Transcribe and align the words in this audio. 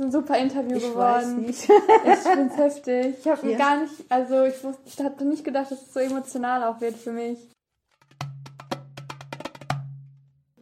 Ist 0.00 0.06
ein 0.06 0.12
super 0.12 0.38
Interview 0.38 0.76
Ich 0.76 0.82
geworden. 0.84 0.96
weiß 0.98 1.46
nicht. 1.46 1.68
Ich 2.04 2.18
find's 2.20 2.56
heftig. 2.56 3.16
Ich 3.20 3.28
habe 3.28 3.54
gar 3.56 3.80
nicht, 3.80 3.92
also 4.08 4.44
ich, 4.44 4.62
wusste, 4.64 4.82
ich 4.86 4.98
hatte 5.00 5.24
nicht 5.24 5.44
gedacht, 5.44 5.70
dass 5.70 5.82
es 5.82 5.92
so 5.92 6.00
emotional 6.00 6.64
auch 6.64 6.80
wird 6.80 6.96
für 6.96 7.12
mich. 7.12 7.38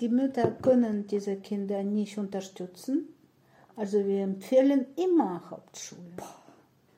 Die 0.01 0.09
Mütter 0.09 0.51
können 0.63 1.07
diese 1.07 1.37
Kinder 1.37 1.83
nicht 1.83 2.19
unterstützen. 2.19 3.09
Also 3.77 4.05
wir 4.07 4.23
empfehlen 4.23 4.87
immer 4.97 5.43
Hauptschule. 5.51 6.01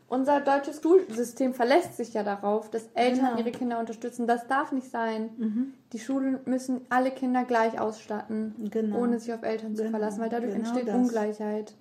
Unser 0.09 0.41
deutsches 0.41 0.81
Schulsystem 0.83 1.55
verlässt 1.55 1.97
sich 1.97 2.13
ja 2.15 2.25
darauf, 2.25 2.69
dass 2.71 2.89
Eltern 2.95 3.27
Genau. 3.27 3.39
ihre 3.39 3.53
Kinder 3.53 3.79
unterstützen. 3.79 4.27
Das 4.27 4.47
darf 4.49 4.73
nicht 4.73 4.91
sein. 4.91 5.73
Die 5.93 5.99
Schulen 6.01 6.41
müssen 6.47 6.81
alle 6.89 7.11
Kinder 7.13 7.45
gleich 7.45 7.79
ausstatten, 7.81 8.55
Genau. 8.71 8.99
ohne 8.99 9.21
sich 9.21 9.33
auf 9.33 9.43
Eltern 9.45 9.77
zu 9.77 9.83
Genau. 9.83 9.91
verlassen, 9.97 10.21
weil 10.21 10.29
dadurch 10.31 10.55
Genau 10.55 10.67
entsteht 10.69 10.89
das. 10.89 10.97
Ungleichheit. 10.97 11.75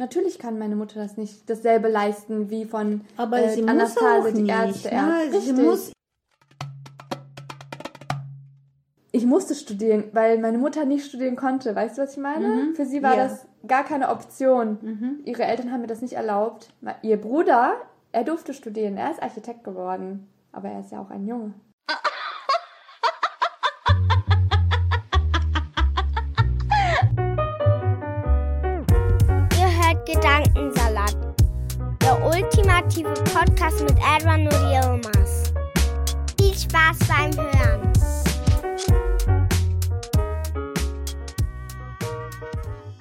Natürlich 0.00 0.38
kann 0.38 0.58
meine 0.58 0.76
Mutter 0.76 0.98
das 0.98 1.18
nicht 1.18 1.50
dasselbe 1.50 1.88
leisten 1.88 2.48
wie 2.48 2.64
von 2.64 3.02
Aber 3.18 3.38
äh, 3.38 3.50
sie 3.54 3.60
muss 3.60 3.70
Anastasia, 3.70 4.30
die. 4.32 4.46
Ärzte. 4.48 4.88
ne? 4.88 5.24
Ärzte. 5.26 5.40
Sie 5.42 5.52
muss 5.52 5.92
ich 9.12 9.26
musste 9.26 9.54
studieren, 9.54 10.04
weil 10.12 10.38
meine 10.38 10.56
Mutter 10.56 10.86
nicht 10.86 11.04
studieren 11.04 11.36
konnte. 11.36 11.74
Weißt 11.74 11.98
du, 11.98 12.02
was 12.02 12.12
ich 12.12 12.18
meine? 12.22 12.72
Für 12.74 12.86
sie 12.86 13.02
war 13.02 13.14
Ja. 13.16 13.24
das 13.24 13.46
gar 13.66 13.84
keine 13.84 14.08
Option. 14.08 15.20
Ihre 15.26 15.42
Eltern 15.42 15.70
haben 15.70 15.82
mir 15.82 15.86
das 15.86 16.00
nicht 16.00 16.14
erlaubt. 16.14 16.72
Ihr 17.02 17.20
Bruder, 17.20 17.74
er 18.12 18.24
durfte 18.24 18.54
studieren. 18.54 18.96
Er 18.96 19.10
ist 19.10 19.22
Architekt 19.22 19.64
geworden. 19.64 20.28
Aber 20.52 20.68
er 20.70 20.80
ist 20.80 20.92
ja 20.92 21.02
auch 21.02 21.10
ein 21.10 21.26
Junge. 21.26 21.52
Ultimative 32.80 33.12
Podcast 33.34 33.82
mit 33.82 33.96
Edwin 34.16 34.46
und 34.46 34.70
Yilmaz. 34.70 35.52
Viel 36.38 36.54
Spaß 36.54 36.98
beim 37.08 37.36
Hören. 37.36 37.92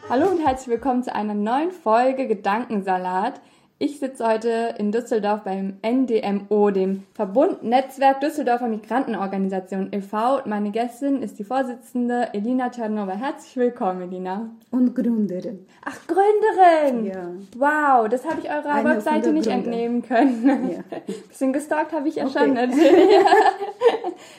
Hallo 0.10 0.28
und 0.32 0.46
herzlich 0.46 0.68
willkommen 0.70 1.04
zu 1.04 1.16
einer 1.16 1.34
neuen 1.34 1.72
Folge 1.72 2.28
Gedankensalat. 2.28 3.40
Ich 3.82 3.98
sitze 4.00 4.28
heute 4.28 4.76
in 4.78 4.92
Düsseldorf 4.92 5.44
beim 5.44 5.78
NDMO, 5.82 6.70
dem 6.70 7.04
Verbund 7.14 7.64
Netzwerk 7.64 8.20
Düsseldorfer 8.20 8.68
Migrantenorganisation 8.68 9.88
e.V. 9.94 10.42
Meine 10.46 10.72
Gästin 10.72 11.22
ist 11.22 11.40
die 11.40 11.46
Vorsitzende 11.46 12.28
Elina 12.34 12.70
Tschernova. 12.72 13.14
Herzlich 13.14 13.56
willkommen, 13.56 14.02
Elina. 14.02 14.50
und 14.72 14.94
Gründerin. 14.96 15.66
Ach, 15.86 15.96
Gründerin! 16.08 17.06
Ja. 17.06 17.30
Wow, 17.58 18.10
das 18.10 18.26
habe 18.26 18.42
ich 18.44 18.50
eurer 18.50 18.66
Eine 18.70 18.90
Webseite 18.90 19.32
nicht 19.32 19.48
Gründer. 19.48 19.70
entnehmen 19.72 20.02
können. 20.02 20.72
Ja. 20.72 20.98
Bisschen 21.30 21.54
gestalkt 21.54 21.94
habe 21.94 22.10
ich 22.10 22.16
ja 22.16 22.26
Okay. 22.26 22.38
schon 22.38 22.54
natürlich. 22.56 23.24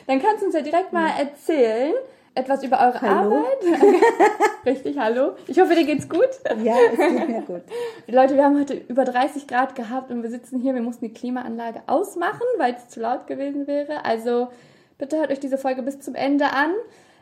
Dann 0.05 0.21
kannst 0.21 0.41
du 0.43 0.45
uns 0.45 0.53
ja 0.55 0.61
direkt 0.61 0.93
mal 0.93 1.09
erzählen, 1.19 1.93
etwas 2.33 2.63
über 2.63 2.79
eure 2.79 3.01
Hallo. 3.01 3.35
Arbeit. 3.37 3.81
Richtig, 4.65 4.97
hallo. 4.97 5.33
Ich 5.47 5.59
hoffe, 5.59 5.75
dir 5.75 5.85
geht's 5.85 6.07
gut. 6.07 6.29
Ja, 6.63 6.75
es 6.91 6.97
geht 6.97 7.27
mir 7.29 7.41
gut. 7.41 7.61
Leute, 8.07 8.35
wir 8.35 8.43
haben 8.45 8.59
heute 8.59 8.75
über 8.75 9.03
30 9.05 9.47
Grad 9.47 9.75
gehabt 9.75 10.11
und 10.11 10.23
wir 10.23 10.29
sitzen 10.29 10.59
hier. 10.59 10.73
Wir 10.73 10.81
mussten 10.81 11.05
die 11.05 11.13
Klimaanlage 11.13 11.81
ausmachen, 11.87 12.41
weil 12.57 12.75
es 12.75 12.87
zu 12.89 12.99
laut 13.01 13.27
gewesen 13.27 13.67
wäre. 13.67 14.05
Also 14.05 14.49
bitte 14.97 15.17
hört 15.17 15.31
euch 15.31 15.39
diese 15.39 15.57
Folge 15.57 15.81
bis 15.81 15.99
zum 15.99 16.15
Ende 16.15 16.45
an, 16.53 16.71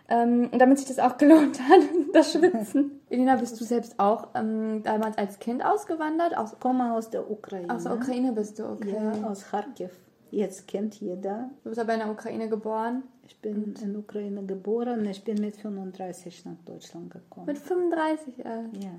ähm, 0.10 0.50
damit 0.58 0.80
sich 0.80 0.88
das 0.88 1.00
auch 1.00 1.18
gelohnt 1.18 1.60
hat, 1.62 1.82
das 2.14 2.34
Schwitzen. 2.34 3.00
Elina, 3.10 3.36
bist 3.38 3.60
du 3.60 3.64
selbst 3.64 4.00
auch 4.00 4.28
ähm, 4.36 4.84
damals 4.84 5.18
als 5.18 5.40
Kind 5.40 5.64
ausgewandert? 5.66 6.38
Aus, 6.38 6.54
Ich 6.54 6.60
komme 6.60 6.94
aus 6.94 7.10
der 7.10 7.30
Ukraine. 7.32 7.74
aus 7.74 7.84
der 7.84 7.94
Ukraine 7.94 8.32
bist 8.34 8.60
du, 8.60 8.66
okay. 8.66 8.94
Ja, 8.96 9.28
aus 9.28 9.46
Kharkiv. 9.50 9.92
Jetzt 10.32 10.68
kennt 10.68 10.96
jeder. 10.96 11.50
Du 11.64 11.70
bist 11.70 11.80
aber 11.80 11.94
in 11.94 12.00
der 12.00 12.12
Ukraine 12.12 12.50
geboren. 12.50 13.04
Ich 13.28 13.40
bin 13.40 13.74
in 13.82 13.96
Ukraine 13.96 14.44
geboren. 14.44 15.06
Ich 15.06 15.24
bin 15.24 15.42
mit 15.42 15.56
35 15.58 16.46
nach 16.46 16.58
Deutschland 16.66 17.12
gekommen. 17.12 17.48
Mit 17.48 17.58
35, 17.58 18.40
äh, 18.40 18.44
ja, 18.80 18.92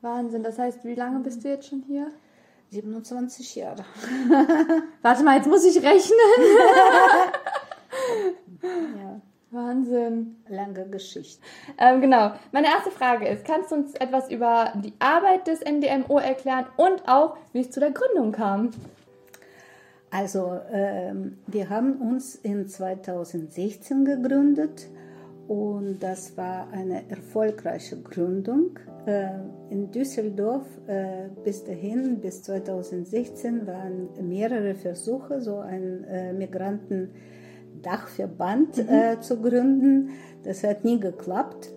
Wahnsinn. 0.00 0.42
Das 0.42 0.58
heißt, 0.58 0.84
wie 0.84 0.94
lange 0.94 1.20
bist 1.20 1.44
du 1.44 1.48
jetzt 1.48 1.68
schon 1.68 1.82
hier? 1.86 2.08
27 2.70 3.56
Jahre. 3.56 3.84
Warte 5.02 5.24
mal, 5.24 5.36
jetzt 5.36 5.48
muss 5.48 5.64
ich 5.64 5.76
rechnen. 5.82 6.18
Ja, 8.60 9.20
Wahnsinn. 9.50 10.36
lange 10.48 10.88
Geschichte. 10.88 11.40
Ähm, 11.78 12.00
genau. 12.00 12.32
Meine 12.52 12.66
erste 12.66 12.90
Frage 12.90 13.28
ist, 13.28 13.44
kannst 13.44 13.70
du 13.70 13.76
uns 13.76 13.94
etwas 13.94 14.30
über 14.30 14.72
die 14.76 14.92
Arbeit 14.98 15.46
des 15.46 15.60
NDMO 15.60 16.18
erklären 16.18 16.66
und 16.76 17.08
auch, 17.08 17.36
wie 17.52 17.60
es 17.60 17.70
zu 17.70 17.80
der 17.80 17.92
Gründung 17.92 18.32
kam? 18.32 18.70
Also, 20.10 20.58
ähm, 20.72 21.36
wir 21.46 21.68
haben 21.68 21.96
uns 21.96 22.34
in 22.34 22.66
2016 22.66 24.06
gegründet 24.06 24.88
und 25.46 25.98
das 26.00 26.34
war 26.36 26.68
eine 26.72 27.08
erfolgreiche 27.10 28.00
Gründung. 28.00 28.78
Äh, 29.06 29.28
in 29.70 29.90
Düsseldorf 29.90 30.66
äh, 30.86 31.28
bis 31.44 31.64
dahin, 31.64 32.20
bis 32.20 32.42
2016, 32.42 33.66
waren 33.66 34.08
mehrere 34.26 34.74
Versuche, 34.74 35.42
so 35.42 35.58
einen 35.58 36.04
äh, 36.04 36.32
Migrantendachverband 36.32 38.78
äh, 38.78 39.20
zu 39.20 39.42
gründen. 39.42 40.12
Das 40.42 40.64
hat 40.64 40.84
nie 40.84 41.00
geklappt. 41.00 41.68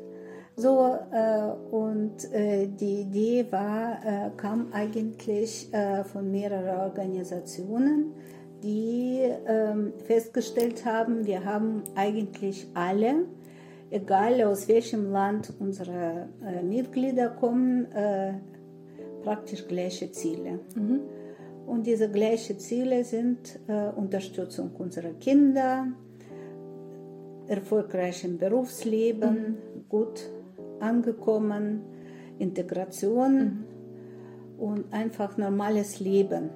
So, 0.57 0.97
äh, 1.11 1.73
und 1.73 2.31
äh, 2.33 2.67
die 2.67 3.01
Idee 3.01 3.45
war, 3.49 3.99
äh, 4.05 4.29
kam 4.35 4.67
eigentlich 4.73 5.73
äh, 5.73 6.03
von 6.03 6.29
mehreren 6.29 6.81
Organisationen, 6.81 8.13
die 8.61 9.21
ähm, 9.47 9.93
festgestellt 10.05 10.85
haben, 10.85 11.25
wir 11.25 11.45
haben 11.45 11.83
eigentlich 11.95 12.67
alle, 12.73 13.25
egal 13.89 14.43
aus 14.43 14.67
welchem 14.67 15.11
Land 15.11 15.53
unsere 15.59 16.27
äh, 16.45 16.61
Mitglieder 16.61 17.29
kommen, 17.29 17.91
äh, 17.93 18.33
praktisch 19.23 19.67
gleiche 19.67 20.11
Ziele. 20.11 20.59
Und 21.67 21.85
diese 21.85 22.09
gleichen 22.09 22.57
Ziele 22.57 23.03
sind 23.03 23.59
Unterstützung 23.95 24.71
unserer 24.79 25.13
Kinder, 25.19 25.85
erfolgreich 27.47 28.25
im 28.25 28.39
Berufsleben, 28.39 29.57
gut 29.87 30.31
angekommen, 30.81 31.81
Integration 32.39 33.63
und 34.57 34.91
einfach 34.93 35.37
normales 35.37 35.99
Leben, 35.99 36.49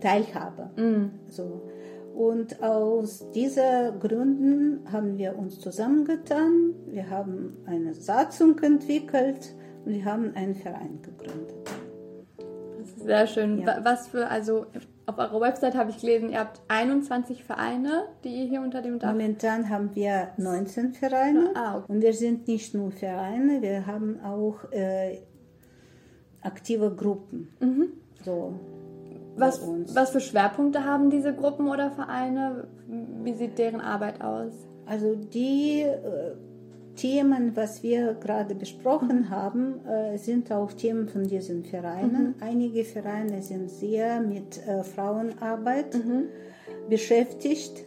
Teilhabe. 0.00 0.70
So. 1.28 1.62
Und 2.14 2.62
aus 2.62 3.28
diesen 3.32 3.98
Gründen 3.98 4.80
haben 4.92 5.18
wir 5.18 5.36
uns 5.36 5.58
zusammengetan, 5.58 6.74
wir 6.86 7.10
haben 7.10 7.56
eine 7.66 7.92
Satzung 7.94 8.58
entwickelt 8.60 9.52
und 9.84 9.92
wir 9.94 10.04
haben 10.04 10.32
einen 10.34 10.54
Verein 10.54 11.00
gegründet. 11.02 11.54
Das 12.78 12.88
ist 12.90 13.04
sehr 13.04 13.26
schön. 13.26 13.58
Ja. 13.58 13.66
Wa- 13.66 13.80
Was 13.82 14.08
für, 14.08 14.28
also 14.28 14.66
auf 15.06 15.18
eurer 15.18 15.40
Website 15.40 15.74
habe 15.74 15.90
ich 15.90 15.98
gelesen, 15.98 16.30
ihr 16.30 16.38
habt 16.40 16.60
21 16.68 17.44
Vereine, 17.44 18.04
die 18.24 18.30
ihr 18.30 18.44
hier 18.46 18.60
unter 18.62 18.80
dem 18.82 18.98
Dach. 18.98 19.12
Momentan 19.12 19.68
haben 19.68 19.90
wir 19.94 20.28
19 20.38 20.92
Vereine 20.94 21.50
Ah, 21.54 21.78
okay. 21.78 21.92
und 21.92 22.00
wir 22.02 22.14
sind 22.14 22.48
nicht 22.48 22.74
nur 22.74 22.90
Vereine, 22.90 23.60
wir 23.60 23.86
haben 23.86 24.20
auch 24.24 24.70
äh, 24.72 25.18
aktive 26.42 26.94
Gruppen. 26.94 27.48
So 28.24 28.54
Was, 29.36 29.60
was 29.94 30.10
für 30.10 30.20
Schwerpunkte 30.20 30.84
haben 30.84 31.10
diese 31.10 31.34
Gruppen 31.34 31.68
oder 31.68 31.90
Vereine? 31.90 32.68
Wie 33.22 33.34
sieht 33.34 33.58
deren 33.58 33.80
Arbeit 33.80 34.22
aus? 34.22 34.52
Also 34.86 35.14
die 35.14 35.82
äh, 35.82 36.34
Themen, 36.96 37.56
was 37.56 37.82
wir 37.82 38.14
gerade 38.14 38.54
besprochen 38.54 39.30
haben, 39.30 39.84
äh, 39.86 40.16
sind 40.18 40.50
auch 40.52 40.72
Themen 40.72 41.08
von 41.08 41.24
diesen 41.26 41.64
Vereinen. 41.64 42.34
Einige 42.40 42.84
Vereine 42.84 43.42
sind 43.42 43.70
sehr 43.70 44.20
mit 44.20 44.66
äh, 44.66 44.82
Frauenarbeit 44.84 45.96
beschäftigt. 46.88 47.86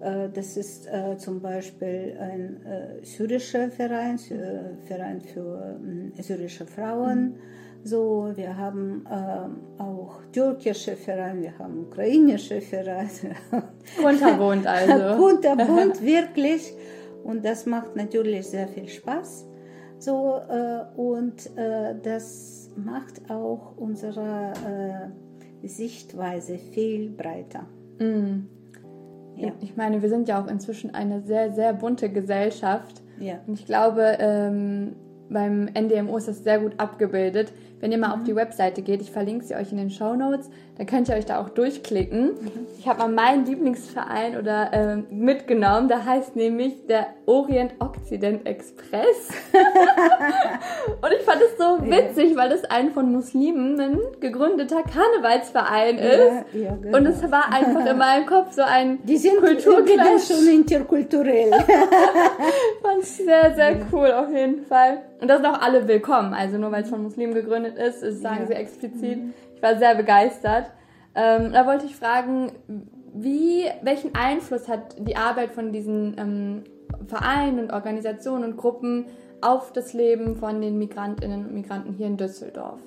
Äh, 0.00 0.28
das 0.32 0.56
ist 0.56 0.86
äh, 0.86 1.16
zum 1.18 1.40
Beispiel 1.40 2.16
ein 2.18 2.64
äh, 2.64 3.04
syrischer 3.04 3.70
Verein, 3.70 4.18
Verein 4.86 5.20
für 5.20 5.78
ähm, 5.82 6.12
syrische 6.20 6.66
Frauen. 6.66 7.24
Mhm. 7.24 7.34
So, 7.82 8.30
wir 8.34 8.56
haben 8.58 9.06
äh, 9.06 9.82
auch 9.82 10.20
türkische 10.32 10.96
Vereine, 10.96 11.42
wir 11.42 11.58
haben 11.58 11.86
ukrainische 11.86 12.60
Vereine. 12.60 13.08
Kunterbunt 14.02 14.66
also. 14.66 15.16
Kunterbunt, 15.22 16.02
wirklich. 16.02 16.74
Und 17.24 17.44
das 17.44 17.66
macht 17.66 17.96
natürlich 17.96 18.46
sehr 18.46 18.68
viel 18.68 18.88
Spaß. 18.88 19.46
So, 19.98 20.40
äh, 20.48 20.84
und 20.96 21.56
äh, 21.56 21.94
das 22.02 22.70
macht 22.76 23.30
auch 23.30 23.76
unsere 23.76 24.52
äh, 25.62 25.66
Sichtweise 25.68 26.56
viel 26.56 27.10
breiter. 27.10 27.66
Mm. 27.98 28.46
Ja. 29.36 29.52
Ich 29.60 29.76
meine, 29.76 30.02
wir 30.02 30.08
sind 30.08 30.28
ja 30.28 30.42
auch 30.42 30.48
inzwischen 30.48 30.94
eine 30.94 31.22
sehr, 31.22 31.52
sehr 31.52 31.72
bunte 31.74 32.10
Gesellschaft. 32.10 33.02
Ja. 33.18 33.40
Und 33.46 33.58
ich 33.58 33.66
glaube, 33.66 34.16
ähm, 34.18 34.96
beim 35.30 35.66
NDMO 35.66 36.16
ist 36.16 36.28
das 36.28 36.42
sehr 36.42 36.58
gut 36.58 36.72
abgebildet. 36.78 37.52
Wenn 37.78 37.92
ihr 37.92 37.98
mal 37.98 38.08
mhm. 38.08 38.14
auf 38.14 38.24
die 38.24 38.34
Webseite 38.34 38.82
geht, 38.82 39.00
ich 39.00 39.10
verlinke 39.10 39.44
sie 39.44 39.54
euch 39.54 39.70
in 39.70 39.78
den 39.78 39.90
Show 39.90 40.14
Notes, 40.14 40.50
dann 40.80 40.86
könnt 40.86 41.10
ihr 41.10 41.14
euch 41.14 41.26
da 41.26 41.42
auch 41.42 41.50
durchklicken. 41.50 42.28
Mhm. 42.40 42.66
Ich 42.78 42.88
habe 42.88 43.00
mal 43.00 43.10
meinen 43.10 43.44
Lieblingsverein 43.44 44.38
oder 44.38 44.72
äh, 44.72 44.96
mitgenommen, 45.14 45.90
da 45.90 46.06
heißt 46.06 46.36
nämlich 46.36 46.86
der 46.86 47.08
Orient-Occident 47.26 48.46
Express. 48.46 49.28
und 51.02 51.12
ich 51.12 51.22
fand 51.22 51.42
es 51.42 51.58
so 51.58 51.84
witzig, 51.84 52.30
ja. 52.30 52.36
weil 52.38 52.48
das 52.48 52.64
ein 52.64 52.92
von 52.92 53.12
Muslimen 53.12 53.98
gegründeter 54.20 54.82
Karnevalsverein 54.82 55.98
ist. 55.98 56.54
Ja, 56.54 56.60
ja, 56.60 56.76
genau. 56.80 56.96
Und 56.96 57.04
es 57.04 57.30
war 57.30 57.52
einfach 57.52 57.84
in 57.84 57.98
meinem 57.98 58.24
Kopf 58.24 58.52
so 58.52 58.62
ein 58.62 59.00
Die 59.04 59.18
sind 59.18 59.36
Kulturclash. 59.36 60.28
schon 60.28 60.48
interkulturell. 60.48 61.50
fand 62.82 63.02
ich 63.02 63.06
sehr, 63.06 63.54
sehr 63.54 63.76
cool 63.92 64.12
auf 64.12 64.30
jeden 64.30 64.64
Fall. 64.64 65.02
Und 65.20 65.28
da 65.28 65.36
sind 65.36 65.44
auch 65.44 65.60
alle 65.60 65.86
willkommen. 65.86 66.32
Also 66.32 66.56
nur 66.56 66.72
weil 66.72 66.84
es 66.84 66.88
von 66.88 67.02
Muslimen 67.02 67.34
gegründet 67.34 67.76
ist, 67.76 68.02
ist 68.02 68.22
sagen 68.22 68.46
sie 68.46 68.54
explizit. 68.54 69.18
Mhm. 69.18 69.34
Ich 69.60 69.62
war 69.62 69.78
sehr 69.78 69.94
begeistert. 69.94 70.70
Ähm, 71.14 71.52
da 71.52 71.66
wollte 71.66 71.84
ich 71.84 71.94
fragen, 71.94 72.52
wie, 73.12 73.64
welchen 73.82 74.14
Einfluss 74.14 74.68
hat 74.68 74.96
die 74.98 75.16
Arbeit 75.16 75.52
von 75.52 75.70
diesen 75.70 76.16
ähm, 76.18 76.64
Vereinen 77.06 77.58
und 77.58 77.70
Organisationen 77.70 78.44
und 78.44 78.56
Gruppen 78.56 79.04
auf 79.42 79.70
das 79.70 79.92
Leben 79.92 80.34
von 80.36 80.62
den 80.62 80.78
Migrantinnen 80.78 81.44
und 81.44 81.52
Migranten 81.52 81.92
hier 81.92 82.06
in 82.06 82.16
Düsseldorf? 82.16 82.80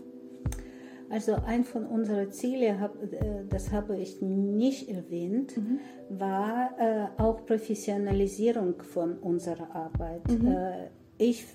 Also 1.12 1.36
ein 1.46 1.64
von 1.64 1.86
unseren 1.86 2.32
Zielen, 2.32 2.82
äh, 2.82 3.46
das 3.48 3.72
habe 3.72 3.96
ich 3.98 4.20
nicht 4.20 4.90
erwähnt, 4.90 5.56
mhm. 5.56 5.80
war 6.10 6.72
äh, 6.80 7.22
auch 7.22 7.46
Professionalisierung 7.46 8.82
von 8.82 9.20
unserer 9.20 9.76
Arbeit. 9.76 10.28
Mhm. 10.28 10.48
Äh, 10.48 10.90
ich 11.20 11.46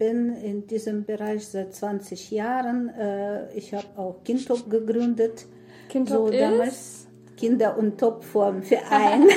bin 0.00 0.34
in 0.34 0.66
diesem 0.66 1.04
Bereich 1.04 1.46
seit 1.46 1.74
20 1.74 2.30
Jahren. 2.32 2.90
ich 3.54 3.74
habe 3.74 3.86
auch 3.96 4.24
Kindtop 4.24 4.68
gegründet. 4.68 5.46
Kindtop 5.88 6.32
so, 6.32 6.38
damals 6.38 7.06
Kinder- 7.40 7.76
und 7.76 7.98
Topformverein 7.98 9.28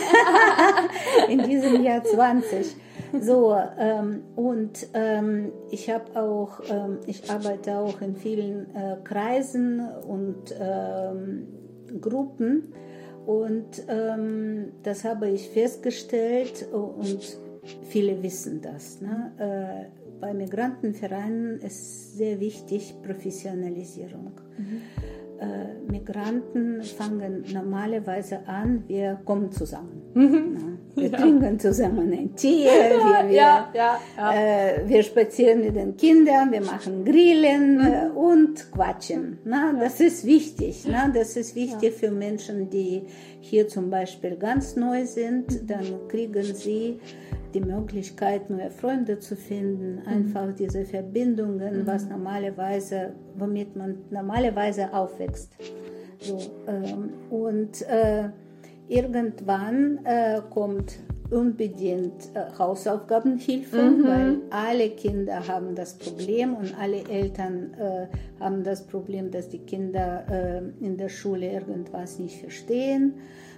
in 1.30 1.44
diesem 1.44 1.84
Jahr 1.84 2.04
20. 2.04 2.76
So, 3.22 3.56
ähm, 3.80 4.24
und 4.36 4.88
ähm, 4.94 5.52
ich 5.70 5.90
habe 5.90 6.20
auch, 6.20 6.60
ähm, 6.70 7.00
ich 7.06 7.30
arbeite 7.30 7.78
auch 7.78 8.02
in 8.02 8.16
vielen 8.16 8.76
äh, 8.76 8.98
Kreisen 9.04 9.82
und 10.08 10.54
ähm, 10.60 11.48
Gruppen 12.02 12.74
und 13.26 13.84
ähm, 13.88 14.74
das 14.82 15.04
habe 15.06 15.30
ich 15.30 15.50
festgestellt 15.50 16.68
und 16.72 17.38
viele 17.84 18.22
wissen 18.24 18.62
das. 18.62 19.00
Ne? 19.00 19.32
Äh, 19.38 20.03
bei 20.24 20.34
Migrantenvereinen 20.34 21.60
ist 21.60 22.16
sehr 22.16 22.40
wichtig 22.40 22.96
Professionalisierung. 23.04 24.32
Mhm 24.58 24.82
äh, 25.44 25.92
Migranten 25.92 26.82
fangen 26.84 27.44
normalerweise 27.52 28.48
an, 28.48 28.84
wir 28.88 29.20
kommen 29.26 29.52
zusammen. 29.52 30.02
Mhm. 30.14 30.78
Wir 30.96 31.10
ja. 31.10 31.18
trinken 31.18 31.60
zusammen 31.60 32.12
ein 32.14 32.36
Tee, 32.36 32.66
wir, 32.66 33.28
wir, 33.30 33.36
ja, 33.36 33.70
ja, 33.74 34.00
äh, 34.32 34.88
wir 34.88 35.02
spazieren 35.02 35.62
mit 35.62 35.76
den 35.76 35.98
Kindern, 35.98 36.52
wir 36.52 36.62
machen 36.62 37.04
Grillen 37.04 37.78
mhm. 37.78 37.82
äh, 37.82 38.10
und 38.16 38.72
quatschen. 38.72 39.40
Na, 39.44 39.74
Das 39.74 40.00
ist 40.00 40.26
wichtig. 40.26 40.86
Na? 40.88 41.10
Das 41.14 41.36
ist 41.36 41.56
wichtig 41.56 41.94
für 41.94 42.12
Menschen, 42.12 42.70
die 42.70 43.04
hier 43.40 43.68
zum 43.68 43.90
Beispiel 43.90 44.36
ganz 44.38 44.76
neu 44.76 45.06
sind. 45.06 45.70
Dann 45.70 46.08
kriegen 46.08 46.44
sie 46.44 47.00
die 47.54 47.62
Möglichkeit, 47.62 48.50
neue 48.50 48.72
Freunde 48.72 49.20
zu 49.20 49.36
finden, 49.36 50.02
mhm. 50.02 50.08
einfach 50.08 50.54
diese 50.54 50.86
Verbindungen, 50.86 51.82
mhm. 51.82 51.88
was 51.88 52.08
normalerweise, 52.08 53.14
womit 53.36 53.76
man 53.76 53.98
normalerweise 54.10 54.94
aufwächst. 54.94 55.52
So, 56.20 56.40
ähm, 56.68 57.10
und 57.30 57.82
äh, 57.84 58.30
irgendwann 58.88 60.00
äh, 60.06 60.42
kommt 60.50 61.00
unbedingt 61.30 62.30
äh, 62.34 62.58
Hausaufgabenhilfe, 62.58 63.82
mhm. 63.82 64.04
weil 64.04 64.38
alle 64.52 64.90
Kinder 64.92 65.48
haben 65.48 65.76
das 65.76 65.98
Problem 65.98 66.56
und 66.56 66.78
alle 66.80 67.04
Eltern 67.10 67.74
äh, 67.74 68.08
haben 68.40 68.64
das 68.64 68.86
Problem, 68.86 69.32
dass 69.32 69.50
die 69.50 69.60
Kinder 69.60 70.26
äh, 70.30 70.86
in 70.86 70.98
der 70.98 71.10
Schule 71.10 71.52
irgendwas 71.52 72.20
nicht 72.20 72.40
verstehen 72.40 73.16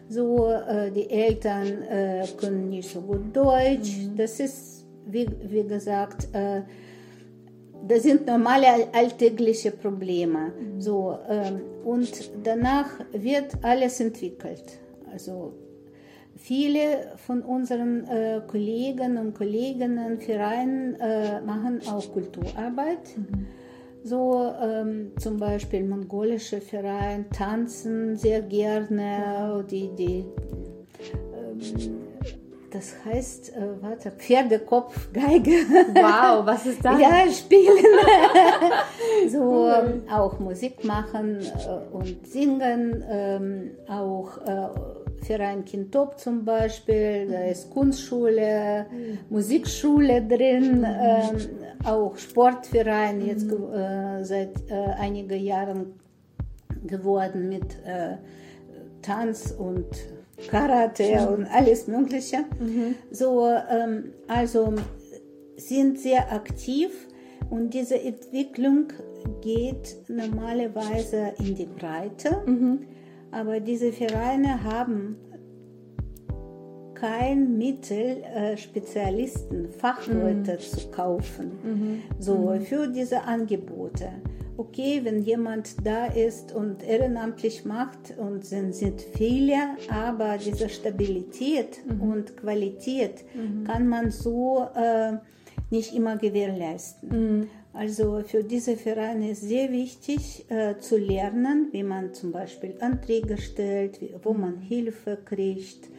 so, 0.10 0.48
äh, 0.48 0.92
die 0.92 1.10
Eltern 1.10 1.82
äh, 1.84 2.28
können 2.38 2.70
nicht 2.70 2.90
so 2.90 3.02
gut 3.02 3.36
Deutsch. 3.36 3.98
Mhm. 3.98 4.18
Das 4.18 4.40
ist, 4.40 4.86
wie, 5.06 5.28
wie 5.44 5.64
gesagt, 5.64 6.28
äh, 6.34 6.62
das 7.88 8.04
sind 8.04 8.26
normale 8.26 8.68
alltägliche 8.94 9.72
Probleme. 9.72 10.52
Mhm. 10.60 10.82
So, 10.82 11.18
ähm, 11.30 11.62
und 11.84 12.32
danach 12.44 12.90
wird 13.12 13.54
alles 13.62 14.00
entwickelt. 14.00 14.80
Also 15.12 15.54
viele 16.36 17.14
von 17.18 17.42
unseren 17.42 18.06
äh, 18.08 18.42
Kollegen 18.48 19.18
und 19.18 19.34
Kolleginnen, 19.34 20.20
Vereinen 20.20 20.96
äh, 20.96 21.42
machen 21.42 21.82
auch 21.88 22.12
Kulturarbeit. 22.12 23.18
Mhm. 23.18 23.48
So 24.08 24.54
ähm, 24.62 25.14
zum 25.18 25.38
Beispiel 25.38 25.84
mongolische 25.84 26.62
Verein 26.62 27.26
tanzen 27.32 28.16
sehr 28.16 28.44
gerne, 28.44 29.66
die, 29.68 29.90
die 29.96 30.26
ähm, 31.34 31.60
das 32.70 32.94
heißt, 33.04 33.56
äh, 33.56 33.82
warte, 33.82 34.12
Pferdekopfgeige. 34.12 35.52
Wow, 35.96 36.46
was 36.46 36.68
ist 36.68 36.86
das? 36.86 37.02
ja, 37.02 37.26
spielen. 37.32 37.84
so 39.30 39.70
ähm, 39.70 40.04
auch 40.12 40.38
Musik 40.40 40.84
machen 40.84 41.40
äh, 41.40 41.96
und 41.96 42.28
singen, 42.28 43.04
ähm, 43.10 43.72
auch 43.88 44.38
äh, 44.46 44.68
Verein 45.22 45.66
Kintop 45.66 46.20
zum 46.20 46.46
Beispiel, 46.46 47.28
da 47.30 47.46
ist 47.46 47.70
Kunstschule. 47.70 48.86
Musikschule 49.30 50.22
drin, 50.22 50.86
ähm, 50.86 51.38
auch 51.84 52.16
Sportverein 52.18 53.26
jetzt 53.26 53.52
äh, 53.52 54.24
seit 54.24 54.70
äh, 54.70 54.74
einigen 55.00 55.40
Jahren 55.40 55.94
geworden 56.86 57.50
mit 57.50 57.76
äh, 57.86 58.18
Tanz 59.02 59.52
und 59.52 59.86
Karate 60.50 61.30
und 61.30 61.46
alles 61.48 61.88
Mögliche. 61.88 62.40
Mhm. 62.60 62.96
So, 63.12 63.48
ähm, 63.48 64.12
also 64.28 64.74
sind 65.58 66.00
sehr 66.00 66.32
aktiv 66.32 66.92
und 67.50 67.74
diese 67.74 68.00
Entwicklung 68.02 68.88
geht 69.42 69.98
normalerweise 70.08 71.34
in 71.40 71.56
die 71.56 71.66
Breite. 71.66 72.42
Mhm. 72.46 72.80
Aber 73.36 73.60
diese 73.60 73.92
Vereine 73.92 74.64
haben 74.64 75.18
kein 76.94 77.58
Mittel, 77.58 78.24
äh, 78.24 78.56
Spezialisten, 78.56 79.70
Fachleute 79.74 80.54
mhm. 80.54 80.60
zu 80.60 80.90
kaufen, 80.90 81.52
mhm. 81.62 82.02
so 82.18 82.52
mhm. 82.52 82.62
für 82.62 82.88
diese 82.88 83.24
Angebote. 83.24 84.08
Okay, 84.56 85.02
wenn 85.04 85.22
jemand 85.22 85.86
da 85.86 86.06
ist 86.06 86.56
und 86.56 86.82
ehrenamtlich 86.82 87.66
macht 87.66 88.18
und 88.18 88.46
sind, 88.46 88.74
sind 88.74 89.02
viele, 89.02 89.58
aber 89.90 90.38
diese 90.38 90.70
Stabilität 90.70 91.82
mhm. 91.86 92.02
und 92.02 92.38
Qualität 92.38 93.26
mhm. 93.36 93.66
kann 93.66 93.90
man 93.90 94.12
so 94.12 94.66
äh, 94.76 95.18
nicht 95.72 95.94
immer 95.94 96.16
gewährleisten. 96.16 97.50
Also 97.76 98.22
für 98.26 98.44
diese 98.44 98.78
Vereine 98.78 99.32
ist 99.32 99.42
sehr 99.42 99.72
wichtig 99.72 100.46
äh, 100.50 100.78
zu 100.78 100.98
lernen, 100.98 101.68
wie 101.72 101.84
man 101.84 102.14
zum 102.14 102.32
Beispiel 102.32 102.76
Anträge 102.80 103.38
stellt, 103.38 104.02
wie, 104.02 104.16
wo 104.24 104.34
man 104.34 104.60
Hilfe 104.60 105.18
kriegt, 105.26 105.90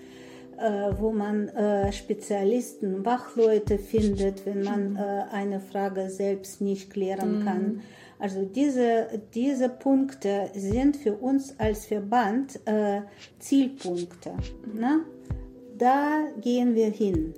äh, 0.59 0.91
wo 0.99 1.13
man 1.13 1.49
äh, 1.49 1.93
Spezialisten, 1.93 3.05
Wachleute 3.05 3.79
findet, 3.79 4.47
wenn 4.47 4.63
man 4.63 4.97
äh, 4.97 5.25
eine 5.33 5.61
Frage 5.61 6.09
selbst 6.09 6.63
nicht 6.63 6.91
klären 6.91 7.41
mhm. 7.41 7.45
kann. 7.45 7.81
Also 8.19 8.45
diese, 8.45 9.09
diese 9.35 9.69
Punkte 9.69 10.51
sind 10.55 10.97
für 10.97 11.13
uns 11.13 11.55
als 11.59 11.85
Verband 11.85 12.59
äh, 12.65 13.03
Zielpunkte. 13.39 14.33
Ne? 14.73 15.01
da 15.79 16.27
gehen 16.41 16.75
wir 16.75 16.91
hin. 16.91 17.35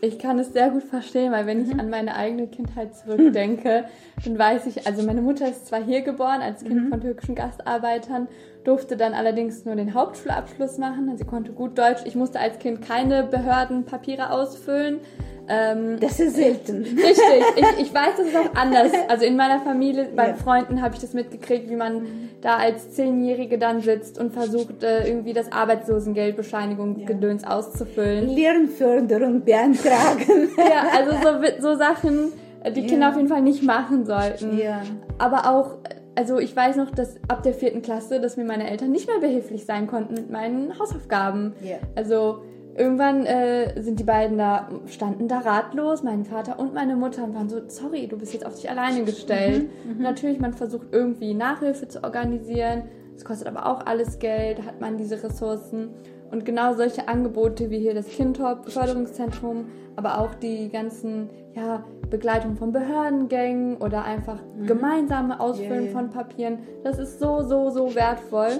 Ich 0.00 0.20
kann 0.20 0.38
es 0.38 0.52
sehr 0.52 0.70
gut 0.70 0.84
verstehen, 0.84 1.32
weil 1.32 1.46
wenn 1.46 1.64
ich 1.64 1.76
an 1.76 1.90
meine 1.90 2.14
eigene 2.14 2.46
Kindheit 2.46 2.94
zurückdenke, 2.94 3.84
dann 4.24 4.38
weiß 4.38 4.66
ich, 4.66 4.86
also 4.86 5.02
meine 5.02 5.22
Mutter 5.22 5.48
ist 5.48 5.66
zwar 5.66 5.82
hier 5.82 6.02
geboren 6.02 6.40
als 6.40 6.62
Kind 6.62 6.88
von 6.88 7.00
türkischen 7.00 7.34
Gastarbeitern, 7.34 8.28
durfte 8.62 8.96
dann 8.96 9.12
allerdings 9.12 9.64
nur 9.64 9.74
den 9.74 9.94
Hauptschulabschluss 9.94 10.78
machen. 10.78 11.16
Sie 11.16 11.24
konnte 11.24 11.50
gut 11.50 11.76
Deutsch. 11.76 12.02
Ich 12.04 12.14
musste 12.14 12.38
als 12.38 12.60
Kind 12.60 12.82
keine 12.82 13.24
Behördenpapiere 13.24 14.30
ausfüllen. 14.30 15.00
Ähm, 15.48 15.98
Das 16.00 16.20
ist 16.20 16.36
selten. 16.36 16.82
Richtig, 16.82 17.42
ich, 17.56 17.86
ich 17.86 17.94
weiß, 17.94 18.16
das 18.18 18.26
ist 18.26 18.36
auch 18.36 18.54
anders. 18.54 18.92
Also 19.08 19.24
in 19.24 19.36
meiner 19.36 19.60
Familie, 19.60 20.08
bei 20.14 20.28
Ja. 20.28 20.34
Freunden 20.34 20.82
habe 20.82 20.94
ich 20.94 21.00
das 21.00 21.14
mitgekriegt, 21.14 21.70
wie 21.70 21.76
man 21.76 22.06
da 22.42 22.56
als 22.56 22.90
Zehnjährige 22.92 23.58
dann 23.58 23.80
sitzt 23.80 24.18
und 24.18 24.32
versucht, 24.32 24.82
äh, 24.82 25.08
irgendwie 25.08 25.32
das 25.32 25.50
Arbeitslosengeldbescheinigung 25.50 27.04
Gedöns 27.06 27.44
auszufüllen. 27.44 28.28
Lernförderung 28.28 29.42
beantragen. 29.44 30.48
Ja, 30.56 30.84
also 30.96 31.12
so, 31.12 31.70
so 31.72 31.76
Sachen, 31.78 32.32
äh, 32.62 32.72
die 32.72 32.82
Kinder 32.86 33.06
Ja. 33.06 33.10
auf 33.10 33.16
jeden 33.16 33.28
Fall 33.28 33.42
nicht 33.42 33.62
machen 33.62 34.04
sollten. 34.04 34.58
Ja. 34.58 34.82
Aber 35.18 35.50
auch, 35.50 35.78
also 36.14 36.38
ich 36.38 36.54
weiß 36.54 36.76
noch, 36.76 36.90
dass 36.90 37.16
ab 37.28 37.42
der 37.42 37.54
vierten 37.54 37.82
Klasse, 37.82 38.20
dass 38.20 38.36
mir 38.36 38.44
meine 38.44 38.68
Eltern 38.70 38.90
nicht 38.90 39.08
mehr 39.08 39.18
behilflich 39.20 39.64
sein 39.64 39.86
konnten 39.86 40.14
mit 40.14 40.30
meinen 40.30 40.78
Hausaufgaben. 40.78 41.54
Ja. 41.62 41.76
Also 41.96 42.42
irgendwann 42.78 43.26
äh, 43.26 43.80
sind 43.82 43.98
die 43.98 44.04
beiden 44.04 44.38
da, 44.38 44.68
standen 44.86 45.28
da 45.28 45.38
ratlos, 45.38 46.02
mein 46.02 46.24
Vater 46.24 46.58
und 46.58 46.74
meine 46.74 46.96
Mutter 46.96 47.24
und 47.24 47.34
waren 47.34 47.48
so, 47.48 47.60
sorry, 47.68 48.06
du 48.06 48.16
bist 48.16 48.32
jetzt 48.32 48.46
auf 48.46 48.54
dich 48.54 48.70
alleine 48.70 49.04
gestellt. 49.04 49.68
Und 49.84 50.00
natürlich, 50.00 50.38
man 50.38 50.54
versucht 50.54 50.88
irgendwie 50.92 51.34
Nachhilfe 51.34 51.88
zu 51.88 52.04
organisieren. 52.04 52.84
Es 53.16 53.24
kostet 53.24 53.48
aber 53.48 53.66
auch 53.66 53.86
alles 53.86 54.18
Geld, 54.18 54.64
hat 54.64 54.80
man 54.80 54.96
diese 54.96 55.22
Ressourcen. 55.22 55.90
Und 56.30 56.44
genau 56.44 56.74
solche 56.74 57.08
Angebote 57.08 57.70
wie 57.70 57.78
hier 57.78 57.94
das 57.94 58.06
Kindtop 58.06 58.70
Förderungszentrum, 58.70 59.66
aber 59.96 60.20
auch 60.20 60.34
die 60.34 60.68
ganzen 60.68 61.30
ja, 61.54 61.84
Begleitung 62.10 62.56
von 62.56 62.70
Behördengängen 62.70 63.78
oder 63.78 64.04
einfach 64.04 64.38
gemeinsame 64.66 65.40
Ausfüllen 65.40 65.86
ja. 65.86 65.90
von 65.90 66.10
Papieren, 66.10 66.58
das 66.84 66.98
ist 66.98 67.18
so, 67.18 67.42
so, 67.42 67.70
so 67.70 67.94
wertvoll. 67.94 68.50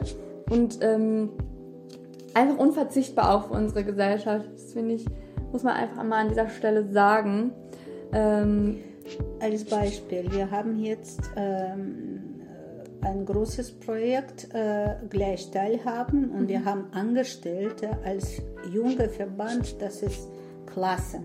Und 0.50 0.78
ähm, 0.82 1.30
einfach 2.38 2.58
unverzichtbar 2.58 3.34
auch 3.34 3.48
für 3.48 3.54
unsere 3.54 3.84
Gesellschaft. 3.84 4.48
Das 4.52 4.72
finde 4.72 4.94
ich, 4.94 5.04
muss 5.52 5.62
man 5.62 5.74
einfach 5.74 6.04
mal 6.04 6.20
an 6.20 6.28
dieser 6.28 6.48
Stelle 6.48 6.84
sagen. 6.92 7.52
Ähm, 8.12 8.78
Als 9.40 9.64
Beispiel, 9.64 10.30
wir 10.30 10.50
haben 10.50 10.78
jetzt 10.78 11.20
ähm, 11.36 12.20
ein 13.00 13.24
großes 13.24 13.72
Projekt 13.80 14.48
äh, 14.54 14.94
gleich 15.08 15.50
teilhaben 15.50 16.30
und 16.30 16.48
wir 16.48 16.64
haben 16.64 16.86
Angestellte 16.92 17.90
als 18.04 18.42
junger 18.72 19.08
Verband, 19.08 19.80
das 19.80 20.02
ist 20.02 20.28
klasse. 20.66 21.20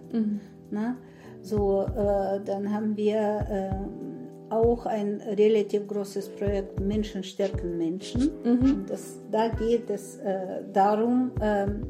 Ne? 0.72 0.96
So, 1.42 1.82
äh, 1.84 2.40
dann 2.46 2.74
haben 2.74 2.96
wir 2.96 3.46
äh, 3.50 4.13
auch 4.54 4.86
ein 4.86 5.22
relativ 5.38 5.88
großes 5.88 6.30
Projekt 6.30 6.80
Menschen 6.80 7.24
stärken 7.24 7.78
Menschen. 7.78 8.30
Und 8.44 8.90
das, 8.90 9.20
da 9.32 9.48
geht 9.50 9.90
es 9.90 10.18
äh, 10.18 10.64
darum, 10.72 11.32
ähm, 11.42 11.86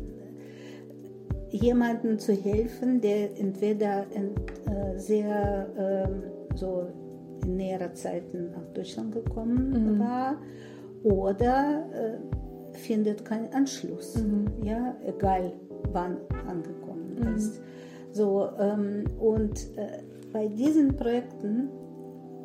jemandem 1.49 2.17
zu 2.17 2.33
helfen, 2.33 2.99
der 3.01 3.37
entweder 3.37 4.05
in, 4.11 4.31
äh, 4.71 4.97
sehr 4.97 5.67
ähm, 5.77 6.23
so 6.55 6.87
in 7.45 7.57
näherer 7.57 7.93
Zeit 7.93 8.23
nach 8.33 8.65
Deutschland 8.73 9.13
gekommen 9.13 9.99
war 9.99 10.37
oder 11.03 11.85
äh, 11.93 12.77
findet 12.77 13.23
keinen 13.25 13.53
Anschluss, 13.53 14.23
ja, 14.63 14.95
egal 15.05 15.53
wann 15.91 16.17
angekommen 16.47 17.35
ist. 17.35 17.61
So, 18.11 18.49
ähm, 18.59 19.03
und 19.19 19.77
äh, 19.77 20.01
bei 20.31 20.47
diesen 20.47 20.95
Projekten 20.95 21.69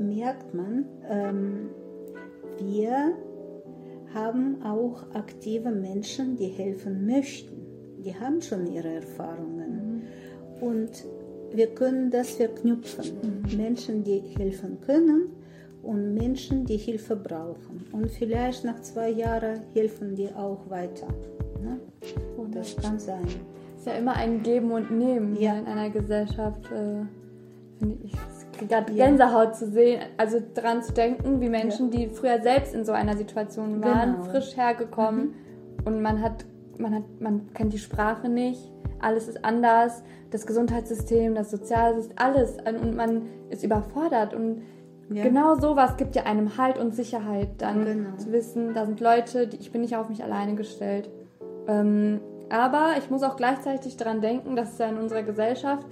merkt 0.00 0.54
man, 0.54 0.84
ähm, 1.08 1.70
wir 2.60 3.14
haben 4.14 4.62
auch 4.62 5.04
aktive 5.14 5.70
Menschen, 5.70 6.36
die 6.36 6.46
helfen 6.48 7.06
möchten. 7.06 7.56
Die 8.04 8.14
haben 8.14 8.40
schon 8.40 8.66
ihre 8.66 8.94
Erfahrungen. 8.94 10.02
Und 10.60 11.04
wir 11.52 11.68
können 11.68 12.10
das 12.10 12.30
verknüpfen. 12.30 13.42
Menschen, 13.56 14.04
die 14.04 14.20
helfen 14.36 14.78
können 14.80 15.30
und 15.82 16.14
Menschen, 16.14 16.64
die 16.64 16.76
Hilfe 16.76 17.16
brauchen. 17.16 17.84
Und 17.92 18.10
vielleicht 18.10 18.64
nach 18.64 18.80
zwei 18.80 19.10
Jahren 19.10 19.60
helfen 19.74 20.14
die 20.14 20.28
auch 20.34 20.68
weiter. 20.68 21.08
Ne? 21.62 21.78
Das 22.52 22.76
kann 22.76 22.98
sein. 22.98 23.26
ist 23.76 23.86
ja 23.86 23.92
immer 23.94 24.14
ein 24.14 24.42
Geben 24.42 24.72
und 24.72 24.90
Nehmen 24.90 25.36
Ja. 25.40 25.58
in 25.58 25.66
einer 25.66 25.90
Gesellschaft. 25.90 26.64
Äh, 26.72 27.04
finde 27.78 27.98
ich 28.04 28.12
gerade 28.66 28.92
Ja. 28.92 29.06
Gänsehaut 29.06 29.54
zu 29.56 29.66
sehen, 29.70 30.00
also 30.16 30.38
dran 30.54 30.82
zu 30.82 30.92
denken, 30.92 31.40
wie 31.40 31.48
Menschen, 31.48 31.90
die 31.90 32.08
früher 32.08 32.40
selbst 32.42 32.74
in 32.74 32.84
so 32.84 32.92
einer 32.92 33.16
Situation 33.16 33.82
waren, 33.84 34.14
Genau. 34.14 34.24
frisch 34.24 34.56
hergekommen 34.56 35.34
und 35.84 36.00
man 36.02 36.20
hat, 36.22 36.44
man 36.78 36.94
hat, 36.94 37.02
man 37.20 37.52
kennt 37.54 37.72
die 37.72 37.78
Sprache 37.78 38.28
nicht, 38.28 38.60
alles 39.00 39.28
ist 39.28 39.44
anders, 39.44 40.02
das 40.30 40.46
Gesundheitssystem, 40.46 41.34
das 41.34 41.50
Sozialsystem, 41.50 42.16
alles 42.18 42.56
und 42.82 42.96
man 42.96 43.22
ist 43.50 43.62
überfordert 43.64 44.34
und 44.34 44.62
Ja. 45.10 45.22
genau 45.22 45.54
sowas 45.54 45.96
gibt 45.96 46.16
ja 46.16 46.24
einem 46.24 46.58
Halt 46.58 46.76
und 46.78 46.94
Sicherheit, 46.94 47.48
dann 47.58 47.84
Genau. 47.84 48.16
zu 48.16 48.30
wissen, 48.32 48.74
da 48.74 48.84
sind 48.84 49.00
Leute, 49.00 49.46
die, 49.46 49.56
ich 49.56 49.72
bin 49.72 49.80
nicht 49.80 49.96
auf 49.96 50.08
mich 50.10 50.22
alleine 50.22 50.54
gestellt. 50.54 51.08
Ähm, 51.66 52.20
aber 52.50 52.92
ich 52.98 53.08
muss 53.10 53.22
auch 53.22 53.36
gleichzeitig 53.36 53.96
daran 53.96 54.20
denken, 54.20 54.54
dass 54.56 54.76
ja 54.78 54.86
in 54.86 54.98
unserer 54.98 55.22
Gesellschaft 55.22 55.86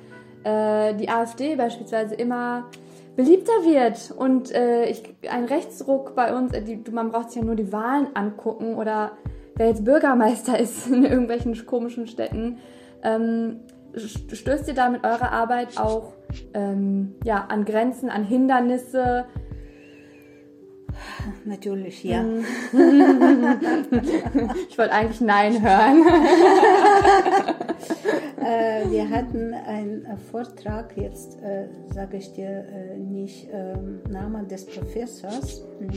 äh, 0.46 0.94
die 0.94 1.08
AfD 1.08 1.56
beispielsweise 1.56 2.14
immer 2.14 2.70
beliebter 3.16 3.52
wird 3.64 4.14
und 4.16 4.52
äh, 4.54 4.84
ich, 4.86 5.02
ein 5.30 5.44
Rechtsruck 5.46 6.14
bei 6.14 6.36
uns, 6.36 6.52
äh, 6.52 6.62
die, 6.62 6.82
man 6.90 7.10
braucht 7.10 7.30
sich 7.30 7.40
ja 7.40 7.46
nur 7.46 7.56
die 7.56 7.72
Wahlen 7.72 8.08
angucken 8.14 8.74
oder 8.76 9.12
wer 9.56 9.68
jetzt 9.68 9.84
Bürgermeister 9.84 10.58
ist 10.64 10.86
in 10.86 11.04
irgendwelchen 11.04 11.54
komischen 11.66 12.06
Städten. 12.06 12.58
Ähm, 13.02 13.60
st- 13.94 14.34
stößt 14.34 14.68
ihr 14.68 14.74
da 14.74 14.88
mit 14.88 15.04
eurer 15.04 15.32
Arbeit 15.32 15.78
auch 15.78 16.12
ähm, 16.54 17.14
ja, 17.24 17.46
an 17.48 17.64
Grenzen, 17.64 18.10
an 18.10 18.22
Hindernisse? 18.24 19.24
Natürlich, 21.44 22.04
ja. 22.04 22.24
Ich 24.68 24.78
wollte 24.78 24.92
eigentlich 24.92 25.20
Nein 25.20 25.62
hören. 25.62 26.04
Äh, 28.38 28.90
wir 28.90 29.10
hatten 29.10 29.54
einen 29.54 30.06
Vortrag, 30.30 30.96
jetzt 30.96 31.36
äh, 31.42 31.66
sage 31.92 32.18
ich 32.18 32.32
dir 32.32 32.64
äh, 32.68 32.96
nicht 32.96 33.48
ähm, 33.50 34.00
Namen 34.08 34.46
des 34.46 34.66
Professors, 34.66 35.64
mh, 35.80 35.88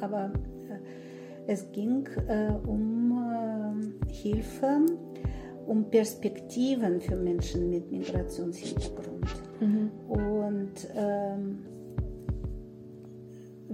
aber 0.00 0.32
es 1.46 1.70
ging 1.72 2.08
um 2.66 3.92
Hilfe, 4.08 4.80
um 5.66 5.90
Perspektiven 5.90 7.00
für 7.00 7.16
Menschen 7.16 7.68
mit 7.68 7.90
Migrationshintergrund. 7.90 9.26
Und 10.08 10.72
ähm, 10.96 11.58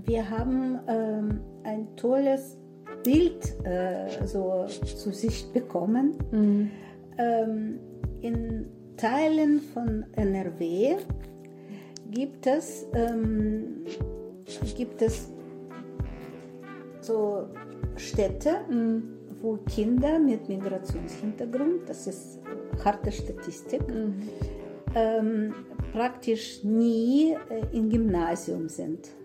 wir 0.07 0.31
haben 0.31 0.79
ähm, 0.87 1.41
ein 1.65 1.89
tolles 1.97 2.57
Bild 3.03 3.57
äh, 3.65 4.25
so 4.25 4.67
zu 4.67 5.13
Sicht 5.13 5.53
bekommen. 5.53 6.15
Ähm, 7.19 7.79
in 8.21 8.67
Teilen 8.97 9.61
von 9.61 10.05
NRW 10.13 10.97
gibt 12.11 12.47
es, 12.47 12.87
ähm, 12.95 13.85
gibt 14.77 15.03
es 15.03 15.33
so 17.01 17.49
Städte, 17.97 18.61
wo 19.41 19.59
Kinder 19.75 20.19
mit 20.19 20.49
Migrationshintergrund, 20.49 21.89
das 21.89 22.07
ist 22.07 22.41
harte 22.85 23.13
Statistik, 23.13 23.83
ähm, 24.95 25.55
praktisch 25.93 26.65
nie 26.65 27.33
äh, 27.51 27.77
im 27.77 27.89
Gymnasium 27.91 28.69
sind. 28.69 29.16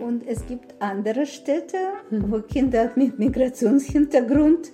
Und 0.00 0.26
es 0.26 0.46
gibt 0.46 0.74
andere 0.78 1.26
Städte, 1.26 1.78
wo 2.10 2.40
Kinder 2.40 2.90
mit 2.94 3.18
Migrationshintergrund 3.18 4.72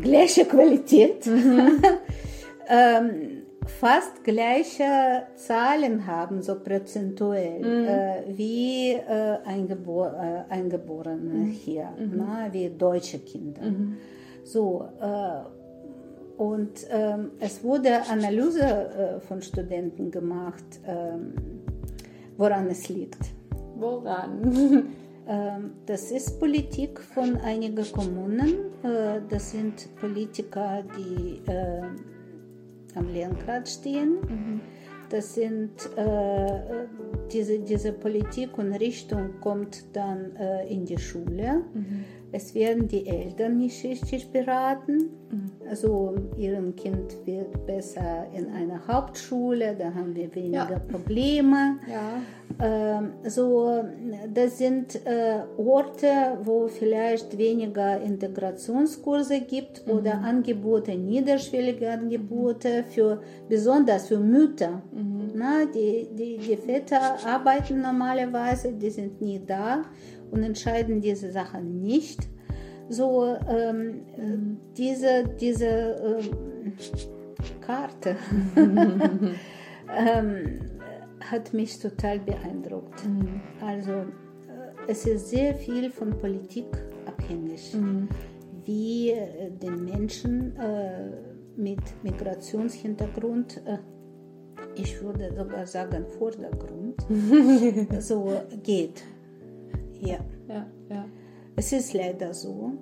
gleiche 0.00 0.44
Qualität, 0.44 1.26
ähm, 2.68 3.42
fast 3.66 4.24
gleiche 4.24 5.24
Zahlen 5.36 6.06
haben, 6.06 6.42
so 6.42 6.58
prozentuell, 6.58 7.64
äh, 7.64 8.36
wie 8.36 8.92
äh, 8.92 9.38
Eingebor 9.44 10.12
äh, 10.12 10.52
Eingeborene 10.52 11.46
hier, 11.46 11.90
na, 11.98 12.52
wie 12.52 12.70
deutsche 12.70 13.20
Kinder. 13.20 13.62
So, 14.44 14.88
äh, 15.00 16.42
und 16.42 16.86
ähm, 16.90 17.32
es 17.38 17.62
wurde 17.62 18.02
Analyse 18.10 18.62
äh, 18.62 19.20
von 19.20 19.42
Studenten 19.42 20.10
gemacht, 20.10 20.64
ähm, 20.86 21.34
woran 22.36 22.68
es 22.68 22.88
liegt. 22.88 23.18
Woran? 23.82 24.86
Ähm, 25.24 25.70
Das 25.86 26.10
ist 26.10 26.40
Politik 26.40 26.98
von 26.98 27.36
einigen 27.36 27.84
Kommunen, 27.92 28.72
Äh, 28.82 29.20
das 29.28 29.52
sind 29.52 29.88
Politiker, 30.00 30.82
die 30.98 31.40
äh, 31.48 31.82
am 32.96 33.08
Lenkrad 33.12 33.68
stehen. 33.68 34.14
Mhm. 34.28 34.60
Das 35.08 35.34
sind 35.34 35.70
äh, 35.94 36.86
diese, 37.32 37.60
diese 37.60 37.92
Politik 37.92 38.58
und 38.58 38.72
Richtung 38.72 39.38
kommt 39.40 39.84
dann 39.92 40.32
in 40.68 40.84
die 40.86 40.98
Schule. 40.98 41.62
Mhm. 41.72 42.04
Es 42.34 42.54
werden 42.54 42.88
die 42.88 43.06
Eltern 43.06 43.58
nicht 43.58 43.84
richtig 43.84 44.30
beraten. 44.30 45.10
Mhm. 45.30 45.50
Also 45.68 46.14
ihrem 46.38 46.74
Kind 46.74 47.14
wird 47.26 47.66
besser 47.66 48.26
in 48.34 48.50
einer 48.50 48.86
Hauptschule, 48.86 49.76
da 49.78 49.92
haben 49.94 50.14
wir 50.14 50.34
weniger 50.34 50.70
ja. 50.70 50.78
Probleme. 50.78 51.78
Ja. 51.90 52.98
Ähm, 52.98 53.12
so, 53.24 53.84
das 54.32 54.58
sind 54.58 55.04
äh, 55.06 55.40
Orte, 55.58 56.38
wo 56.42 56.68
vielleicht 56.68 57.36
weniger 57.36 58.00
Integrationskurse 58.00 59.40
gibt 59.42 59.86
mhm. 59.86 59.92
oder 59.92 60.14
Angebote, 60.14 60.96
niederschwellige 60.96 61.90
Angebote 61.90 62.84
für 62.84 63.20
besonders 63.48 64.08
für 64.08 64.18
Mütter. 64.18 64.82
Mhm. 64.92 65.32
Na, 65.34 65.64
die, 65.66 66.08
die, 66.12 66.38
die 66.38 66.56
Väter 66.56 67.16
arbeiten 67.26 67.80
normalerweise, 67.82 68.72
die 68.72 68.90
sind 68.90 69.20
nie 69.20 69.40
da 69.46 69.84
und 70.32 70.42
entscheiden 70.42 71.00
diese 71.00 71.30
Sachen 71.30 71.80
nicht. 71.80 72.28
So 72.88 73.36
ähm, 73.48 74.56
diese, 74.76 75.24
diese 75.40 75.66
ähm, 75.66 76.72
Karte 77.60 78.16
ähm, 78.56 80.60
hat 81.20 81.54
mich 81.54 81.78
total 81.78 82.18
beeindruckt. 82.18 83.06
Mhm. 83.06 83.40
Also 83.60 83.92
äh, 83.92 84.04
es 84.88 85.06
ist 85.06 85.30
sehr 85.30 85.54
viel 85.54 85.90
von 85.90 86.18
Politik 86.18 86.66
abhängig, 87.06 87.72
mhm. 87.74 88.08
wie 88.64 89.10
äh, 89.10 89.50
den 89.50 89.84
Menschen 89.84 90.56
äh, 90.56 91.10
mit 91.56 91.80
Migrationshintergrund 92.02 93.62
äh, 93.64 93.78
ich 94.74 95.02
würde 95.02 95.34
sogar 95.36 95.66
sagen 95.66 96.06
Vordergrund, 96.06 96.96
so 98.02 98.40
geht. 98.62 99.02
Ja. 100.02 100.18
ja, 100.48 100.66
ja. 100.88 101.04
Es 101.56 101.72
ist 101.72 101.92
leider 101.94 102.34
so. 102.34 102.72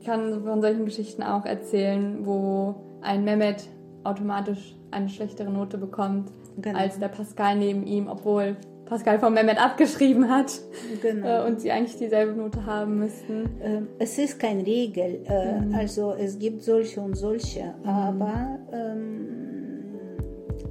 Ich 0.00 0.06
kann 0.06 0.42
von 0.42 0.60
solchen 0.60 0.84
Geschichten 0.84 1.22
auch 1.22 1.44
erzählen, 1.44 2.24
wo 2.24 2.76
ein 3.02 3.24
Mehmet 3.24 3.68
automatisch 4.04 4.76
eine 4.90 5.08
schlechtere 5.08 5.50
Note 5.50 5.76
bekommt 5.76 6.30
genau. 6.56 6.78
als 6.78 6.98
der 6.98 7.08
Pascal 7.08 7.56
neben 7.56 7.86
ihm, 7.86 8.08
obwohl 8.08 8.56
Pascal 8.86 9.18
von 9.18 9.34
Mehmet 9.34 9.62
abgeschrieben 9.62 10.30
hat 10.30 10.60
genau. 11.02 11.44
Äh, 11.44 11.46
und 11.46 11.60
sie 11.60 11.70
eigentlich 11.70 11.96
dieselbe 11.96 12.32
Note 12.32 12.64
haben 12.64 12.98
müssten. 13.00 13.50
Ähm, 13.62 13.88
es 13.98 14.16
ist 14.18 14.38
keine 14.38 14.64
Regel, 14.64 15.20
äh, 15.28 15.60
mhm. 15.60 15.74
also 15.74 16.12
es 16.12 16.38
gibt 16.38 16.62
solche 16.62 17.00
und 17.00 17.14
solche, 17.14 17.74
mhm. 17.82 17.88
aber 17.88 18.58
ähm, 18.72 19.47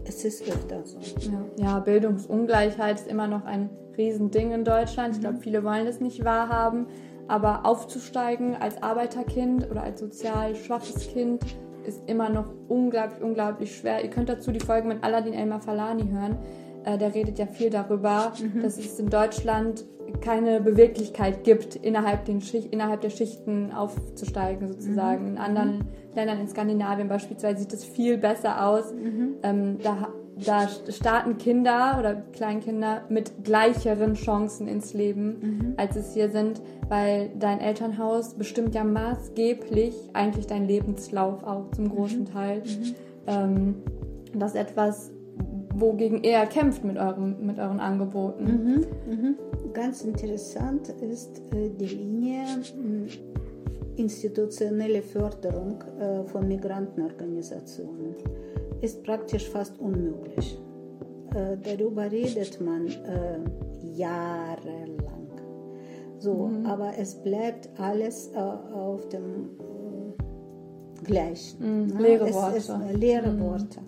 es 0.08 0.24
ist 0.24 0.48
öfter 0.48 0.84
so. 0.86 0.98
Ja. 1.30 1.46
ja, 1.58 1.80
Bildungsungleichheit 1.80 3.00
ist 3.00 3.08
immer 3.08 3.28
noch 3.28 3.46
ein 3.46 3.70
Riesending 3.98 4.52
in 4.52 4.64
Deutschland. 4.64 5.16
Ich 5.16 5.22
glaube, 5.22 5.38
mhm. 5.38 5.42
viele 5.42 5.64
wollen 5.64 5.86
das 5.86 6.00
nicht 6.00 6.24
wahrhaben. 6.24 6.88
Aber 7.28 7.66
aufzusteigen 7.66 8.56
als 8.56 8.82
Arbeiterkind 8.82 9.70
oder 9.70 9.84
als 9.84 10.00
sozial 10.00 10.56
schwaches 10.56 11.10
Kind 11.10 11.44
ist 11.86 12.02
immer 12.08 12.30
noch 12.30 12.54
unglaublich, 12.68 13.22
unglaublich 13.22 13.76
schwer. 13.76 14.04
Ihr 14.04 14.10
könnt 14.10 14.30
dazu 14.30 14.52
die 14.52 14.60
Folge 14.60 14.88
mit 14.88 15.04
Aladdin 15.04 15.34
Elmar 15.34 15.62
Falani 15.62 16.10
hören. 16.10 16.38
Äh, 16.88 16.98
der 16.98 17.14
redet 17.14 17.38
ja 17.38 17.46
viel 17.46 17.70
darüber, 17.70 18.32
mhm. 18.42 18.62
dass 18.62 18.78
es 18.78 18.98
in 18.98 19.10
Deutschland 19.10 19.84
keine 20.22 20.62
Beweglichkeit 20.62 21.44
gibt, 21.44 21.76
innerhalb, 21.76 22.24
den 22.24 22.40
Schicht, 22.40 22.72
innerhalb 22.72 23.02
der 23.02 23.10
Schichten 23.10 23.74
aufzusteigen, 23.74 24.70
sozusagen. 24.70 25.24
Mhm. 25.24 25.32
In 25.32 25.38
anderen 25.38 25.78
mhm. 25.80 25.86
Ländern, 26.16 26.40
in 26.40 26.48
Skandinavien 26.48 27.10
beispielsweise, 27.10 27.60
sieht 27.60 27.74
das 27.74 27.84
viel 27.84 28.18
besser 28.18 28.66
aus. 28.66 28.94
Mhm. 28.94 29.36
Ähm, 29.44 29.78
da 29.84 30.08
da 30.46 30.68
starten 30.68 31.40
Kinder 31.40 31.96
oder 31.98 32.14
Kleinkinder 32.14 33.02
mit 33.10 33.44
gleicheren 33.44 34.14
Chancen 34.14 34.68
ins 34.68 34.94
Leben, 34.94 35.40
mhm. 35.42 35.74
als 35.78 35.96
es 35.96 36.14
hier 36.14 36.30
sind, 36.30 36.62
weil 36.90 37.32
dein 37.40 37.60
Elternhaus 37.60 38.36
bestimmt 38.36 38.76
ja 38.76 38.84
maßgeblich 38.84 39.96
eigentlich 40.14 40.46
dein 40.46 40.68
Lebenslauf 40.68 41.44
auch 41.44 41.72
zum 41.72 41.90
großen 41.90 42.20
mhm. 42.20 42.26
Teil. 42.26 42.60
Mhm. 42.60 42.96
Ähm, 43.26 43.76
das 44.36 44.54
ist 44.54 44.60
etwas, 44.62 45.12
wogegen 45.80 46.24
er 46.24 46.46
kämpft 46.48 46.84
mit, 46.84 46.98
eurem, 46.98 47.36
mit 47.46 47.60
euren 47.60 47.80
Angeboten. 47.80 48.44
Mhm. 48.44 48.86
Mhm. 49.14 49.36
Ganz 49.74 50.02
interessant 50.02 50.90
ist 51.02 51.42
äh, 51.54 51.70
die 51.70 51.86
Linie 51.86 52.44
institutionelle 53.96 55.02
Förderung 55.02 55.84
äh, 56.00 56.24
von 56.26 56.48
Migrantenorganisationen 56.48 58.16
ist 58.82 59.04
praktisch 59.04 59.50
fast 59.50 59.80
unmöglich. 59.80 60.60
Äh, 61.34 61.58
darüber 61.58 62.12
redet 62.12 62.62
man 62.62 62.88
jahrelang. 63.96 65.28
So, 66.20 66.48
mhm. 66.48 66.66
aber 66.66 66.98
es 66.98 67.16
bleibt 67.16 67.70
alles 67.80 68.32
auf 68.36 69.08
dem 69.10 69.50
gleichen. 71.04 71.86
Mhm. 71.88 71.98
Leere 72.00 72.34
Worte. 72.34 72.58
Es, 72.58 72.70
es, 72.70 73.00
leere 73.00 73.32
mhm. 73.32 73.42
Worte. 73.42 73.80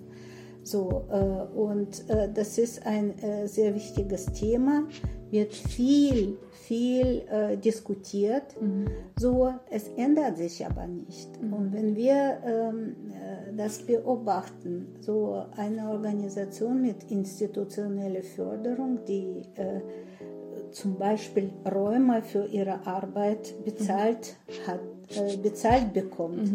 So, 0.64 1.06
äh, 1.12 1.58
und 1.58 2.10
äh, 2.10 2.30
das 2.32 2.58
ist 2.58 2.86
ein 2.86 3.14
sehr 3.46 3.74
wichtiges 3.74 4.26
Thema, 4.28 4.84
wird 5.32 5.54
viel, 5.54 6.38
viel 6.52 7.24
äh, 7.30 7.58
diskutiert. 7.58 8.60
Mhm. 8.60 8.88
So, 9.18 9.54
es 9.70 9.88
ändert 9.90 10.38
sich 10.38 10.66
aber 10.66 10.88
nicht. 10.88 11.42
Mhm. 11.42 11.54
Und 11.54 11.74
wenn 11.74 11.96
wir 11.96 12.38
ähm, 12.44 12.96
äh, 13.12 13.56
das 13.56 13.80
beobachten, 13.80 14.88
so 15.00 15.44
eine 15.56 15.90
Organisation 15.90 16.82
mit 16.82 17.10
institutioneller 17.10 18.24
Förderung, 18.24 19.00
die 19.08 19.44
äh, 19.56 19.82
zum 20.72 20.98
Beispiel 20.98 21.52
Räume 21.72 22.22
für 22.22 22.46
ihre 22.46 22.86
Arbeit 22.86 23.54
bezahlt 23.66 24.36
hat, 24.68 24.80
äh, 25.16 25.38
bezahlt 25.38 25.94
bekommt. 25.94 26.50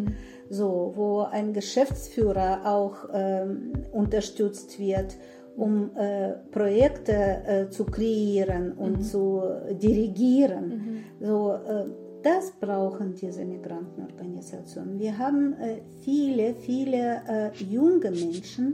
So, 0.50 0.92
wo 0.94 1.20
ein 1.20 1.52
Geschäftsführer 1.52 2.62
auch 2.64 3.08
ähm, 3.12 3.72
unterstützt 3.92 4.78
wird 4.78 5.16
um 5.56 5.96
äh, 5.96 6.32
Projekte 6.50 7.12
äh, 7.12 7.68
zu 7.70 7.84
kreieren 7.84 8.72
und 8.72 8.98
mhm. 8.98 9.02
zu 9.02 9.42
dirigieren. 9.70 11.04
Mhm. 11.20 11.26
So, 11.26 11.52
äh, 11.52 11.84
das 12.22 12.52
brauchen 12.52 13.14
diese 13.14 13.44
Migrantenorganisationen. 13.44 14.98
Wir 14.98 15.18
haben 15.18 15.52
äh, 15.54 15.82
viele, 16.00 16.54
viele 16.54 17.20
äh, 17.28 17.50
junge 17.62 18.10
Menschen, 18.10 18.72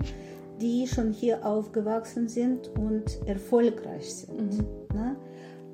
die 0.61 0.87
schon 0.87 1.13
hier 1.13 1.45
aufgewachsen 1.45 2.29
sind 2.29 2.71
und 2.79 3.05
erfolgreich 3.27 4.15
sind. 4.15 4.59
Mhm. 4.59 4.67
Ne? 4.95 5.17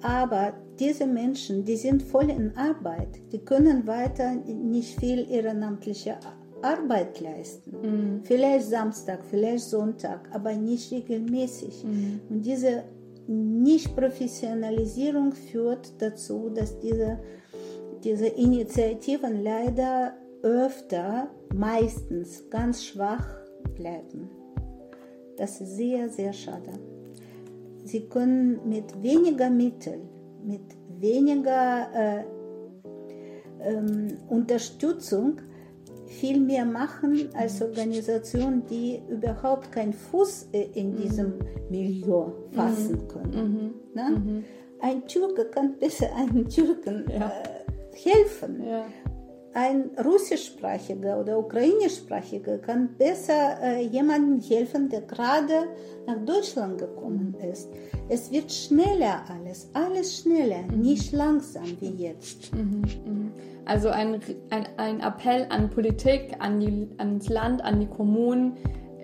Aber 0.07 0.53
diese 0.79 1.07
Menschen, 1.07 1.65
die 1.65 1.77
sind 1.77 2.03
voll 2.03 2.31
in 2.31 2.57
Arbeit, 2.57 3.21
die 3.33 3.45
können 3.45 3.87
weiter 3.87 4.35
nicht 4.35 5.01
viel 5.01 5.31
ehrenamtliche 5.31 6.17
Arbeit 6.17 6.47
Arbeit 6.63 7.21
leisten. 7.21 7.77
Mhm. 7.83 8.23
Vielleicht 8.25 8.67
Samstag, 8.67 9.21
vielleicht 9.29 9.65
Sonntag, 9.65 10.29
aber 10.33 10.55
nicht 10.55 10.93
regelmäßig. 10.93 11.85
Mhm. 11.85 12.21
Und 12.29 12.45
diese 12.45 12.85
Nicht-Professionalisierung 13.27 15.33
führt 15.33 16.01
dazu, 16.01 16.51
dass 16.51 16.79
diese, 16.79 17.19
diese 18.03 18.27
Initiativen 18.27 19.43
leider 19.43 20.15
öfter, 20.43 21.31
meistens 21.55 22.51
ganz 22.51 22.85
schwach 22.85 23.27
bleiben. 23.75 24.29
Das 25.37 25.61
ist 25.61 25.77
sehr, 25.77 26.09
sehr 26.09 26.33
schade. 26.33 26.73
Sie 27.87 28.09
können 28.09 28.69
mit 28.69 29.01
weniger 29.01 29.49
Mitteln, 29.49 30.09
mit 30.45 30.63
weniger 30.99 31.89
äh, 31.95 32.25
ähm, 33.61 34.19
Unterstützung 34.29 35.41
viel 36.07 36.41
mehr 36.41 36.65
machen 36.65 37.29
als 37.35 37.63
Organisationen, 37.63 38.65
die 38.67 39.01
überhaupt 39.09 39.71
keinen 39.71 39.93
Fuß 39.93 40.49
äh, 40.53 40.69
in 40.75 40.93
mhm. 40.93 40.97
diesem 40.97 41.33
Milieu 41.71 42.33
fassen 42.51 43.03
mhm. 43.03 43.09
können. 43.09 43.75
Mhm. 43.95 44.03
Mhm. 44.03 44.45
Ein 44.81 45.07
Türke 45.07 45.45
kann 45.47 45.79
besser 45.79 46.09
einem 46.17 46.49
Türken 46.49 47.05
ja. 47.09 47.29
äh, 47.29 47.67
helfen. 47.95 48.65
Ja. 48.67 48.87
Ein 49.57 49.91
russischsprachiger 50.05 51.19
oder 51.19 51.39
ukrainischsprachiger 51.39 52.59
kann 52.59 52.91
besser 52.99 53.57
äh, 53.63 53.87
jemandem 53.87 54.39
helfen, 54.39 54.91
der 54.91 55.01
gerade 55.01 55.69
nach 56.07 56.19
Deutschland 56.27 56.77
gekommen 56.77 57.35
mhm. 57.39 57.51
ist. 57.51 57.71
Es 58.11 58.31
wird 58.31 58.53
schneller 58.53 59.23
alles, 59.31 59.71
alles 59.73 60.19
schneller, 60.19 60.61
mhm. 60.71 60.83
nicht 60.83 61.11
langsam 61.13 61.65
wie 61.81 62.05
jetzt. 62.05 62.51
Also 63.65 63.89
ein, 63.89 64.21
ein, 64.51 64.67
ein 64.77 65.01
Appell 65.01 65.47
an 65.49 65.71
Politik, 65.71 66.37
an 66.39 66.61
die, 66.61 66.91
ans 66.99 67.31
Land, 67.31 67.65
an 67.65 67.81
die 67.81 67.87
Kommunen. 67.87 68.59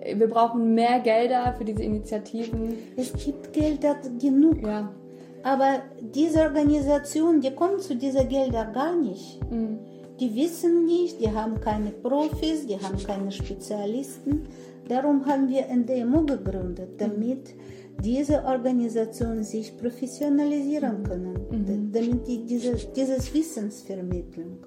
Wir 0.05 0.29
brauchen 0.29 0.75
mehr 0.75 0.99
Gelder 0.99 1.55
für 1.57 1.65
diese 1.65 1.81
Initiativen. 1.81 2.77
Es 2.95 3.11
gibt 3.13 3.53
Gelder 3.53 3.95
genug. 4.21 4.61
Ja. 4.61 4.93
Aber 5.41 5.81
diese 5.99 6.41
Organisation, 6.41 7.41
die 7.41 7.55
kommt 7.55 7.81
zu 7.81 7.95
diesen 7.95 8.29
Geldern 8.29 8.71
gar 8.71 8.95
nicht. 8.95 9.39
Mhm. 9.49 9.79
Die 10.19 10.35
wissen 10.35 10.85
nicht, 10.85 11.19
die 11.19 11.31
haben 11.31 11.59
keine 11.59 11.91
Profis, 11.91 12.65
die 12.67 12.77
haben 12.79 13.01
keine 13.03 13.31
Spezialisten. 13.31 14.47
Darum 14.87 15.25
haben 15.25 15.49
wir 15.49 15.65
NDMO 15.73 16.25
gegründet, 16.25 16.99
damit 16.99 17.55
diese 18.01 18.43
Organisationen 18.43 19.43
sich 19.43 19.77
professionalisieren 19.77 21.03
können, 21.03 21.39
mhm. 21.49 21.91
damit 21.91 22.27
die 22.27 22.45
diese, 22.45 22.75
dieses 22.95 23.33
Wissens 23.33 23.81
vermitteln. 23.81 24.57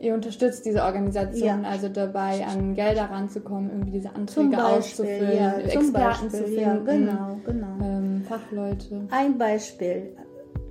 Ihr 0.00 0.12
unterstützt 0.12 0.66
diese 0.66 0.82
Organisation 0.82 1.62
ja. 1.62 1.68
also 1.68 1.88
dabei, 1.88 2.44
an 2.44 2.74
Gelder 2.74 3.04
ranzukommen, 3.04 3.70
irgendwie 3.70 3.92
diese 3.92 4.14
Anträge 4.14 4.50
Beispiel, 4.50 4.78
auszufüllen, 4.78 5.36
ja, 5.36 5.58
Experten 5.58 5.92
Beispiel, 5.92 6.30
zu 6.30 6.44
finden, 6.44 6.60
ja, 6.60 6.76
genau, 6.76 7.36
genau. 7.46 7.66
Ähm, 7.82 8.22
Fachleute. 8.28 9.06
Ein 9.10 9.38
Beispiel, 9.38 10.14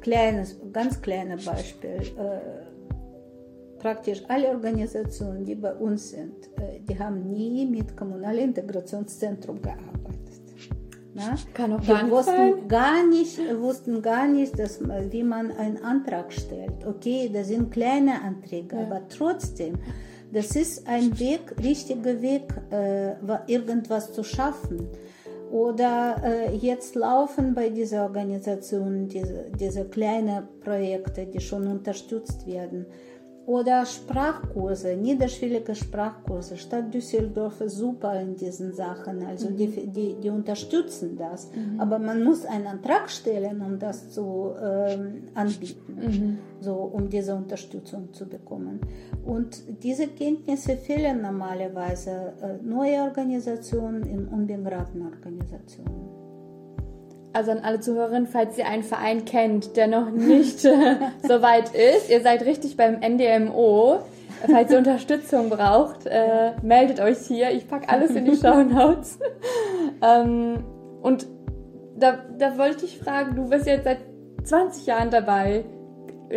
kleines, 0.01 0.59
ganz 0.71 1.01
kleines 1.01 1.45
Beispiel. 1.45 2.01
Äh, 2.15 2.62
praktisch 3.83 4.23
alle 4.29 4.47
Organisationen, 4.47 5.43
die 5.43 5.55
bei 5.55 5.73
uns 5.73 6.11
sind, 6.11 6.49
die 6.87 6.97
haben 6.97 7.29
nie 7.33 7.65
mit 7.65 7.97
kommunalem 7.97 8.45
Integrationszentrum 8.51 9.61
gearbeitet. 9.61 10.23
Na? 11.13 11.35
Kann 11.53 11.73
auch 11.73 11.85
gar 11.85 12.03
nicht 12.03 12.11
wussten 12.11 12.31
sein. 12.31 12.67
gar 12.69 13.07
nicht, 13.07 13.39
wussten 13.59 14.01
gar 14.01 14.27
nicht, 14.27 14.57
dass, 14.57 14.79
wie 15.11 15.23
man 15.23 15.51
einen 15.51 15.83
Antrag 15.83 16.31
stellt. 16.31 16.85
Okay, 16.87 17.29
das 17.31 17.49
sind 17.49 17.71
kleine 17.71 18.21
Anträge, 18.21 18.77
ja. 18.77 18.83
aber 18.83 19.01
trotzdem, 19.09 19.75
das 20.31 20.55
ist 20.55 20.87
ein 20.87 21.19
Weg, 21.19 21.53
richtiger 21.61 22.21
Weg, 22.21 22.45
äh, 22.71 23.15
irgendwas 23.47 24.13
zu 24.13 24.23
schaffen. 24.23 24.87
Oder 25.51 26.15
äh, 26.23 26.55
jetzt 26.55 26.95
laufen 26.95 27.53
bei 27.53 27.69
dieser 27.69 28.03
Organisation 28.05 29.07
diese, 29.07 29.51
diese 29.59 29.85
kleinen 29.85 30.47
Projekte, 30.61 31.27
die 31.27 31.41
schon 31.41 31.67
unterstützt 31.67 32.47
werden. 32.47 32.87
Oder 33.45 33.85
Sprachkurse, 33.85 34.95
niederschwellige 34.95 35.75
Sprachkurse. 35.75 36.55
Stadt 36.55 36.93
Düsseldorf 36.93 37.59
ist 37.59 37.75
super 37.75 38.19
in 38.21 38.35
diesen 38.35 38.73
Sachen. 38.73 39.25
Also 39.25 39.49
mhm. 39.49 39.57
die, 39.57 39.87
die, 39.87 40.15
die 40.15 40.29
unterstützen 40.29 41.17
das. 41.17 41.51
Mhm. 41.51 41.79
Aber 41.79 41.99
man 41.99 42.23
muss 42.23 42.45
einen 42.45 42.67
Antrag 42.67 43.09
stellen, 43.09 43.61
um 43.61 43.77
das 43.79 44.11
zu 44.11 44.53
ähm, 44.61 45.23
anbieten, 45.33 45.95
mhm. 45.95 46.37
so, 46.61 46.73
um 46.73 47.09
diese 47.09 47.35
Unterstützung 47.35 48.13
zu 48.13 48.25
bekommen. 48.27 48.79
Und 49.25 49.61
diese 49.83 50.07
Kenntnisse 50.07 50.77
fehlen 50.77 51.21
normalerweise 51.21 52.33
äh, 52.41 52.63
neue 52.63 53.01
Organisationen 53.01 54.03
in 54.03 54.27
unbegratenen 54.27 55.07
Organisationen 55.13 56.12
also 57.33 57.51
an 57.51 57.59
alle 57.59 57.79
Zuhörerinnen, 57.79 58.27
falls 58.27 58.57
ihr 58.57 58.67
einen 58.67 58.83
Verein 58.83 59.25
kennt, 59.25 59.75
der 59.75 59.87
noch 59.87 60.09
nicht 60.11 60.59
so 60.61 61.41
weit 61.41 61.73
ist, 61.73 62.09
ihr 62.09 62.21
seid 62.21 62.43
richtig 62.45 62.77
beim 62.77 62.99
NDMO. 62.99 63.99
Falls 64.49 64.71
ihr 64.71 64.77
Unterstützung 64.79 65.49
braucht, 65.49 66.05
äh, 66.05 66.51
meldet 66.61 66.99
euch 66.99 67.19
hier. 67.19 67.51
Ich 67.51 67.67
packe 67.67 67.89
alles 67.89 68.11
in 68.11 68.25
die 68.25 68.35
Show 68.35 68.63
Notes. 68.63 69.19
ähm, 70.01 70.63
und 71.01 71.27
da, 71.97 72.19
da 72.37 72.57
wollte 72.57 72.85
ich 72.85 72.99
fragen, 72.99 73.35
du 73.35 73.49
bist 73.49 73.65
jetzt 73.65 73.85
seit 73.85 73.99
20 74.43 74.85
Jahren 74.85 75.09
dabei, 75.09 75.63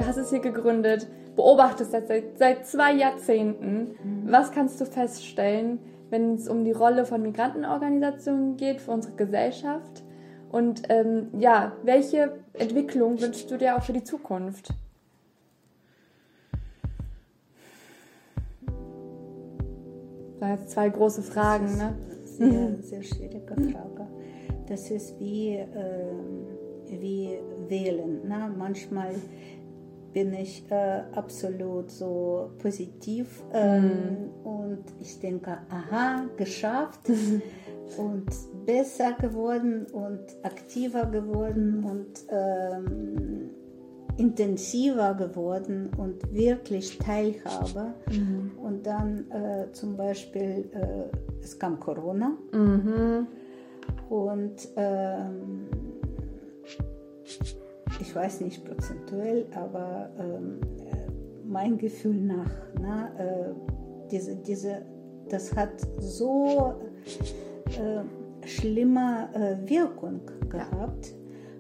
hast 0.01 0.17
es 0.17 0.31
hier 0.31 0.41
gegründet, 0.41 1.09
beobachtest 1.35 1.93
das 1.93 2.09
seit, 2.09 2.39
seit 2.39 2.67
zwei 2.67 2.93
Jahrzehnten. 2.93 3.97
Mhm. 4.03 4.33
Was 4.33 4.53
kannst 4.53 4.81
du 4.81 4.85
feststellen, 4.85 5.81
wenn 6.11 6.35
es 6.35 6.49
um 6.49 6.65
die 6.65 6.73
Rolle 6.73 7.05
von 7.05 7.23
Migrantenorganisationen 7.23 8.57
geht 8.57 8.81
für 8.81 8.93
unsere 8.93 9.15
Gesellschaft? 9.17 10.05
Und 10.51 10.83
ähm, 10.89 11.29
ja, 11.39 11.73
welche 11.83 12.39
Entwicklung 12.53 13.21
wünschst 13.21 13.51
du 13.51 13.57
dir 13.57 13.77
auch 13.77 13.83
für 13.83 13.93
die 13.93 14.05
Zukunft? 14.05 14.73
Das 20.39 20.49
sind 20.49 20.61
jetzt 20.61 20.71
zwei 20.71 20.89
große 20.89 21.23
Fragen, 21.23 21.77
ne? 21.77 21.97
Sehr, 22.25 22.77
sehr 22.83 23.03
schwierige 23.03 23.55
Frage. 23.55 24.07
Das 24.69 24.91
ist 24.91 25.19
wie, 25.19 25.55
äh, 25.55 26.13
wie 26.87 27.39
wählen. 27.69 28.27
Ne? 28.29 28.53
Manchmal 28.57 29.15
bin 30.17 30.33
ich 30.33 30.65
äh, 30.71 31.03
absolut 31.13 31.91
so 31.91 32.51
positiv 32.63 33.45
ähm, 33.53 33.85
mm. 33.85 34.47
und 34.47 34.85
ich 34.99 35.21
denke, 35.21 35.59
aha, 35.69 36.25
geschafft. 36.39 37.01
und 37.99 38.25
besser 38.65 39.13
geworden 39.21 39.85
und 39.93 40.21
aktiver 40.43 41.05
geworden 41.05 41.85
und 41.85 42.25
ähm, 42.31 43.51
intensiver 44.17 45.15
geworden 45.15 45.91
und 45.99 46.33
wirklich 46.33 46.97
Teilhabe. 46.99 47.93
Mhm. 48.11 48.53
Und 48.57 48.87
dann 48.87 49.31
äh, 49.31 49.71
zum 49.73 49.99
Beispiel, 49.99 50.71
äh, 50.73 51.45
es 51.45 51.59
kam 51.59 51.79
Corona 51.79 52.33
mhm. 52.53 53.27
und 54.09 54.69
ähm, 54.77 55.69
ich 58.01 58.15
weiß 58.15 58.41
nicht 58.41 58.65
prozentuell, 58.65 59.47
aber 59.55 60.11
ähm, 60.19 60.61
mein 61.45 61.79
Gefühl 61.79 62.21
nach, 62.21 62.51
na, 62.81 63.09
äh, 63.19 63.55
diese, 64.11 64.37
diese, 64.37 64.83
das 65.29 65.55
hat 65.55 65.71
so 65.99 66.75
äh, 67.67 68.47
schlimme 68.47 69.29
äh, 69.35 69.69
Wirkung 69.69 70.21
gehabt. 70.49 71.15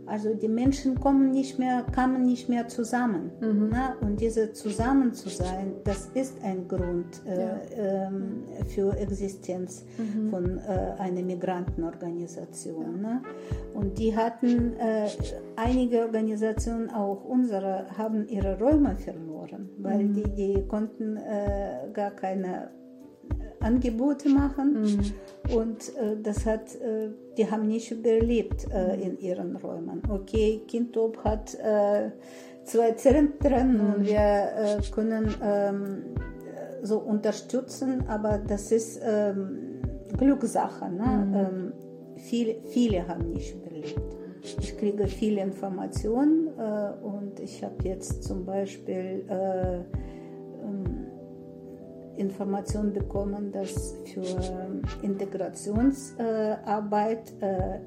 Also 0.07 0.35
die 0.35 0.49
Menschen 0.49 0.99
kommen 1.01 1.31
nicht 1.31 1.59
mehr, 1.59 1.83
kamen 1.92 2.25
nicht 2.25 2.49
mehr 2.49 2.69
zusammen. 2.69 3.31
Mhm. 3.40 3.69
Ne? 3.71 3.97
Und 4.01 4.21
diese 4.21 4.53
zusammen 4.53 5.12
zu 5.12 5.29
sein, 5.29 5.75
das 5.85 6.11
ist 6.14 6.42
ein 6.42 6.69
Grund 6.69 7.23
äh, 7.27 7.40
ja. 7.40 7.61
ähm, 8.07 8.45
für 8.66 8.97
Existenz 8.97 9.85
mhm. 9.99 10.31
von 10.31 10.59
äh, 10.59 11.01
einer 11.01 11.23
Migrantenorganisation. 11.23 13.03
Ja. 13.03 13.09
Ne? 13.09 13.23
Und 13.75 13.99
die 13.99 14.16
hatten, 14.16 14.75
äh, 14.79 15.09
einige 15.57 16.03
Organisationen, 16.03 16.90
auch 16.90 17.25
unsere, 17.25 17.87
haben 17.97 18.29
ihre 18.29 18.59
Räume 18.59 18.97
verloren, 18.97 19.69
weil 19.79 20.05
mhm. 20.05 20.14
die, 20.14 20.35
die 20.35 20.66
konnten 20.69 21.16
äh, 21.16 21.90
gar 21.92 22.12
keine 22.12 22.71
Angebote 23.61 24.29
machen 24.29 24.83
mhm. 24.83 25.55
und 25.55 25.97
äh, 25.97 26.16
das 26.23 26.47
hat, 26.47 26.75
äh, 26.77 27.11
die 27.37 27.51
haben 27.51 27.69
nicht 27.69 27.90
überlebt 27.90 28.66
äh, 28.73 29.01
in 29.01 29.19
ihren 29.19 29.57
Räumen. 29.57 30.03
Okay, 30.09 30.62
Kindtop 30.66 31.23
hat 31.25 31.55
äh, 31.55 32.11
zwei 32.64 32.92
Zentren 32.92 33.75
mhm. 33.75 33.95
und 33.95 34.07
wir 34.07 34.19
äh, 34.19 34.81
können 34.95 35.35
ähm, 35.42 36.03
so 36.83 36.99
unterstützen, 36.99 38.05
aber 38.09 38.38
das 38.38 38.73
ist 38.73 39.01
ähm, 39.03 39.81
Glückssache. 40.16 40.90
Ne? 40.90 41.05
Mhm. 41.05 41.35
Ähm, 41.35 41.73
viele, 42.16 42.57
viele 42.66 43.07
haben 43.09 43.31
nicht 43.31 43.55
überlebt. 43.55 44.01
Ich 44.61 44.77
kriege 44.79 45.09
viele 45.09 45.40
Informationen 45.40 46.49
äh, 46.57 47.05
und 47.05 47.40
ich 47.40 47.64
habe 47.64 47.83
jetzt 47.83 48.23
zum 48.23 48.45
Beispiel 48.45 49.25
Information 52.18 52.92
bekommen, 52.92 53.52
dass 53.52 53.96
für 54.05 54.26
Integrationsarbeit 55.02 57.33
äh, 57.40 57.81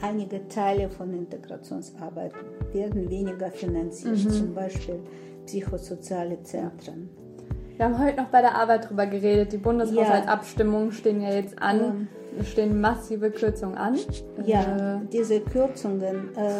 einige 0.00 0.48
Teile 0.48 0.88
von 0.90 1.12
Integrationsarbeit 1.12 2.32
werden 2.72 3.10
weniger 3.10 3.50
finanziert, 3.50 4.24
mhm. 4.24 4.30
zum 4.30 4.54
Beispiel 4.54 5.00
psychosoziale 5.46 6.40
Zentren. 6.42 7.10
Wir 7.76 7.86
haben 7.86 7.98
heute 8.02 8.16
noch 8.16 8.28
bei 8.28 8.40
der 8.40 8.54
Arbeit 8.56 8.86
darüber 8.86 9.06
geredet. 9.06 9.52
Die 9.52 9.58
Bundeshaushaltsabstimmungen 9.58 10.90
stehen 10.92 11.20
ja 11.20 11.30
jetzt 11.30 11.60
an. 11.62 12.08
Stehen 12.44 12.80
massive 12.80 13.30
Kürzungen 13.30 13.76
an. 13.76 13.96
Ja, 14.44 14.96
äh, 14.96 15.00
diese 15.12 15.40
Kürzungen, 15.40 16.36
äh, 16.36 16.50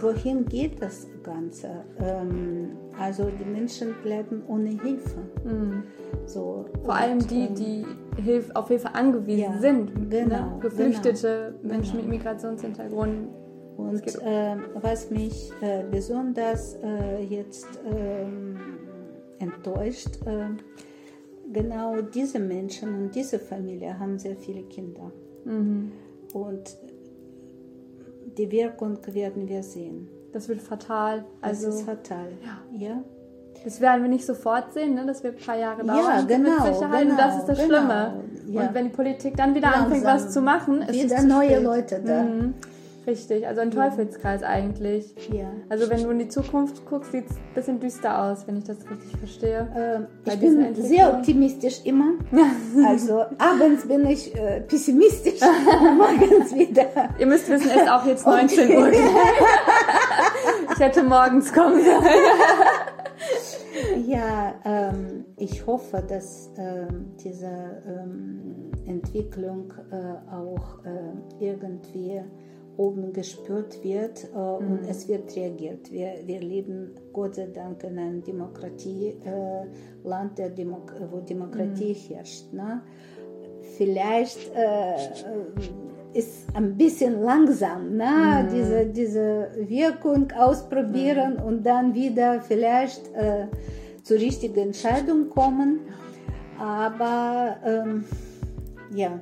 wohin 0.00 0.44
geht 0.46 0.80
das 0.80 1.06
Ganze? 1.22 1.84
Ähm, 1.98 2.70
also 2.98 3.30
die 3.30 3.44
Menschen 3.44 3.94
bleiben 4.02 4.42
ohne 4.46 4.70
Hilfe. 4.70 5.20
Mhm. 5.44 5.84
So, 6.26 6.66
Vor 6.84 6.94
allem 6.94 7.18
die, 7.26 7.46
ähm, 7.46 7.54
die 7.54 8.22
Hilf 8.22 8.50
auf 8.54 8.68
Hilfe 8.68 8.94
angewiesen 8.94 9.54
ja, 9.54 9.58
sind. 9.58 9.94
Ne? 9.98 10.06
Genau. 10.08 10.36
Ne? 10.36 10.58
Geflüchtete 10.60 11.54
genau, 11.60 11.74
Menschen 11.74 11.98
genau. 11.98 12.08
mit 12.08 12.18
Migrationshintergrund. 12.18 13.28
Und 13.76 14.06
äh, 14.22 14.56
was 14.74 15.10
mich 15.10 15.50
äh, 15.60 15.82
besonders 15.90 16.76
äh, 16.76 17.24
jetzt 17.24 17.66
ähm, 17.84 18.56
enttäuscht, 19.40 20.18
äh, 20.26 20.46
genau 21.54 22.02
diese 22.02 22.38
Menschen 22.38 22.94
und 22.94 23.14
diese 23.14 23.38
Familie 23.38 23.98
haben 23.98 24.18
sehr 24.18 24.36
viele 24.36 24.62
Kinder. 24.64 25.10
Mhm. 25.44 25.92
Und 26.34 26.76
die 28.36 28.50
Wirkung 28.50 28.98
werden 29.06 29.48
wir 29.48 29.62
sehen. 29.62 30.08
Das 30.32 30.48
wird 30.48 30.60
fatal. 30.60 31.24
Also, 31.40 31.66
das 31.66 31.76
ist 31.76 31.82
fatal. 31.82 32.28
Ja. 32.44 32.86
ja. 32.88 33.04
Das 33.62 33.80
werden 33.80 34.02
wir 34.02 34.10
nicht 34.10 34.26
sofort 34.26 34.74
sehen, 34.74 34.94
ne? 34.94 35.06
das 35.06 35.22
wird 35.22 35.38
ein 35.38 35.44
paar 35.44 35.56
Jahre 35.56 35.84
dauern. 35.84 35.98
Ja, 35.98 36.20
genau. 36.22 36.50
genau 36.64 37.16
das 37.16 37.38
ist 37.38 37.48
das 37.48 37.58
genau, 37.58 37.78
Schlimme. 37.78 38.24
Ja. 38.48 38.60
Und 38.62 38.74
wenn 38.74 38.84
die 38.84 38.90
Politik 38.90 39.36
dann 39.36 39.54
wieder 39.54 39.70
Langsam. 39.70 39.84
anfängt, 39.84 40.04
was 40.04 40.32
zu 40.32 40.42
machen, 40.42 40.82
ist 40.82 41.02
wieder 41.02 41.22
neue 41.22 41.60
Leute 41.60 42.02
da. 42.04 42.22
Mhm. 42.24 42.54
Richtig, 43.06 43.46
also 43.46 43.60
ein 43.60 43.70
Teufelskreis 43.70 44.42
eigentlich. 44.42 45.14
Ja. 45.30 45.50
Also 45.68 45.90
wenn 45.90 46.02
du 46.02 46.10
in 46.10 46.18
die 46.20 46.28
Zukunft 46.28 46.86
guckst, 46.86 47.12
sieht 47.12 47.26
es 47.28 47.36
ein 47.36 47.54
bisschen 47.54 47.80
düster 47.80 48.22
aus, 48.22 48.46
wenn 48.46 48.56
ich 48.56 48.64
das 48.64 48.78
richtig 48.90 49.18
verstehe. 49.18 49.68
Ähm, 49.76 50.06
ich 50.24 50.40
bin 50.40 50.74
sehr 50.74 51.12
optimistisch 51.12 51.80
immer. 51.84 52.12
Also 52.86 53.24
abends 53.38 53.86
bin 53.86 54.06
ich 54.06 54.34
äh, 54.34 54.60
pessimistisch, 54.60 55.40
morgens 55.96 56.54
wieder. 56.54 56.86
Ihr 57.18 57.26
müsst 57.26 57.48
wissen, 57.48 57.70
es 57.70 57.82
ist 57.82 57.90
auch 57.90 58.04
jetzt 58.06 58.26
19 58.26 58.76
Uhr. 58.76 58.90
Ich 60.72 60.80
hätte 60.80 61.04
morgens 61.04 61.52
kommen 61.52 61.82
sollen. 61.84 62.02
Ja, 64.06 64.54
ähm, 64.64 65.24
ich 65.36 65.66
hoffe, 65.66 66.02
dass 66.06 66.50
ähm, 66.56 67.12
diese 67.22 67.82
ähm, 67.86 68.70
Entwicklung 68.86 69.72
äh, 69.90 70.34
auch 70.34 70.84
äh, 70.84 71.44
irgendwie 71.44 72.22
oben 72.76 73.12
gespürt 73.12 73.82
wird 73.82 74.28
äh, 74.34 74.36
und 74.36 74.80
es 74.88 75.08
wird 75.08 75.34
reagiert. 75.36 75.90
Wir, 75.92 76.14
wir 76.24 76.40
leben 76.40 76.90
Gott 77.12 77.36
sei 77.36 77.46
Dank 77.46 77.82
in 77.84 77.98
einem 77.98 78.22
Demokratieland, 78.22 80.38
äh, 80.38 80.50
Demok 80.50 80.92
wo 81.10 81.20
Demokratie 81.20 81.94
herrscht. 81.94 82.52
Ne? 82.52 82.82
Vielleicht 83.76 84.52
äh, 84.54 84.94
ist 86.12 86.46
ein 86.54 86.76
bisschen 86.76 87.22
langsam, 87.22 87.96
ne? 87.96 88.48
diese, 88.52 88.86
diese 88.86 89.50
Wirkung 89.68 90.30
ausprobieren 90.32 91.36
und 91.36 91.64
dann 91.64 91.94
wieder 91.94 92.40
vielleicht 92.40 93.12
äh, 93.14 93.46
zur 94.02 94.18
richtigen 94.18 94.58
Entscheidung 94.58 95.28
kommen. 95.28 95.80
Aber 96.58 97.56
ähm, 97.64 98.04
ja, 98.94 99.18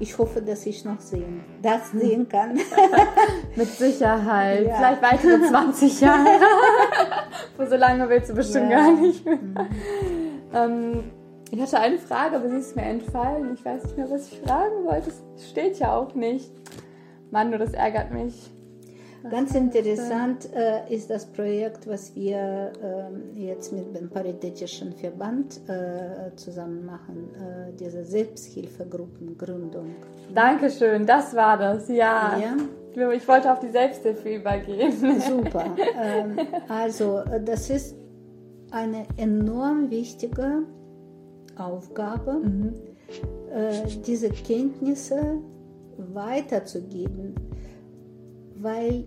ich 0.00 0.18
hoffe, 0.18 0.40
dass 0.42 0.66
ich 0.66 0.84
noch 0.84 0.98
sehen, 1.00 1.44
das 1.62 1.90
sehen 1.92 2.28
kann. 2.28 2.58
Mit 3.56 3.68
Sicherheit. 3.68 4.66
Ja. 4.66 4.74
Vielleicht 4.74 5.02
weitere 5.02 5.42
20 5.48 6.00
Jahre. 6.00 6.26
Für 7.56 7.66
so 7.68 7.76
lange 7.76 8.08
willst 8.08 8.30
du 8.30 8.34
bestimmt 8.34 8.70
Ja. 8.70 8.78
gar 8.78 8.92
nicht. 8.92 9.24
ähm, 10.54 11.04
ich 11.50 11.60
hatte 11.60 11.78
eine 11.78 11.98
Frage, 11.98 12.36
aber 12.36 12.48
sie 12.48 12.56
ist 12.56 12.76
mir 12.76 12.82
entfallen. 12.82 13.54
Ich 13.54 13.64
weiß 13.64 13.84
nicht 13.84 13.96
mehr, 13.96 14.10
was 14.10 14.32
ich 14.32 14.40
fragen 14.40 14.84
wollte. 14.84 15.10
Es 15.36 15.48
steht 15.50 15.78
ja 15.78 15.94
auch 15.96 16.14
nicht. 16.14 16.50
Mann, 17.30 17.52
du, 17.52 17.58
das 17.58 17.72
ärgert 17.74 18.10
mich. 18.10 18.50
Ganz 19.28 19.54
interessant 19.54 20.48
äh, 20.54 20.92
ist 20.94 21.10
das 21.10 21.26
Projekt, 21.26 21.86
was 21.86 22.14
wir 22.14 22.72
ähm, 22.82 23.36
jetzt 23.36 23.72
mit 23.72 23.94
dem 23.94 24.08
Paritätischen 24.08 24.92
Verband 24.94 25.60
äh, 25.68 26.34
zusammen 26.36 26.86
machen, 26.86 27.28
äh, 27.34 27.72
diese 27.78 28.04
Selbsthilfegruppengründung. 28.04 29.94
Dankeschön, 30.34 31.04
das 31.04 31.34
war 31.34 31.58
das. 31.58 31.88
Ja. 31.88 32.38
Ja. 32.38 32.56
Ich 33.12 33.28
wollte 33.28 33.52
auf 33.52 33.60
die 33.60 33.68
Selbsthilfe 33.68 34.36
übergehen. 34.36 34.92
Super. 35.20 35.76
ähm, 36.02 36.38
also, 36.68 37.18
äh, 37.18 37.42
das 37.42 37.70
ist 37.70 37.96
eine 38.70 39.06
enorm 39.16 39.90
wichtige 39.90 40.62
Aufgabe, 41.56 42.40
äh, 43.52 43.86
diese 44.06 44.30
Kenntnisse 44.30 45.38
weiterzugeben, 45.96 47.34
weil 48.60 49.04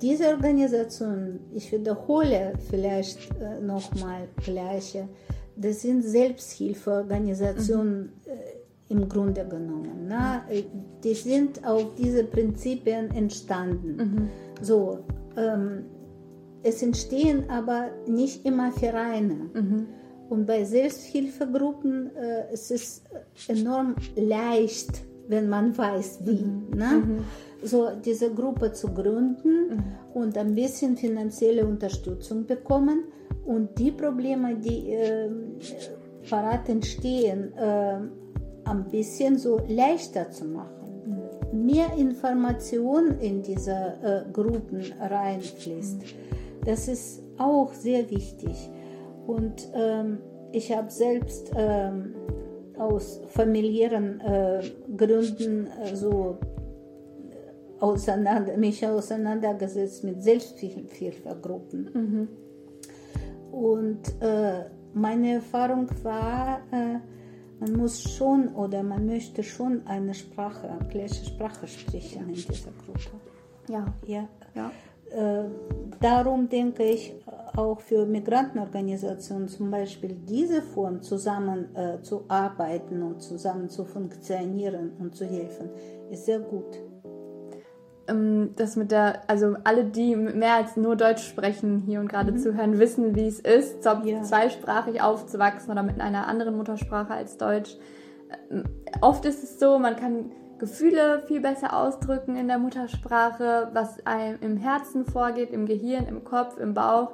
diese 0.00 0.28
Organisation, 0.28 1.40
ich 1.52 1.72
wiederhole 1.72 2.52
vielleicht 2.70 3.18
äh, 3.40 3.60
nochmal 3.60 4.28
gleiche, 4.44 5.08
das 5.56 5.82
sind 5.82 6.02
Selbsthilfeorganisationen 6.02 8.12
äh, 8.24 8.92
im 8.92 9.08
Grunde 9.08 9.44
genommen. 9.46 10.06
Na? 10.08 10.44
Die 11.04 11.14
sind 11.14 11.66
auf 11.66 11.94
diese 11.96 12.24
Prinzipien 12.24 13.10
entstanden. 13.10 14.30
So, 14.62 15.00
ähm, 15.36 15.84
es 16.62 16.82
entstehen 16.82 17.50
aber 17.50 17.90
nicht 18.06 18.46
immer 18.46 18.72
Vereine. 18.72 19.50
Und 20.30 20.46
bei 20.46 20.64
Selbsthilfegruppen 20.64 22.16
äh, 22.16 22.44
es 22.52 22.70
ist 22.70 23.02
es 23.34 23.48
enorm 23.48 23.96
leicht, 24.16 25.02
wenn 25.28 25.48
man 25.48 25.76
weiß, 25.76 26.20
wie. 26.24 26.44
Ne? 26.76 27.02
So 27.62 27.88
diese 28.04 28.32
Gruppe 28.32 28.72
zu 28.72 28.88
gründen 28.88 29.84
und 30.14 30.38
ein 30.38 30.54
bisschen 30.54 30.96
finanzielle 30.96 31.66
Unterstützung 31.66 32.46
bekommen 32.46 33.04
und 33.44 33.78
die 33.78 33.90
Probleme, 33.90 34.56
die 34.56 34.92
äh, 34.92 35.30
parat 36.28 36.68
entstehen, 36.68 37.52
äh, 37.56 37.98
ein 38.64 38.84
bisschen 38.90 39.38
so 39.38 39.60
leichter 39.66 40.30
zu 40.30 40.44
machen 40.44 40.78
mehr 41.52 41.92
Information 41.96 43.18
in 43.20 43.42
diese 43.42 43.94
äh, 44.02 44.32
Gruppen 44.32 44.84
reinfließt. 45.00 46.02
Das 46.64 46.88
ist 46.88 47.22
auch 47.38 47.72
sehr 47.72 48.10
wichtig. 48.10 48.70
Und 49.26 49.68
ähm, 49.74 50.18
ich 50.52 50.74
habe 50.74 50.90
selbst 50.90 51.50
ähm, 51.56 52.14
aus 52.78 53.20
familiären 53.28 54.20
äh, 54.20 54.62
Gründen 54.96 55.66
äh, 55.66 55.94
so 55.94 56.38
auseinander, 57.80 58.56
mich 58.56 58.86
auseinandergesetzt 58.86 60.04
mit 60.04 60.22
Selbsthilfegruppen. 60.22 62.28
Und 63.52 64.00
äh, 64.20 64.64
meine 64.94 65.34
Erfahrung 65.34 65.88
war, 66.02 66.60
äh, 66.70 66.98
man 67.60 67.72
muss 67.72 68.02
schon 68.02 68.48
oder 68.54 68.82
man 68.82 69.06
möchte 69.06 69.42
schon 69.42 69.86
eine 69.86 70.14
Sprache, 70.14 70.68
gleiche 70.90 71.24
Sprache 71.24 71.66
sprechen 71.66 72.28
in 72.28 72.34
dieser 72.34 72.70
Gruppe. 72.84 73.10
Ja. 73.68 73.86
Ja. 74.06 74.28
Ja. 74.54 74.70
Äh, 75.10 75.48
darum 76.00 76.48
denke 76.48 76.84
ich 76.84 77.14
auch 77.56 77.80
für 77.80 78.06
Migrantenorganisationen 78.06 79.48
zum 79.48 79.70
Beispiel 79.70 80.14
diese 80.14 80.62
Form 80.62 81.02
zusammen 81.02 81.74
äh, 81.74 82.00
zu 82.02 82.24
arbeiten 82.28 83.02
und 83.02 83.22
zusammen 83.22 83.68
zu 83.68 83.84
funktionieren 83.84 84.92
und 84.98 85.16
zu 85.16 85.24
helfen, 85.24 85.70
ist 86.10 86.26
sehr 86.26 86.40
gut. 86.40 86.78
Ähm, 88.08 88.50
das 88.56 88.76
mit 88.76 88.90
der, 88.90 89.22
also 89.28 89.56
alle, 89.64 89.84
die 89.84 90.16
mehr 90.16 90.54
als 90.54 90.76
nur 90.76 90.96
Deutsch 90.96 91.26
sprechen 91.26 91.78
hier 91.78 92.00
und 92.00 92.08
gerade 92.08 92.34
zuhören, 92.36 92.78
wissen, 92.78 93.14
wie 93.14 93.26
es 93.26 93.40
ist, 93.40 93.82
so 93.82 93.90
Ja. 94.04 94.22
zweisprachig 94.22 95.02
aufzuwachsen 95.02 95.70
oder 95.70 95.82
mit 95.82 96.00
einer 96.00 96.26
anderen 96.26 96.56
Muttersprache 96.56 97.12
als 97.12 97.36
Deutsch. 97.36 97.76
Ähm, 98.50 98.64
Oft 99.00 99.24
ist 99.24 99.42
es 99.42 99.58
so, 99.58 99.78
man 99.78 99.96
kann 99.96 100.32
Gefühle 100.58 101.22
viel 101.26 101.40
besser 101.40 101.76
ausdrücken 101.76 102.34
in 102.36 102.48
der 102.48 102.58
Muttersprache, 102.58 103.68
was 103.72 104.04
einem 104.04 104.38
im 104.40 104.56
Herzen 104.56 105.04
vorgeht, 105.04 105.50
im 105.52 105.66
Gehirn, 105.66 106.06
im 106.06 106.24
Kopf, 106.24 106.58
im 106.58 106.74
Bauch. 106.74 107.12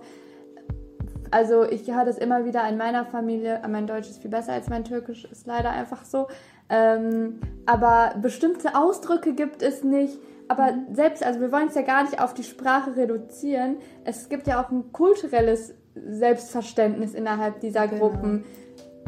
Also 1.30 1.64
ich 1.64 1.92
höre 1.92 2.04
das 2.04 2.16
immer 2.16 2.44
wieder 2.44 2.66
in 2.68 2.76
meiner 2.76 3.04
Familie. 3.04 3.60
Mein 3.68 3.86
Deutsch 3.86 4.08
ist 4.08 4.22
viel 4.22 4.30
besser 4.30 4.52
als 4.52 4.68
mein 4.68 4.84
Türkisch, 4.84 5.24
ist 5.24 5.46
leider 5.46 5.70
einfach 5.70 6.04
so. 6.04 6.28
Ähm, 6.70 7.40
aber 7.66 8.14
bestimmte 8.22 8.76
Ausdrücke 8.76 9.34
gibt 9.34 9.62
es 9.62 9.84
nicht. 9.84 10.18
Aber 10.48 10.74
selbst, 10.92 11.24
also 11.24 11.40
wir 11.40 11.50
wollen 11.52 11.68
es 11.68 11.74
ja 11.74 11.82
gar 11.82 12.02
nicht 12.04 12.20
auf 12.20 12.34
die 12.34 12.44
Sprache 12.44 12.96
reduzieren. 12.96 13.76
Es 14.04 14.28
gibt 14.28 14.46
ja 14.46 14.62
auch 14.62 14.70
ein 14.70 14.92
kulturelles 14.92 15.74
Selbstverständnis 15.94 17.14
innerhalb 17.14 17.60
dieser 17.60 17.88
Genau. 17.88 18.08
Gruppen. 18.10 18.44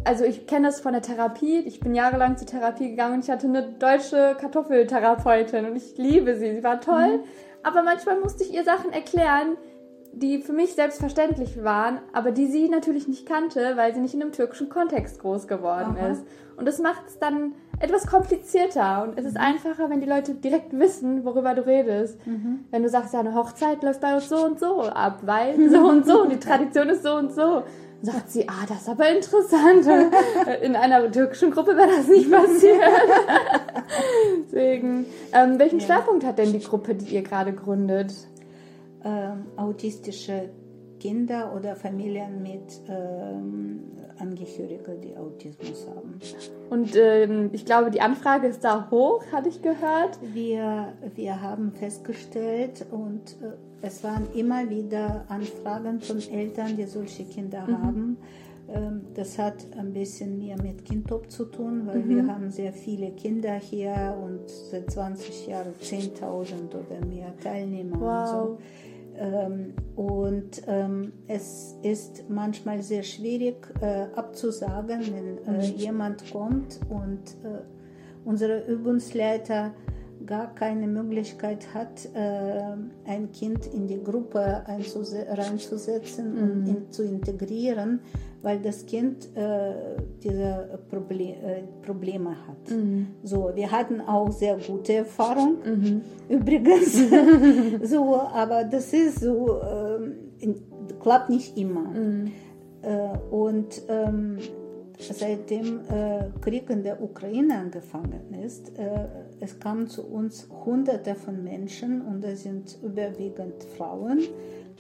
Also 0.05 0.25
ich 0.25 0.47
kenne 0.47 0.69
das 0.69 0.81
von 0.81 0.93
der 0.93 1.03
Therapie. 1.03 1.59
Ich 1.59 1.81
bin 1.81 1.95
jahrelang 1.95 2.37
zur 2.37 2.47
Therapie 2.47 2.91
gegangen 2.91 3.15
und 3.15 3.25
ich 3.25 3.31
hatte 3.31 3.49
eine 3.49 3.73
deutsche 3.73 4.37
Kartoffeltherapeutin 4.41 5.65
und 5.67 5.77
ich 5.77 5.99
liebe 5.99 6.37
sie. 6.37 6.55
Sie 6.55 6.63
war 6.65 6.81
toll. 6.81 7.25
Aber 7.65 7.83
manchmal 7.83 8.21
musste 8.21 8.45
ich 8.45 8.55
ihr 8.55 8.63
Sachen 8.63 8.93
erklären, 8.93 9.57
die 10.13 10.39
für 10.39 10.53
mich 10.53 10.75
selbstverständlich 10.75 11.63
waren, 11.63 11.99
aber 12.13 12.31
die 12.31 12.47
sie 12.47 12.69
natürlich 12.69 13.09
nicht 13.09 13.27
kannte, 13.29 13.77
weil 13.77 13.95
sie 13.95 14.01
nicht 14.01 14.15
in 14.15 14.23
einem 14.23 14.33
türkischen 14.33 14.69
Kontext 14.69 15.19
groß 15.21 15.49
geworden 15.49 15.97
Aha. 15.99 16.09
ist. 16.09 16.25
Und 16.57 16.67
das 16.67 16.79
macht 16.79 17.07
es 17.09 17.19
dann 17.19 17.55
etwas 17.81 18.07
komplizierter 18.07 19.05
und 19.05 19.19
es 19.19 19.25
ist 19.25 19.37
einfacher, 19.37 19.91
wenn 19.91 20.01
die 20.01 20.07
Leute 20.07 20.35
direkt 20.35 20.79
wissen, 20.79 21.25
worüber 21.25 21.55
du 21.55 21.67
redest. 21.67 22.19
Wenn 22.71 22.83
du 22.83 22.89
sagst, 22.89 23.13
ja, 23.15 23.21
eine 23.21 23.35
Hochzeit 23.35 23.83
läuft 23.83 24.01
bei 24.01 24.15
uns 24.15 24.29
so 24.29 24.45
und 24.45 24.59
so 24.59 24.83
ab, 24.83 25.21
weil 25.23 25.71
so 25.71 25.81
und 25.87 26.07
so 26.07 26.23
und 26.23 26.33
die 26.33 26.39
Tradition 26.39 26.89
ist 26.89 27.03
so 27.03 27.15
und 27.15 27.33
so. 27.33 27.63
Dann 28.03 28.15
sagt 28.15 28.31
sie, 28.31 28.49
ah, 28.49 28.65
das 28.69 28.83
ist 28.83 28.89
aber 28.89 29.09
interessant. 29.09 29.87
In 30.63 30.77
einer 30.77 31.11
türkischen 31.11 31.51
Gruppe 31.51 31.77
wäre 31.77 31.89
das 31.97 32.09
nicht 32.09 32.31
passiert. 32.31 32.83
Deswegen, 34.45 35.07
ähm, 35.33 35.59
welchen 35.59 35.81
Schwerpunkt 35.81 36.25
hat 36.25 36.39
denn 36.39 36.53
die 36.53 36.61
Gruppe, 36.61 36.95
die 36.95 37.15
ihr 37.15 37.23
gerade 37.23 37.53
gründet? 37.53 38.13
Ähm, 39.03 39.47
autistische 39.57 40.51
Kinder 41.01 41.53
oder 41.55 41.77
Familien 41.77 42.43
mit 42.43 42.81
ähm, 42.89 43.85
Angehörigen, 44.19 45.01
die 45.01 45.17
Autismus 45.17 45.87
haben. 45.89 46.19
Und 46.71 46.97
ähm, 46.97 47.51
ich 47.53 47.65
glaube, 47.65 47.91
die 47.91 48.01
Anfrage 48.01 48.47
ist 48.47 48.65
da 48.65 48.91
hoch, 48.91 49.25
hatte 49.33 49.49
ich 49.49 49.63
gehört. 49.63 50.19
Wir, 50.33 50.93
wir 51.15 51.41
haben 51.41 51.73
festgestellt 51.73 52.87
und 52.91 53.37
äh, 53.43 53.55
es 53.83 54.03
waren 54.03 54.27
immer 54.35 54.69
wieder 54.69 55.25
Anfragen 55.29 56.01
von 56.01 56.21
Eltern, 56.21 56.77
die 56.77 56.85
solche 56.85 57.25
Kinder 57.25 57.67
haben. 57.67 58.17
Ähm, 58.69 59.03
das 59.15 59.39
hat 59.39 59.67
ein 59.79 59.93
bisschen 59.93 60.39
mehr 60.39 60.61
mit 60.61 60.85
Kindtop 60.85 61.31
zu 61.31 61.45
tun, 61.45 61.83
weil 61.87 62.01
mhm. 62.01 62.09
wir 62.09 62.27
haben 62.27 62.51
sehr 62.51 62.73
viele 62.73 63.13
Kinder 63.13 63.55
hier 63.55 64.17
und 64.21 64.49
seit 64.49 64.91
20 64.91 65.47
Jahren 65.47 65.73
10.000 65.81 66.71
oder 66.71 67.07
mehr 67.07 67.33
Teilnehmer. 67.43 68.01
Wow. 68.01 68.51
Und, 68.51 68.59
so. 68.59 68.59
Ähm, 69.19 69.75
und 69.95 70.63
ähm, 70.67 71.13
es 71.27 71.77
ist 71.83 72.29
manchmal 72.29 72.83
sehr 72.83 73.03
schwierig 73.03 73.69
äh, 73.81 74.07
abzusagen, 74.15 75.01
wenn 75.13 75.39
äh, 75.55 75.71
mhm. 75.71 75.77
jemand 75.77 76.31
kommt 76.31 76.81
und 76.89 77.23
äh, 77.45 77.63
unsere 78.25 78.67
Übungsleiter 78.67 79.73
gar 80.27 80.55
keine 80.55 80.87
Möglichkeit 80.87 81.73
hat, 81.75 82.09
äh, 82.15 83.11
ein 83.11 83.31
Kind 83.33 83.67
in 83.67 83.87
die 83.87 84.03
Gruppe 84.03 84.65
reinzusetzen 84.67 86.35
mhm. 86.35 86.43
und 86.43 86.67
ihn 86.67 86.91
zu 86.91 87.05
integrieren, 87.05 88.01
weil 88.43 88.61
das 88.61 88.85
Kind 88.87 89.29
äh, 89.37 89.75
diese 90.23 90.79
Proble 90.91 91.25
äh, 91.25 91.63
Probleme 91.83 92.31
hat. 92.31 92.71
Mhm. 92.71 93.09
So, 93.23 93.51
wir 93.55 93.71
hatten 93.71 94.01
auch 94.01 94.31
sehr 94.33 94.59
gute 94.59 94.95
Erfahrung 94.95 95.57
mhm. 95.65 96.01
übrigens. 96.29 96.95
so, 97.83 98.21
aber 98.21 98.65
das 98.65 98.93
ist 98.93 99.21
so, 99.21 99.61
äh, 99.61 100.55
klappt 101.01 101.31
nicht 101.31 101.57
immer. 101.57 101.89
Mhm. 101.91 102.33
Und 103.33 103.83
ähm, 103.89 104.39
seitdem 104.99 105.81
äh, 105.89 106.31
Krieg 106.41 106.71
in 106.71 106.83
der 106.83 107.03
Ukraine 107.03 107.59
angefangen 107.59 108.35
ist, 108.45 108.79
äh, 108.79 109.07
es 109.41 109.59
kamen 109.59 109.89
zu 109.89 110.07
uns 110.07 110.49
Hunderte 110.65 111.15
von 111.15 111.43
Menschen 111.45 112.03
und 112.03 112.25
es 112.25 112.43
sind 112.43 112.79
überwiegend 112.83 113.63
Frauen, 113.77 114.21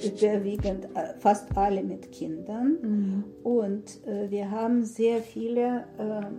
überwiegend 0.02 0.86
äh, 0.94 1.18
fast 1.18 1.56
alle 1.56 1.82
mit 1.82 2.12
Kindern. 2.12 2.76
Mhm. 2.82 3.24
Und 3.42 4.06
äh, 4.06 4.30
wir 4.30 4.50
haben 4.50 4.84
sehr 4.84 5.20
viele 5.20 5.84
ähm, 5.98 6.38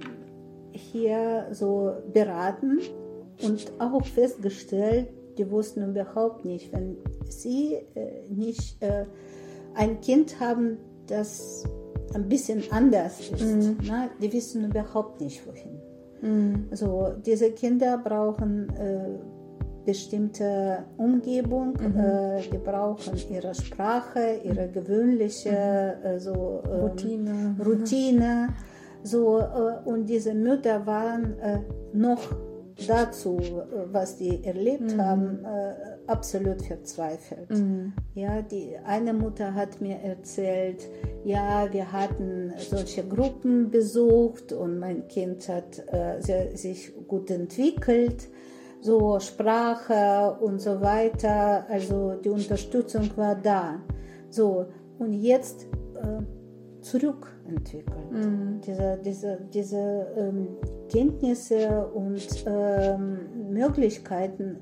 hier 0.72 1.48
so 1.52 1.94
beraten 2.14 2.80
und 3.44 3.72
auch 3.80 4.06
festgestellt, 4.06 5.10
die 5.38 5.50
wussten 5.52 5.88
überhaupt 5.90 6.46
nicht, 6.46 6.74
wenn 6.74 6.98
sie 7.30 7.76
äh, 7.96 8.28
nicht 8.30 8.82
äh, 8.82 9.06
ein 9.76 10.02
Kind 10.02 10.40
haben, 10.40 10.78
das 11.08 11.64
ein 12.14 12.28
bisschen 12.28 12.64
anders 12.72 13.20
ist. 13.20 13.42
Mhm. 13.42 13.78
Ne? 13.86 14.10
Die 14.22 14.32
wissen 14.32 14.66
überhaupt 14.66 15.22
nicht 15.22 15.46
wohin. 15.48 15.80
Mhm. 16.22 16.68
Also 16.72 17.14
diese 17.26 17.52
Kinder 17.52 17.98
brauchen 17.98 18.70
äh, 18.76 19.18
bestimmte 19.86 20.84
Umgebung, 20.98 21.74
mhm. 21.80 21.98
äh, 21.98 22.42
die 22.52 22.58
brauchen 22.58 23.14
ihre 23.30 23.56
Sprache, 23.56 24.40
ihre 24.44 24.68
gewöhnliche 24.68 25.96
mhm. 26.00 26.06
äh, 26.06 26.20
so, 26.20 26.62
ähm, 26.66 26.80
Routine. 26.82 27.56
Routine. 27.66 28.50
So, 29.04 29.40
äh, 29.40 29.90
und 29.90 30.08
diese 30.08 30.34
Mütter 30.34 30.86
waren 30.86 31.40
äh, 31.40 31.60
noch 31.94 32.22
dazu, 32.86 33.38
äh, 33.40 33.86
was 33.92 34.18
die 34.18 34.44
erlebt 34.44 34.94
mhm. 34.96 35.02
haben, 35.02 35.40
absolut 36.08 36.62
verzweifelt. 36.62 37.50
Mhm. 37.50 37.94
Ja, 38.16 38.42
die 38.42 38.78
eine 38.86 39.14
Mutter 39.14 39.54
hat 39.54 39.82
mir 39.82 39.98
erzählt, 39.98 40.88
ja, 41.24 41.72
wir 41.72 41.92
hatten 41.92 42.54
solche 42.58 43.04
Gruppen 43.08 43.70
besucht 43.70 44.54
und 44.54 44.80
mein 44.80 45.08
Kind 45.08 45.48
hat 45.50 45.84
äh, 45.92 46.22
sehr, 46.22 46.56
sich 46.56 46.94
gut 47.08 47.30
entwickelt, 47.30 48.30
so 48.82 49.20
Sprache 49.20 50.38
und 50.40 50.60
so 50.60 50.82
weiter. 50.82 51.66
Also 51.70 52.14
die 52.24 52.30
Unterstützung 52.30 53.10
war 53.16 53.36
da. 53.36 53.82
So 54.30 54.66
und 55.00 55.14
jetzt 55.14 55.68
äh, 55.96 56.24
zurückentwickelt. 56.82 58.12
Mhm. 58.12 58.62
Diese, 58.66 59.00
diese, 59.04 59.38
diese 59.54 60.08
ähm, 60.18 60.48
Kenntnisse 60.90 61.88
und 61.94 62.46
ähm, 62.46 63.20
Möglichkeiten 63.52 64.58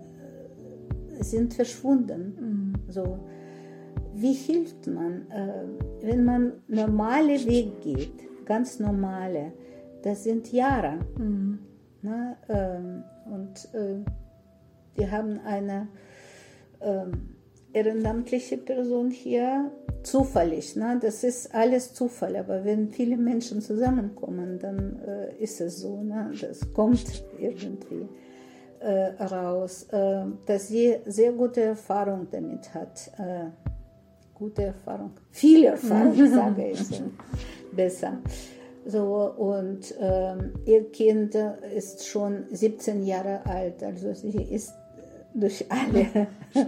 sind 1.22 1.54
verschwunden. 1.54 2.36
Mhm. 2.40 2.92
So, 2.92 3.20
wie 4.14 4.34
hilft 4.34 4.88
man, 4.88 5.30
äh, 5.30 5.66
wenn 6.02 6.24
man 6.24 6.54
normale 6.68 7.46
Weg 7.46 7.82
geht, 7.82 8.46
ganz 8.46 8.80
normale, 8.80 9.52
das 10.04 10.24
sind 10.24 10.52
Jahre. 10.52 11.00
Mhm. 11.18 11.60
Na, 12.02 12.38
ähm, 12.50 13.04
und 13.26 13.68
äh, 13.74 14.04
wir 14.96 15.12
haben 15.12 15.40
eine 15.46 15.88
ähm, 16.82 17.36
ehrenamtliche 17.74 18.58
Person 18.58 19.12
hier 19.12 19.72
zufällig. 20.04 20.76
Ne? 20.76 20.98
Das 21.02 21.24
ist 21.24 21.54
alles 21.54 21.94
Zufall. 21.94 22.36
Aber 22.38 22.64
wenn 22.64 22.90
viele 22.90 23.18
Menschen 23.18 23.62
zusammenkommen, 23.62 24.60
dann 24.60 25.00
äh, 25.06 25.44
ist 25.44 25.60
es 25.60 25.82
so. 25.82 26.02
Ne? 26.02 26.32
Das 26.40 26.74
kommt 26.74 27.26
irgendwie 27.40 28.08
äh, 28.80 29.24
raus. 29.24 29.84
Äh, 29.92 30.26
dass 30.46 30.68
sie 30.68 30.98
sehr 31.06 31.32
gute 31.32 31.62
Erfahrung 31.62 32.28
damit 32.32 32.74
hat. 32.74 33.12
Äh, 33.18 33.50
gute 34.34 34.64
Erfahrung. 34.64 35.12
Viel 35.32 35.66
Erfahrung, 35.66 36.14
sage 36.28 36.68
ich 36.72 36.80
so. 36.80 37.04
besser. 37.72 38.20
So, 38.88 39.34
und 39.38 39.96
ähm, 40.00 40.54
ihr 40.66 40.92
Kind 40.92 41.36
ist 41.76 42.06
schon 42.08 42.46
17 42.52 43.04
Jahre 43.04 43.44
alt, 43.46 43.82
also 43.82 44.14
sie 44.14 44.44
ist 44.44 44.74
durch 45.36 45.66
alle. 45.70 46.28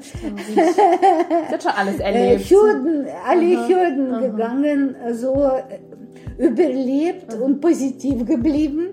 Schon 1.62 1.72
alles 1.72 2.00
erlebt. 2.00 2.42
Äh, 2.42 2.54
Hürden, 2.54 3.06
alle 3.26 3.58
aha, 3.58 3.68
Hürden 3.68 4.14
aha. 4.14 4.20
gegangen, 4.20 4.96
so 5.14 5.34
äh, 5.46 5.80
überlebt 6.38 7.34
aha. 7.34 7.42
und 7.42 7.62
positiv 7.62 8.26
geblieben. 8.26 8.90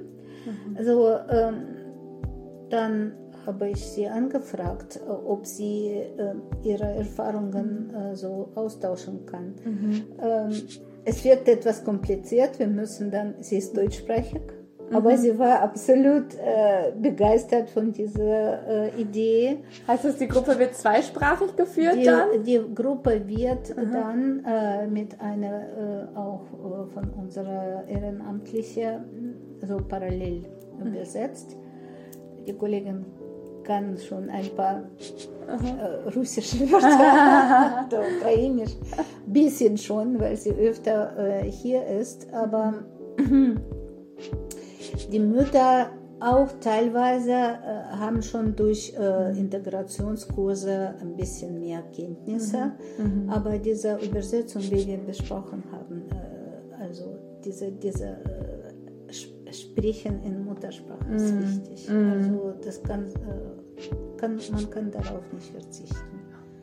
Also 0.76 1.16
ähm, 1.30 1.73
dann 2.74 3.12
habe 3.46 3.68
ich 3.70 3.84
sie 3.84 4.08
angefragt, 4.08 4.96
äh, 4.96 5.10
ob 5.10 5.46
sie 5.46 5.90
äh, 5.90 6.34
ihre 6.62 6.84
Erfahrungen 6.84 7.94
äh, 7.94 8.16
so 8.16 8.50
austauschen 8.54 9.26
kann. 9.26 9.54
Mhm. 9.64 10.02
Ähm, 10.20 10.62
es 11.04 11.24
wird 11.24 11.46
etwas 11.48 11.84
kompliziert, 11.84 12.58
wir 12.58 12.66
müssen 12.66 13.10
dann, 13.10 13.34
sie 13.40 13.58
ist 13.58 13.76
deutschsprachig, 13.76 14.40
aber 14.90 15.12
mhm. 15.12 15.16
sie 15.18 15.38
war 15.38 15.60
absolut 15.60 16.28
begeistert 17.00 17.68
von 17.68 17.92
dieser 17.92 18.88
Idee. 18.96 19.58
Heißt 19.86 20.06
das, 20.06 20.16
die 20.16 20.28
Gruppe 20.28 20.58
wird 20.58 20.74
zweisprachig 20.74 21.54
geführt 21.56 21.96
die, 21.96 22.04
dann? 22.04 22.42
Die 22.42 22.58
Gruppe 22.74 23.20
wird 23.26 23.76
mhm. 23.76 23.92
dann 23.92 24.92
mit 24.92 25.20
einer 25.20 26.08
auch 26.14 26.44
von 26.94 27.10
unserer 27.20 27.84
Ehrenamtlichen 27.86 29.58
so 29.60 29.76
parallel 29.76 30.44
mhm. 30.78 30.86
übersetzt. 30.86 31.56
Die 32.46 32.52
Kollegin 32.52 33.04
kann 33.62 33.96
schon 33.98 34.28
ein 34.28 34.48
paar 34.54 34.82
äh, 35.48 36.08
russische 36.14 36.60
Wörter 36.70 38.02
ukrainisch, 38.18 38.76
bisschen 39.26 39.78
schon, 39.78 40.20
weil 40.20 40.36
sie 40.36 40.52
öfter 40.52 41.42
hier 41.46 41.86
ist, 41.86 42.32
aber 42.32 42.74
die 45.10 45.18
Mütter 45.18 45.90
auch 46.20 46.48
teilweise 46.60 47.32
äh, 47.32 47.96
haben 47.98 48.22
schon 48.22 48.56
durch 48.56 48.94
äh, 48.98 49.38
Integrationskurse 49.38 50.94
ein 51.00 51.16
bisschen 51.16 51.60
mehr 51.60 51.82
Kenntnisse, 51.94 52.72
mhm. 52.98 53.24
Mhm. 53.24 53.30
aber 53.30 53.58
diese 53.58 53.96
Übersetzung, 53.96 54.62
wie 54.62 54.86
wir 54.86 54.98
besprochen 54.98 55.62
haben, 55.70 56.04
äh, 56.10 56.82
also 56.82 57.16
diese, 57.44 57.72
diese 57.72 58.06
äh, 58.06 58.43
Sprechen 59.54 60.22
in 60.22 60.44
Muttersprache 60.44 61.04
mhm. 61.08 61.16
ist 61.16 61.40
wichtig. 61.40 61.88
Mhm. 61.88 62.12
Also 62.12 62.54
das 62.64 62.82
kann, 62.82 63.06
äh, 63.06 64.16
kann, 64.16 64.38
man 64.52 64.70
kann 64.70 64.90
darauf 64.90 65.32
nicht 65.32 65.50
verzichten, 65.50 66.20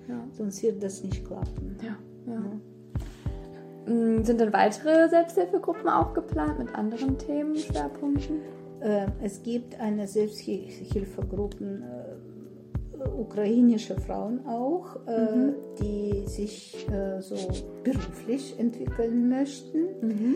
ja. 0.07 0.23
sonst 0.31 0.61
wird 0.63 0.81
das 0.83 1.03
nicht 1.03 1.25
klappen. 1.25 1.77
Ja. 1.81 1.97
Ja. 2.27 3.91
Mm, 3.91 4.23
sind 4.23 4.39
denn 4.39 4.53
weitere 4.53 5.09
Selbsthilfegruppen 5.09 5.89
auch 5.89 6.13
geplant 6.13 6.59
mit 6.59 6.75
anderen 6.75 7.17
Themenschwerpunkten? 7.17 8.41
Äh, 8.81 9.07
es 9.21 9.43
gibt 9.43 9.79
eine 9.79 10.07
Selbsthilfegruppe 10.07 11.63
äh, 11.63 13.09
ukrainische 13.09 13.95
Frauen 13.95 14.45
auch, 14.47 14.95
äh, 15.07 15.35
mhm. 15.35 15.53
die 15.79 16.27
sich 16.27 16.87
so 17.19 17.35
beruflich 17.83 18.59
entwickeln 18.59 19.29
möchten, 19.29 19.77
mhm. 20.01 20.35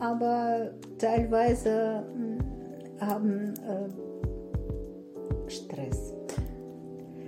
Aber 0.00 0.70
teilweise 0.98 2.04
mm, 2.14 3.00
haben 3.00 3.54
Stress. 5.48 6.12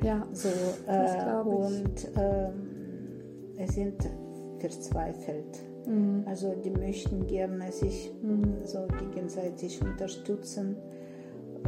Ja, 0.02 0.26
so, 0.32 0.48
äh, 0.86 1.42
und 1.42 2.10
es 3.56 3.74
sind 3.74 4.08
verzweifelt. 4.58 5.60
Mhm. 5.86 6.24
Also 6.26 6.54
die 6.64 6.70
möchten 6.70 7.26
gerne 7.26 7.70
sich 7.72 8.12
mhm. 8.22 8.56
so 8.64 8.86
gegenseitig 8.98 9.80
unterstützen, 9.82 10.76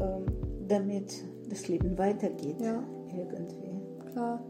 ähm, 0.01 0.25
damit 0.66 1.23
das 1.49 1.69
Leben 1.69 1.97
weitergeht 1.97 2.61
ja. 2.61 2.83
irgendwie. 3.16 3.71
Klar. 4.12 4.41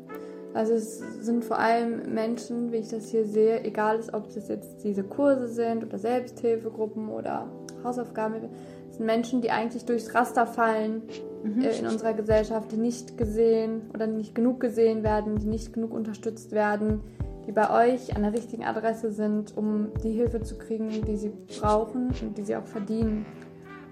Also 0.55 0.75
es 0.75 0.99
sind 1.21 1.45
vor 1.45 1.59
allem 1.59 2.15
Menschen, 2.15 2.73
wie 2.73 2.79
ich 2.79 2.89
das 2.89 3.09
hier 3.09 3.27
sehe, 3.27 3.63
egal 3.65 3.99
ist, 3.99 4.15
ob 4.15 4.33
das 4.35 4.49
jetzt 4.49 4.83
diese 4.83 5.05
Kurse 5.05 5.49
sind 5.49 5.85
oder 5.85 5.99
Selbsthilfegruppen 5.99 7.09
oder 7.09 7.49
Hausaufgaben, 7.85 8.49
es 8.91 8.97
sind 8.97 9.07
Menschen, 9.07 9.41
die 9.41 9.51
eigentlich 9.51 9.85
durchs 9.85 10.15
Raster 10.15 10.47
fallen 10.47 11.03
mhm. 11.45 11.63
äh, 11.63 11.79
in 11.79 11.87
unserer 11.87 12.15
Gesellschaft, 12.15 12.73
die 12.73 12.77
nicht 12.77 13.19
gesehen 13.19 13.83
oder 13.95 14.07
nicht 14.07 14.35
genug 14.35 14.61
gesehen 14.61 15.03
werden, 15.03 15.39
die 15.39 15.47
nicht 15.47 15.73
genug 15.73 15.93
unterstützt 15.93 16.53
werden, 16.53 17.03
die 17.47 17.53
bei 17.53 17.93
euch 17.95 18.17
an 18.17 18.23
der 18.23 18.33
richtigen 18.33 18.65
Adresse 18.65 19.11
sind, 19.11 19.57
um 19.57 19.89
die 20.03 20.13
Hilfe 20.13 20.43
zu 20.43 20.57
kriegen, 20.57 20.91
die 21.07 21.17
sie 21.17 21.33
brauchen 21.61 22.09
und 22.23 22.37
die 22.37 22.43
sie 22.43 22.57
auch 22.57 22.67
verdienen. 22.67 23.27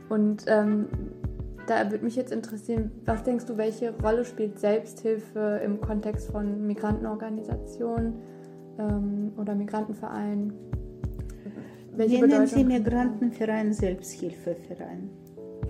Und 0.08 0.44
ähm, 0.46 0.86
da 1.66 1.90
würde 1.90 2.04
mich 2.04 2.16
jetzt 2.16 2.32
interessieren, 2.32 2.90
was 3.04 3.22
denkst 3.22 3.46
du, 3.46 3.56
welche 3.56 3.92
Rolle 4.02 4.24
spielt 4.24 4.58
Selbsthilfe 4.58 5.60
im 5.64 5.80
Kontext 5.80 6.30
von 6.30 6.66
Migrantenorganisationen 6.66 8.14
ähm, 8.78 9.32
oder 9.36 9.54
Migrantenvereinen? 9.54 10.52
Welche 11.92 12.16
Nennen 12.16 12.30
Bedeutung 12.30 12.46
Sie 12.46 12.64
Migrantenverein 12.64 13.72
Selbsthilfeverein. 13.72 15.10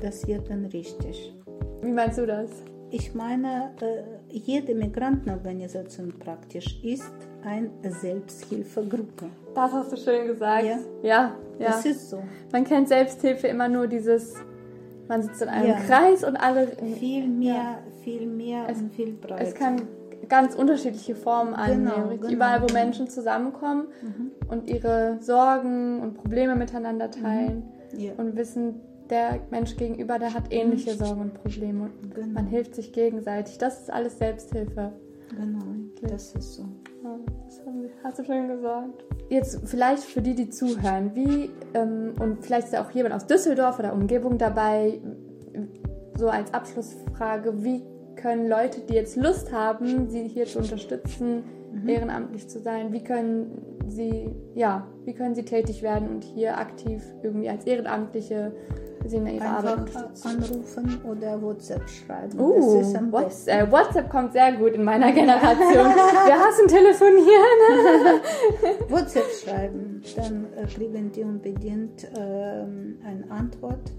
Das 0.03 0.27
wird 0.27 0.51
dann 0.51 0.67
richtig. 0.67 1.35
Wie 1.83 1.93
meinst 1.93 2.19
du 2.19 2.27
das? 2.27 2.51
Ich 2.91 3.15
meine, 3.15 3.73
äh, 3.81 4.03
jede 4.29 4.75
Migrantenorganisation 4.75 6.13
praktisch 6.19 6.83
ist 6.85 7.13
eine 7.45 7.71
Selbsthilfegruppe. 7.83 9.27
Das 9.55 9.73
hast 9.73 9.93
du 9.93 9.97
schön 9.97 10.27
gesagt. 10.27 10.65
Ja, 10.65 10.79
ja. 11.03 11.37
ja. 11.59 11.67
Das 11.67 11.85
ist 11.85 12.11
so. 12.11 12.23
Man 12.53 12.65
kennt 12.65 12.89
Selbsthilfe 12.89 13.49
immer 13.49 13.69
nur 13.69 13.87
dieses 13.87 14.35
man 15.09 15.23
sitzt 15.23 15.43
in 15.43 15.49
einem 15.49 15.69
ja. 15.69 15.77
Kreis 15.81 16.25
und 16.25 16.37
alle. 16.37 16.69
Viel 16.99 17.29
mehr, 17.29 17.55
ja. 17.55 17.79
viel 18.03 18.27
mehr 18.27 18.67
es, 18.69 18.79
und 18.79 18.93
viel 18.93 19.13
breiter. 19.13 19.41
Es 19.41 19.55
kann 19.55 19.83
ganz 20.29 20.55
unterschiedliche 20.55 21.15
Formen 21.15 21.55
annehmen. 21.55 21.85
Genau, 21.85 22.09
genau, 22.17 22.29
Überall, 22.29 22.63
wo 22.63 22.67
genau. 22.67 22.81
Menschen 22.81 23.09
zusammenkommen 23.09 23.89
mhm. 24.03 24.33
und 24.49 24.69
ihre 24.69 25.19
Sorgen 25.21 26.01
und 26.01 26.15
Probleme 26.15 26.57
miteinander 26.57 27.11
teilen 27.11 27.65
mhm. 27.93 28.01
ja. 28.01 28.13
und 28.17 28.37
wissen, 28.37 28.81
der 29.11 29.41
Mensch 29.51 29.77
gegenüber, 29.77 30.19
der 30.19 30.35
hat 30.35 30.53
ähnliche 30.53 30.95
mhm. 30.95 30.99
Sorgen 30.99 31.21
und 31.21 31.35
Probleme 31.35 31.85
und 31.85 32.15
genau. 32.15 32.27
man 32.29 32.47
hilft 32.47 32.75
sich 32.75 32.93
gegenseitig. 32.93 33.59
Das 33.59 33.81
ist 33.81 33.93
alles 33.93 34.19
Selbsthilfe. 34.19 34.93
Genau, 35.37 35.64
das 36.03 36.34
ist 36.34 36.55
so. 36.55 36.62
Ja, 37.05 37.18
das 37.45 37.61
hast 38.03 38.18
du 38.18 38.24
schön 38.24 38.49
gesagt. 38.49 39.05
Jetzt 39.28 39.61
vielleicht 39.64 40.03
für 40.03 40.22
die, 40.22 40.34
die 40.34 40.49
zuhören, 40.49 41.14
wie, 41.14 41.51
ähm, 41.74 42.14
und 42.18 42.45
vielleicht 42.45 42.68
ist 42.68 42.72
ja 42.72 42.84
auch 42.84 42.91
jemand 42.91 43.14
aus 43.14 43.26
Düsseldorf 43.26 43.78
oder 43.78 43.93
Umgebung 43.93 44.39
dabei, 44.39 45.01
so 46.16 46.28
als 46.28 46.53
Abschlussfrage, 46.55 47.62
wie 47.62 47.82
können 48.16 48.49
Leute, 48.49 48.80
die 48.80 48.95
jetzt 48.95 49.16
Lust 49.16 49.53
haben, 49.53 50.09
sie 50.09 50.26
hier 50.26 50.47
zu 50.47 50.59
unterstützen, 50.59 51.45
mhm. 51.83 51.89
ehrenamtlich 51.89 52.49
zu 52.49 52.59
sein, 52.59 52.93
wie 52.93 53.03
können 53.03 53.81
sie, 53.87 54.31
ja, 54.55 54.87
wie 55.05 55.14
können 55.14 55.35
sie 55.35 55.45
tätig 55.45 55.83
werden 55.83 56.09
und 56.09 56.24
hier 56.24 56.59
aktiv 56.59 57.03
irgendwie 57.22 57.49
als 57.49 57.66
Ehrenamtliche 57.66 58.53
sie 59.09 59.16
in 59.16 59.27
ihrer 59.27 59.59
Einfach 59.59 59.68
Arbeit 59.70 59.91
anrufen 60.24 61.01
oder 61.05 61.41
WhatsApp 61.41 61.89
schreiben. 61.89 62.39
Uh, 62.39 62.83
WhatsApp. 63.12 63.70
WhatsApp 63.70 64.11
kommt 64.11 64.33
sehr 64.33 64.53
gut 64.53 64.72
in 64.72 64.85
meiner 64.85 65.12
Generation. 65.12 65.87
Wir 66.27 66.39
hassen 66.39 66.68
telefonieren. 66.68 68.20
WhatsApp 68.89 69.31
schreiben, 69.45 70.03
dann 70.16 70.47
äh, 70.57 70.66
kriegen 70.66 71.12
die 71.12 71.22
unbedingt 71.22 72.05
äh, 72.05 72.18
eine 72.18 73.31
Antwort. 73.31 73.93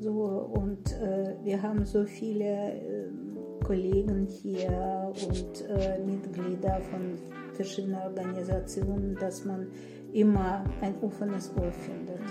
So, 0.00 0.48
und 0.54 0.92
äh, 1.02 1.34
wir 1.42 1.60
haben 1.60 1.84
so 1.84 2.04
viele 2.04 2.44
äh, 2.44 3.10
Kollegen 3.68 4.26
hier 4.26 5.12
und 5.28 5.68
äh, 5.68 5.98
Mitglieder 5.98 6.80
von 6.90 7.18
verschiedenen 7.52 8.00
Organisationen, 8.00 9.14
dass 9.20 9.44
man 9.44 9.66
immer 10.14 10.64
ein 10.80 10.94
offenes 11.02 11.52
Ohr 11.54 11.70
findet. 11.70 12.22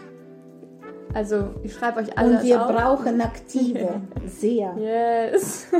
Also 1.13 1.49
ich 1.61 1.73
schreibe 1.73 1.99
euch 1.99 2.17
alles 2.17 2.41
Und 2.41 2.47
wir 2.47 2.65
auf. 2.65 2.71
brauchen 2.71 3.21
Aktive, 3.21 4.01
sehr. 4.25 4.75
Yes. 4.77 5.67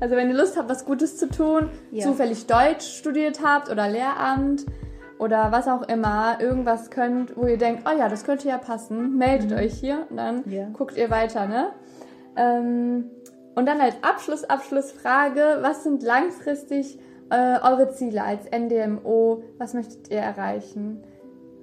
Also 0.00 0.14
wenn 0.14 0.28
ihr 0.28 0.36
Lust 0.36 0.56
habt, 0.56 0.68
was 0.68 0.84
Gutes 0.84 1.16
zu 1.16 1.28
tun, 1.28 1.68
ja. 1.90 2.04
zufällig 2.04 2.46
Deutsch 2.46 2.86
studiert 2.86 3.40
habt 3.42 3.70
oder 3.70 3.88
Lehramt 3.88 4.66
oder 5.18 5.50
was 5.50 5.66
auch 5.66 5.82
immer, 5.88 6.38
irgendwas 6.40 6.90
könnt, 6.90 7.36
wo 7.36 7.46
ihr 7.46 7.58
denkt, 7.58 7.82
oh 7.88 7.98
ja, 7.98 8.08
das 8.08 8.24
könnte 8.24 8.48
ja 8.48 8.58
passen, 8.58 9.16
meldet 9.16 9.50
mhm. 9.50 9.56
euch 9.56 9.74
hier 9.74 10.06
und 10.10 10.16
dann 10.16 10.44
ja. 10.46 10.68
guckt 10.72 10.96
ihr 10.96 11.10
weiter, 11.10 11.46
ne? 11.46 11.70
Ähm, 12.36 13.10
und 13.54 13.66
dann 13.66 13.80
als 13.80 13.94
Abschluss, 14.02 14.44
Abschlussfrage, 14.44 15.58
was 15.60 15.84
sind 15.84 16.02
langfristig 16.02 16.98
äh, 17.30 17.58
eure 17.60 17.90
Ziele 17.92 18.22
als 18.24 18.46
NDMO? 18.50 19.42
Was 19.58 19.74
möchtet 19.74 20.10
ihr 20.10 20.18
erreichen 20.18 21.02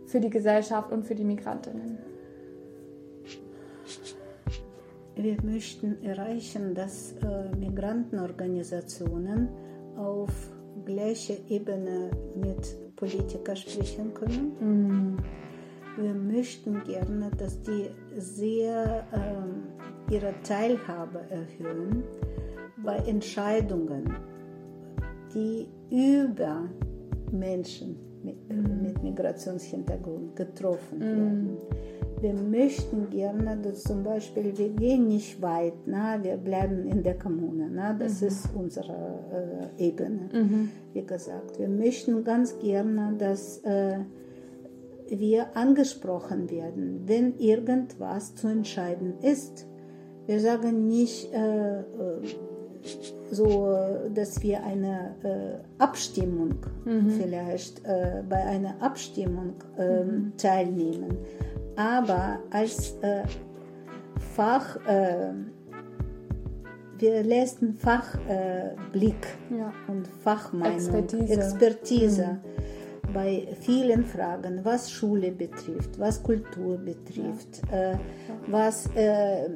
für 0.06 0.20
die 0.20 0.30
Gesellschaft 0.30 0.92
und 0.92 1.06
für 1.06 1.16
die 1.16 1.24
Migrantinnen? 1.24 1.98
Wir 5.16 5.38
möchten 5.44 6.02
erreichen, 6.04 6.74
dass 6.74 7.14
äh, 7.14 7.56
Migrantenorganisationen 7.58 9.50
auf 9.98 10.32
gleicher 10.86 11.36
Ebene 11.50 12.12
mit 12.36 12.96
Politikern 12.96 13.56
sprechen 13.56 14.14
können. 14.14 14.56
Mhm. 14.60 15.18
Wir 15.98 16.14
möchten 16.14 16.84
gerne, 16.84 17.30
dass 17.38 17.62
die 17.62 17.90
sehr 18.18 19.06
äh, 19.12 20.14
ihre 20.14 20.34
Teilhabe 20.44 21.20
erhöhen 21.30 22.04
bei 22.84 22.98
Entscheidungen, 22.98 24.16
die 25.34 25.68
über 25.90 26.70
Menschen 27.32 27.98
mit, 28.24 28.50
mhm. 28.50 28.82
mit 28.82 29.04
Migrationshintergrund 29.04 30.36
getroffen 30.36 31.00
mhm. 31.00 31.06
werden 31.06 31.58
wir 32.22 32.34
möchten 32.34 33.10
gerne, 33.10 33.58
dass 33.58 33.84
zum 33.84 34.04
Beispiel, 34.04 34.56
wir 34.56 34.70
gehen 34.70 35.08
nicht 35.08 35.42
weit, 35.42 35.74
na, 35.88 36.24
wir 36.24 36.38
bleiben 36.38 36.86
in 36.86 37.02
der 37.02 37.18
Kommune, 37.18 37.68
na, 37.74 37.94
das 37.94 38.22
mhm. 38.22 38.28
ist 38.28 38.50
unsere 38.54 39.72
äh, 39.78 39.88
Ebene, 39.88 40.30
mhm. 40.32 40.70
wie 40.94 41.04
gesagt. 41.04 41.58
Wir 41.58 41.68
möchten 41.68 42.24
ganz 42.24 42.58
gerne, 42.60 43.16
dass 43.18 43.58
äh, 43.64 44.00
wir 45.20 45.56
angesprochen 45.56 46.50
werden, 46.50 47.04
wenn 47.06 47.38
irgendwas 47.38 48.36
zu 48.36 48.48
entscheiden 48.48 49.20
ist. 49.22 49.68
Wir 50.26 50.40
sagen 50.40 50.88
nicht 50.88 51.34
äh, 51.34 51.80
äh 51.80 51.84
so, 53.30 53.78
dass 54.14 54.42
wir 54.42 54.64
eine 54.64 55.16
äh, 55.24 55.82
Abstimmung 55.82 56.56
mhm. 56.84 57.12
vielleicht 57.12 57.86
äh, 57.86 58.24
bei 58.28 58.44
einer 58.44 58.82
Abstimmung 58.82 59.54
ähm, 59.78 60.08
mhm. 60.08 60.34
teilnehmen 60.38 61.18
aber 61.76 62.40
als 62.50 62.98
äh, 63.02 63.24
Fach, 64.36 64.76
äh, 64.88 65.34
wir 66.98 67.24
leisten 67.24 67.74
Fachblick 67.74 69.28
ja. 69.50 69.74
und 69.88 70.08
Fachmeinung, 70.24 70.76
Expertise, 70.76 71.34
Expertise 71.34 72.28
mhm. 72.28 72.61
Bei 73.14 73.48
vielen 73.60 74.06
Fragen, 74.06 74.64
was 74.64 74.92
Schule 74.92 75.32
betrifft, 75.32 76.00
was 76.00 76.22
Kultur 76.22 76.78
betrifft. 76.78 77.64
Äh, 77.72 77.96
was 78.48 78.88
äh, 78.96 79.50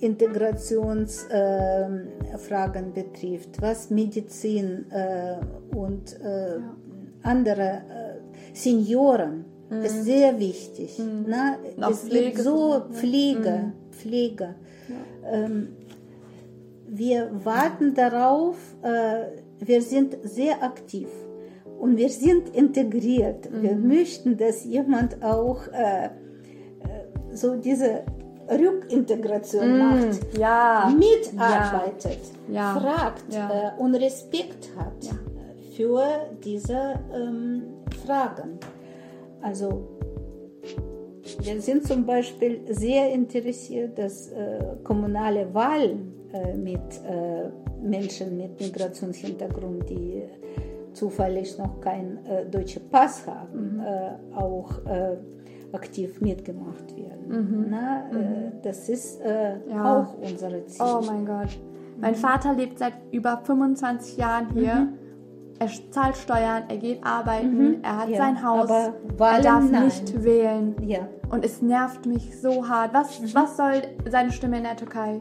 Integrationsfragen 0.00 2.86
ähm, 2.86 2.92
betrifft, 2.92 3.62
was 3.62 3.88
Medizin 3.90 4.90
äh, 4.90 5.36
und 5.74 6.18
ja. 6.22 6.58
andere 7.22 7.82
Senioren 8.52 9.46
mhm. 9.70 9.82
ist 9.82 10.04
sehr 10.04 10.38
wichtig. 10.38 10.98
Mhm. 10.98 11.22
Ne? 11.28 11.58
Es 11.90 12.00
Pflege 12.00 12.30
gibt 12.30 12.40
so 12.40 12.82
Pflege, 12.92 13.50
mhm. 13.50 13.72
Pflege. 13.90 14.54
Ja. 14.88 15.32
Ähm, 15.32 15.68
wir 16.86 17.30
warten 17.44 17.94
darauf, 17.94 18.56
äh, 18.82 19.26
wir 19.58 19.80
sind 19.82 20.16
sehr 20.22 20.62
aktiv 20.62 21.08
und 21.84 21.98
wir 21.98 22.08
sind 22.08 22.48
integriert. 22.56 23.50
Mhm. 23.50 23.62
Wir 23.62 23.76
möchten, 23.76 24.38
dass 24.38 24.64
jemand 24.64 25.22
auch 25.22 25.60
äh, 25.68 26.06
äh 26.06 26.08
so 27.30 27.56
diese 27.56 28.04
Rückintegration 28.48 29.68
mm, 29.76 29.78
macht, 29.78 30.38
ja, 30.38 30.94
mitarbeitet, 30.96 32.20
ja, 32.48 32.74
fragt 32.80 33.30
ja. 33.30 33.74
Äh, 33.76 33.82
und 33.82 33.94
Respekt 33.96 34.70
hat 34.78 35.00
für 35.76 36.04
diese 36.42 36.80
ähm, 37.14 37.64
Fragen. 38.06 38.58
Also 39.42 39.66
wir 41.40 41.60
sind 41.60 41.86
zum 41.86 42.06
Beispiel 42.06 42.60
sehr 42.70 43.12
interessiert, 43.12 43.98
dass 43.98 44.28
äh, 44.28 44.76
kommunale 44.84 45.52
Wahlen 45.52 46.14
äh, 46.32 46.56
mit 46.56 46.88
äh, 47.06 47.50
Menschen 47.82 48.38
mit 48.38 48.58
Migrationshintergrund, 48.58 49.90
die 49.90 50.22
zufällig 50.94 51.58
noch 51.58 51.80
keinen 51.80 52.24
äh, 52.26 52.46
deutschen 52.46 52.88
Pass 52.90 53.26
haben, 53.26 53.76
mhm. 53.76 53.80
Äh, 53.80 54.36
auch 54.36 54.70
äh, 54.86 55.16
aktiv 55.72 56.20
mitgemacht 56.20 56.96
werden. 56.96 57.28
Mhm. 57.28 57.66
Na, 57.70 58.04
mhm. 58.12 58.52
das 58.62 58.88
ist 58.88 59.20
ja. 59.68 60.02
auch 60.02 60.14
unsere 60.18 60.64
Ziel. 60.66 60.86
Oh 60.86 61.00
mein 61.04 61.26
Gott. 61.26 61.58
Mein 62.00 62.14
Vater 62.14 62.54
lebt 62.54 62.78
seit 62.78 62.94
über 63.10 63.40
25 63.44 64.16
Jahren 64.16 64.48
hier. 64.52 64.74
Mhm 64.74 64.98
er 65.58 65.68
zahlt 65.90 66.16
Steuern, 66.16 66.64
er 66.68 66.76
geht 66.76 67.04
arbeiten, 67.04 67.82
er 67.82 67.98
hat 67.98 68.08
Mhm. 68.08 68.14
ja, 68.14 68.18
sein 68.18 68.44
Haus, 68.44 68.70
aber 68.70 69.30
er 69.30 69.40
darf 69.40 69.70
nein. 69.70 69.84
nicht 69.84 70.24
wählen. 70.24 70.74
Ja, 70.82 71.08
Und 71.30 71.44
es 71.44 71.62
nervt 71.62 72.06
mich 72.06 72.40
so 72.40 72.68
hart. 72.68 72.92
Was, 72.92 73.20
Mhm. 73.20 73.34
was 73.34 73.56
soll 73.56 73.82
seine 74.08 74.32
Stimme 74.32 74.58
in 74.58 74.64
der 74.64 74.76
Türkei? 74.76 75.20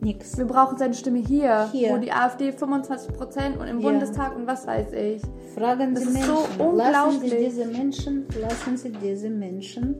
Nix. 0.00 0.36
Wir 0.38 0.44
brauchen 0.46 0.76
seine 0.78 0.94
Stimme 0.94 1.18
hier, 1.18 1.68
Hier. 1.72 1.94
wo 1.94 1.98
die 1.98 2.12
AfD 2.12 2.52
25 2.52 3.14
Prozent 3.16 3.58
und 3.58 3.66
im 3.68 3.80
Ja. 3.80 3.90
Bundestag 3.90 4.36
und 4.36 4.46
was 4.46 4.66
weiß 4.66 4.92
ich. 4.92 5.22
Fragen 5.54 5.94
Das 5.94 6.02
Sie 6.04 6.08
ist 6.10 6.14
Menschen. 6.14 6.34
so 6.58 6.72
lassen 6.76 7.20
Sie 7.20 7.30
diese 7.30 7.64
Menschen, 7.66 8.26
lassen 8.40 8.76
Sie 8.76 8.90
diese 8.92 9.30
Menschen 9.30 9.96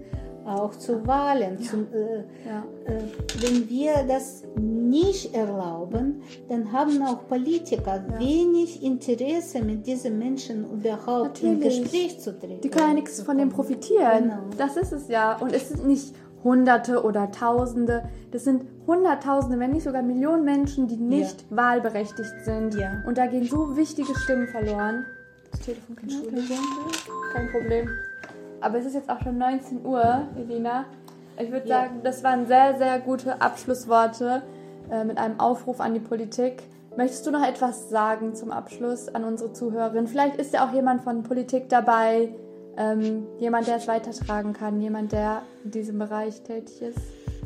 auch 0.46 0.74
zu 0.76 1.06
Wahlen. 1.06 1.58
Zum, 1.62 1.86
äh, 1.94 2.18
Ja. 2.46 2.64
äh, 2.84 3.00
wenn 3.40 3.66
wir 3.70 3.92
das 4.06 4.42
nicht 4.60 5.34
erlauben, 5.34 6.20
dann 6.50 6.70
haben 6.70 7.02
auch 7.02 7.26
Politiker 7.28 8.04
wenig 8.18 8.82
Interesse, 8.82 9.62
mit 9.62 9.86
diesen 9.86 10.18
Menschen 10.18 10.70
überhaupt 10.70 11.42
in 11.42 11.54
Natürlich. 11.60 11.82
Gespräch 11.84 12.20
zu 12.20 12.38
treten. 12.38 12.60
Die 12.60 12.68
können 12.68 12.88
ja 12.88 12.94
nichts 12.94 13.22
von 13.22 13.38
dem 13.38 13.48
profitieren. 13.48 14.24
Genau. 14.24 14.38
Das 14.58 14.76
ist 14.76 14.92
es 14.92 15.08
ja. 15.08 15.36
Und 15.38 15.50
es 15.54 15.70
sind 15.70 15.86
nicht 15.86 16.14
Hunderte 16.44 17.02
oder 17.02 17.30
Tausende. 17.30 18.04
Das 18.30 18.44
sind 18.44 18.64
Hunderttausende, 18.86 19.58
wenn 19.58 19.72
nicht 19.72 19.84
sogar 19.84 20.02
Millionen 20.02 20.44
Menschen, 20.44 20.86
die 20.86 20.96
nicht 20.96 21.44
wahlberechtigt 21.50 22.44
sind. 22.44 22.74
Ja. 22.74 23.02
Und 23.06 23.16
da 23.18 23.26
gehen 23.26 23.44
so 23.46 23.76
wichtige 23.76 24.14
Stimmen 24.14 24.46
verloren. 24.48 25.06
Das 25.50 25.60
Telefon 25.60 25.96
kann 25.96 26.08
Kein 27.32 27.50
Problem. 27.50 27.88
Aber 28.60 28.78
es 28.78 28.86
ist 28.86 28.94
jetzt 28.94 29.10
auch 29.10 29.20
schon 29.22 29.38
19 29.38 29.84
Uhr, 29.84 30.22
Elina. 30.36 30.84
Ich 31.38 31.50
würde 31.50 31.68
Ja. 31.68 31.82
sagen, 31.82 32.00
das 32.04 32.22
waren 32.22 32.46
sehr, 32.46 32.76
sehr 32.78 32.98
gute 33.00 33.40
Abschlussworte 33.40 34.42
äh, 34.90 35.04
mit 35.04 35.18
einem 35.18 35.40
Aufruf 35.40 35.80
an 35.80 35.94
die 35.94 36.00
Politik. 36.00 36.62
Möchtest 36.96 37.26
du 37.26 37.30
noch 37.32 37.44
etwas 37.46 37.90
sagen 37.90 38.34
zum 38.34 38.52
Abschluss 38.52 39.08
an 39.08 39.24
unsere 39.24 39.52
Zuhörerin? 39.52 40.06
Vielleicht 40.06 40.36
ist 40.36 40.52
ja 40.54 40.64
auch 40.66 40.72
jemand 40.72 41.02
von 41.02 41.22
Politik 41.24 41.68
dabei, 41.68 42.28
ähm, 42.76 43.26
jemand, 43.38 43.66
der 43.66 43.76
es 43.76 43.88
weitertragen 43.88 44.52
kann, 44.52 44.80
jemand, 44.80 45.12
der 45.12 45.42
in 45.64 45.70
diesem 45.70 45.98
Bereich 45.98 46.42
tätig 46.42 46.82
ist. 46.82 46.98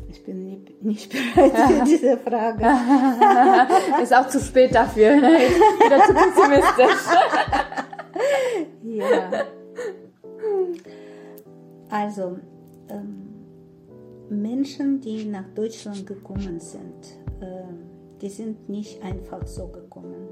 Ich 0.09 0.23
bin 0.23 0.43
nie, 0.43 0.65
nicht 0.81 1.11
bereit 1.11 1.55
für 1.55 1.83
diese 1.85 2.17
Frage. 2.17 2.63
Ist 4.03 4.13
auch 4.13 4.27
zu 4.27 4.39
spät 4.39 4.73
dafür. 4.73 5.15
Ne? 5.15 5.27
Wieder 5.27 6.03
zu 6.05 6.13
pessimistisch. 6.13 7.05
Ja. 8.83 9.29
Also, 11.89 12.37
ähm, 12.89 13.29
Menschen, 14.29 14.99
die 14.99 15.25
nach 15.25 15.47
Deutschland 15.55 16.05
gekommen 16.05 16.59
sind, 16.59 17.17
äh, 17.39 17.63
die 18.21 18.29
sind 18.29 18.67
nicht 18.67 19.01
einfach 19.03 19.45
so 19.47 19.67
gekommen. 19.67 20.27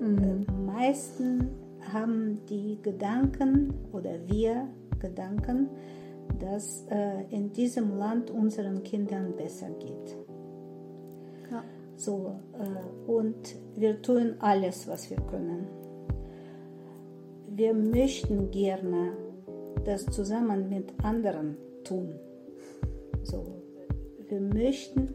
Äh, 0.00 0.52
meisten 0.52 1.50
haben 1.92 2.44
die 2.46 2.78
Gedanken 2.82 3.74
oder 3.92 4.26
wir 4.26 4.68
Gedanken, 4.98 5.68
dass 6.38 6.86
äh, 6.90 7.24
in 7.30 7.52
diesem 7.52 7.96
Land 7.98 8.30
unseren 8.30 8.82
Kindern 8.82 9.36
besser 9.36 9.70
geht. 9.70 10.16
Ja. 11.50 11.64
So, 11.96 12.40
äh, 12.58 13.10
und 13.10 13.56
wir 13.76 14.00
tun 14.02 14.36
alles, 14.38 14.88
was 14.88 15.10
wir 15.10 15.18
können. 15.18 15.66
Wir 17.48 17.74
möchten 17.74 18.50
gerne 18.50 19.12
das 19.84 20.06
zusammen 20.06 20.68
mit 20.68 20.92
anderen 21.04 21.56
tun. 21.84 22.14
So, 23.22 23.62
wir 24.28 24.40
möchten 24.40 25.14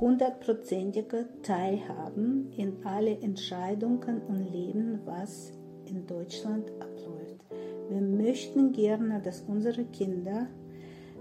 hundertprozentige 0.00 1.26
Teilhaben 1.42 2.52
in 2.56 2.84
alle 2.84 3.18
Entscheidungen 3.18 4.20
und 4.22 4.52
Leben, 4.52 5.00
was 5.04 5.57
in 5.90 6.06
Deutschland 6.06 6.70
abläuft. 6.80 7.44
Wir 7.88 8.00
möchten 8.00 8.72
gerne, 8.72 9.20
dass 9.22 9.42
unsere 9.42 9.84
Kinder 9.84 10.46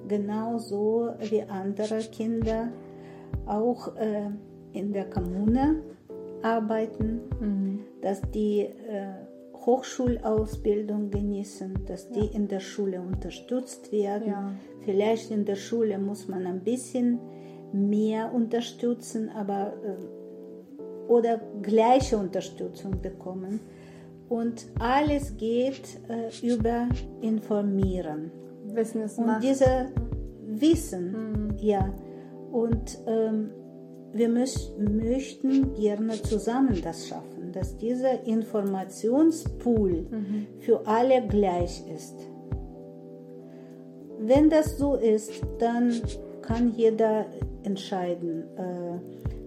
genauso 0.07 1.09
wie 1.29 1.41
andere 1.43 1.99
Kinder 1.99 2.69
auch 3.45 3.95
äh, 3.95 4.29
in 4.73 4.93
der 4.93 5.09
Kommune 5.09 5.81
arbeiten, 6.41 7.21
dass 8.01 8.21
die 8.31 8.61
äh, 8.61 9.13
Hochschulausbildung 9.65 11.11
genießen, 11.11 11.85
dass 11.87 12.09
die 12.09 12.27
in 12.27 12.47
der 12.47 12.61
Schule 12.61 13.01
unterstützt 13.01 13.91
werden. 13.91 14.27
Ja. 14.27 14.51
Vielleicht 14.85 15.31
in 15.31 15.43
der 15.45 15.55
Schule 15.55 15.99
muss 15.99 16.27
man 16.27 16.45
ein 16.45 16.63
bisschen 16.63 17.19
mehr 17.73 18.33
unterstützen, 18.33 19.29
aber 19.29 19.73
äh, 19.83 21.11
oder 21.11 21.41
gleiche 21.61 22.17
Unterstützung 22.17 23.01
bekommen. 23.01 23.59
Und 24.29 24.67
alles 24.79 25.37
geht 25.37 25.99
äh, 26.09 26.45
über 26.45 26.89
Informieren. 27.21 28.31
Wissen 28.65 29.01
es 29.01 29.17
Und 29.17 29.27
macht. 29.27 29.43
diese 29.43 29.87
Wissen, 30.45 31.53
ja. 31.59 31.93
Und 32.51 32.99
ähm, 33.07 33.51
wir 34.13 34.29
möchten 34.29 35.73
gerne 35.75 36.21
zusammen 36.23 36.81
das 36.83 37.07
schaffen, 37.07 37.51
dass 37.51 37.77
dieser 37.77 38.25
Informationspool 38.25 40.07
für 40.59 40.87
alle 40.87 41.27
gleich 41.27 41.83
ist. 41.93 42.15
Wenn 44.19 44.49
das 44.49 44.77
so 44.77 44.95
ist, 44.95 45.31
dann 45.59 45.93
kann 46.41 46.71
jeder 46.75 47.25
entscheiden, 47.63 48.43
äh, 48.57 48.99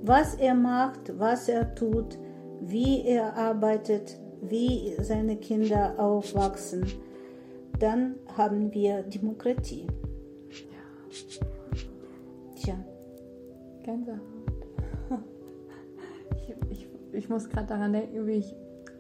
was 0.03 0.35
er 0.37 0.55
macht, 0.55 1.19
was 1.19 1.49
er 1.49 1.75
tut, 1.75 2.19
wie 2.61 3.03
er 3.03 3.37
arbeitet, 3.37 4.19
wie 4.43 4.95
seine 5.01 5.37
Kinder 5.37 5.95
aufwachsen. 5.99 6.87
Dann 7.79 8.17
haben 8.37 8.73
wir 8.73 9.03
Demokratie. 9.03 9.87
Tja, 12.57 12.75
Gänsehaut. 13.83 14.21
Ich, 16.37 16.55
ich, 16.71 16.89
ich 17.13 17.29
muss 17.29 17.49
gerade 17.49 17.67
daran 17.67 17.93
denken, 17.93 18.27
wie 18.27 18.33
ich 18.33 18.55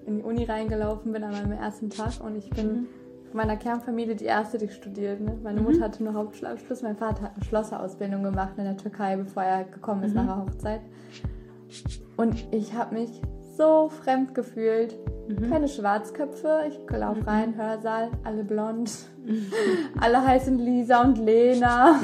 in 0.06 0.16
die 0.16 0.22
Uni 0.22 0.44
reingelaufen 0.44 1.12
bin 1.12 1.22
an 1.22 1.32
meinem 1.32 1.52
ersten 1.52 1.90
Tag 1.90 2.20
und 2.24 2.36
ich 2.36 2.50
bin 2.50 2.86
von 3.30 3.36
meiner 3.36 3.56
Kernfamilie 3.56 4.16
die 4.16 4.24
erste, 4.24 4.58
die 4.58 4.68
studiert. 4.68 5.20
Ne? 5.20 5.38
Meine 5.42 5.60
Mutter 5.60 5.80
hatte 5.80 6.02
nur 6.02 6.14
Hauptschulabschluss, 6.14 6.82
mein 6.82 6.96
Vater 6.96 7.22
hat 7.22 7.36
eine 7.36 7.44
Schlosserausbildung 7.44 8.22
gemacht 8.22 8.54
in 8.56 8.64
der 8.64 8.76
Türkei, 8.76 9.16
bevor 9.16 9.44
er 9.44 9.64
gekommen 9.64 10.02
ist 10.02 10.14
nach 10.14 10.26
der 10.26 10.44
Hochzeit. 10.44 10.80
Und 12.16 12.46
ich 12.52 12.74
habe 12.74 12.94
mich 12.94 13.22
so 13.60 13.90
fremd 13.90 14.34
gefühlt. 14.34 14.96
Keine 15.50 15.68
Schwarzköpfe, 15.68 16.62
ich 16.66 16.80
laufe 16.90 17.26
rein, 17.26 17.54
Hörsaal, 17.56 18.10
alle 18.24 18.42
blond. 18.42 18.90
alle 20.00 20.26
heißen 20.26 20.58
Lisa 20.58 21.02
und 21.02 21.18
Lena. 21.18 22.00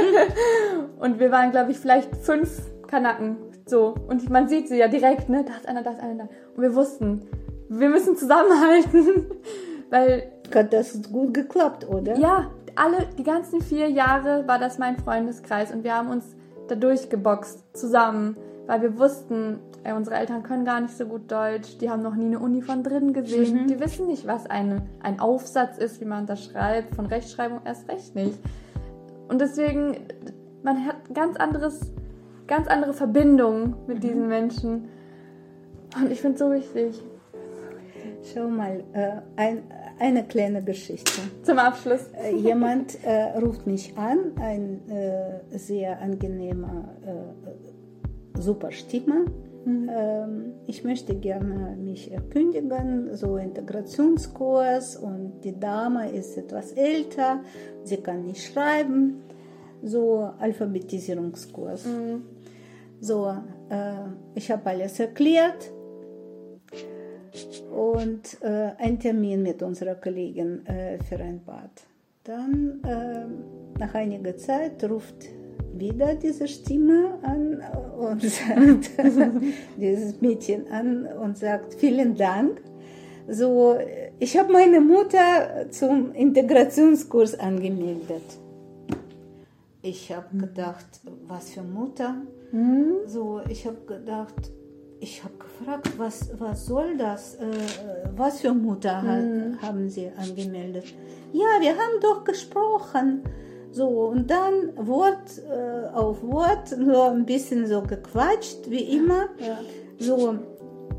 Und 1.00 1.18
wir 1.18 1.30
waren, 1.30 1.50
glaube 1.50 1.72
ich, 1.72 1.78
vielleicht 1.78 2.16
fünf 2.16 2.62
Kanaken. 2.86 3.36
So. 3.66 3.94
Und 4.08 4.30
man 4.30 4.48
sieht 4.48 4.68
sie 4.68 4.78
ja 4.78 4.88
direkt, 4.88 5.28
ne? 5.28 5.44
Da 5.44 5.56
ist 5.56 5.68
einer, 5.68 5.82
da 5.82 5.90
ist 5.90 6.00
einer, 6.00 6.24
da. 6.24 6.28
Und 6.54 6.62
wir 6.62 6.74
wussten, 6.74 7.22
wir 7.68 7.88
müssen 7.88 8.16
zusammenhalten. 8.16 9.26
Weil, 9.90 10.32
hat 10.54 10.72
das 10.72 11.02
gut 11.12 11.34
geklappt, 11.34 11.86
oder? 11.88 12.16
ja, 12.16 12.50
alle, 12.76 13.08
die 13.18 13.24
ganzen 13.24 13.60
vier 13.60 13.90
Jahre 13.90 14.46
war 14.46 14.58
das 14.58 14.78
mein 14.78 14.96
Freundeskreis 14.96 15.72
und 15.72 15.84
wir 15.84 15.94
haben 15.94 16.10
uns 16.10 16.24
da 16.68 16.74
durchgeboxt 16.74 17.76
zusammen, 17.76 18.36
weil 18.66 18.82
wir 18.82 18.98
wussten, 18.98 19.58
ey, 19.84 19.92
unsere 19.92 20.16
Eltern 20.16 20.42
können 20.42 20.64
gar 20.64 20.80
nicht 20.80 20.96
so 20.96 21.06
gut 21.06 21.30
Deutsch, 21.30 21.78
die 21.78 21.90
haben 21.90 22.02
noch 22.02 22.14
nie 22.14 22.26
eine 22.26 22.38
Uni 22.38 22.62
von 22.62 22.82
drin 22.82 23.12
gesehen, 23.12 23.66
die 23.68 23.78
wissen 23.80 24.06
nicht, 24.06 24.26
was 24.26 24.46
eine, 24.46 24.82
ein 25.00 25.20
Aufsatz 25.20 25.78
ist, 25.78 26.00
wie 26.00 26.04
man 26.04 26.26
das 26.26 26.44
schreibt, 26.44 26.94
von 26.94 27.06
Rechtschreibung 27.06 27.60
erst 27.64 27.88
recht 27.88 28.14
nicht. 28.14 28.38
Und 29.28 29.40
deswegen, 29.40 29.96
man 30.62 30.86
hat 30.86 30.96
ganz 31.14 31.36
anderes, 31.36 31.80
ganz 32.46 32.68
andere 32.68 32.92
Verbindungen 32.92 33.74
mit 33.86 34.02
diesen 34.02 34.28
Menschen. 34.28 34.88
Und 35.96 36.10
ich 36.10 36.20
finde 36.20 36.34
es 36.34 36.40
so 36.40 36.52
wichtig. 36.52 37.02
Schau 38.22 38.48
mal, 38.48 38.82
äh, 38.92 39.20
ein, 39.36 39.62
eine 39.98 40.24
kleine 40.24 40.62
Geschichte. 40.62 41.22
Zum 41.42 41.58
Abschluss. 41.58 42.08
Äh, 42.12 42.34
Jemand 42.36 43.02
äh, 43.04 43.38
ruft 43.38 43.66
mich 43.66 43.96
an, 43.96 44.32
ein 44.40 44.80
äh, 44.90 45.58
sehr 45.58 46.00
angenehmer, 46.00 46.88
äh, 47.04 47.65
super 48.38 48.70
Stimme. 48.72 49.26
Ähm, 49.66 50.52
ich 50.66 50.84
möchte 50.84 51.14
gerne 51.16 51.76
mich 51.76 52.12
erkündigen, 52.12 53.16
so 53.16 53.36
Integrationskurs 53.36 54.96
und 54.96 55.40
die 55.42 55.58
Dame 55.58 56.10
ist 56.10 56.36
etwas 56.36 56.72
älter, 56.72 57.40
sie 57.82 57.96
kann 57.96 58.26
nicht 58.26 58.44
schreiben, 58.44 59.22
so 59.82 60.30
Alphabetisierungskurs. 60.38 61.84
So, 63.00 63.28
äh, 63.68 63.92
ich 64.34 64.50
habe 64.50 64.70
alles 64.70 65.00
erklärt 65.00 65.72
und 67.70 68.40
äh, 68.40 68.70
einen 68.78 68.98
Termin 68.98 69.42
mit 69.42 69.62
unserer 69.62 69.96
Kollegin 69.96 70.64
äh, 70.66 70.98
vereinbart. 71.02 71.82
Dann, 72.24 72.80
äh, 72.84 73.78
nach 73.78 73.94
einiger 73.94 74.36
Zeit, 74.36 74.82
ruft 74.84 75.26
wieder 75.78 76.14
diese 76.14 76.48
Stimme 76.48 77.18
an 77.22 77.62
und 77.98 78.22
sagt, 78.22 78.90
dieses 79.76 80.20
Mädchen 80.20 80.68
an 80.70 81.06
und 81.06 81.38
sagt, 81.38 81.74
vielen 81.74 82.16
Dank. 82.16 82.60
So, 83.28 83.76
ich 84.18 84.38
habe 84.38 84.52
meine 84.52 84.80
Mutter 84.80 85.66
zum 85.70 86.12
Integrationskurs 86.12 87.38
angemeldet. 87.38 88.22
Ich 89.82 90.12
habe 90.14 90.36
gedacht, 90.36 90.86
was 91.26 91.50
für 91.50 91.62
Mutter? 91.62 92.16
So, 93.06 93.40
ich 93.48 93.66
habe 93.66 93.78
gedacht, 93.86 94.50
ich 95.00 95.22
habe 95.22 95.34
gefragt, 95.36 95.98
was, 95.98 96.30
was 96.38 96.66
soll 96.66 96.96
das? 96.96 97.34
Äh, 97.34 97.46
was 98.16 98.40
für 98.40 98.54
Mutter 98.54 99.02
hat, 99.02 99.62
haben 99.62 99.88
Sie 99.88 100.10
angemeldet? 100.16 100.84
Ja, 101.32 101.60
wir 101.60 101.72
haben 101.72 102.00
doch 102.00 102.24
gesprochen. 102.24 103.22
So, 103.76 103.88
und 103.88 104.30
dann 104.30 104.72
Wort 104.88 105.38
äh, 105.50 105.94
auf 105.94 106.22
Wort, 106.22 106.78
nur 106.78 107.10
ein 107.10 107.26
bisschen 107.26 107.66
so 107.66 107.82
gequatscht, 107.82 108.70
wie 108.70 108.96
immer. 108.96 109.28
So, 109.98 110.38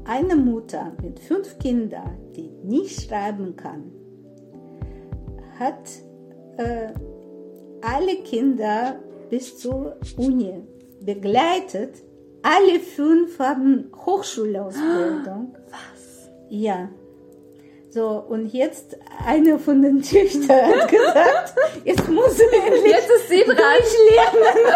eine 0.06 0.36
Mutter 0.36 0.92
mit 1.02 1.20
fünf 1.20 1.58
Kindern, 1.58 2.18
die 2.36 2.52
nicht 2.64 3.02
schreiben 3.02 3.56
kann, 3.56 3.92
hat 5.58 5.90
äh, 6.58 6.94
alle 7.82 8.18
Kinder 8.18 9.00
bis 9.32 9.58
zur 9.58 9.96
Uni 10.16 10.62
begleitet. 11.02 12.04
Alle 12.44 12.80
fünf 12.80 13.40
haben 13.40 13.92
Hochschulausbildung. 14.06 15.56
Was? 15.72 16.30
Ja. 16.50 16.90
So, 17.98 18.24
und 18.30 18.54
jetzt 18.54 18.96
eine 19.26 19.58
von 19.58 19.82
den 19.82 20.04
Töchtern 20.04 20.68
hat 20.68 20.88
gesagt, 20.92 21.56
jetzt 21.84 22.08
muss 22.08 22.38
sie 22.38 22.44
endlich 22.44 22.92
Jetzt 22.94 23.10
ist 23.10 23.28
sie 23.28 23.44
dran. 23.44 23.56
durchlernen. 23.58 24.74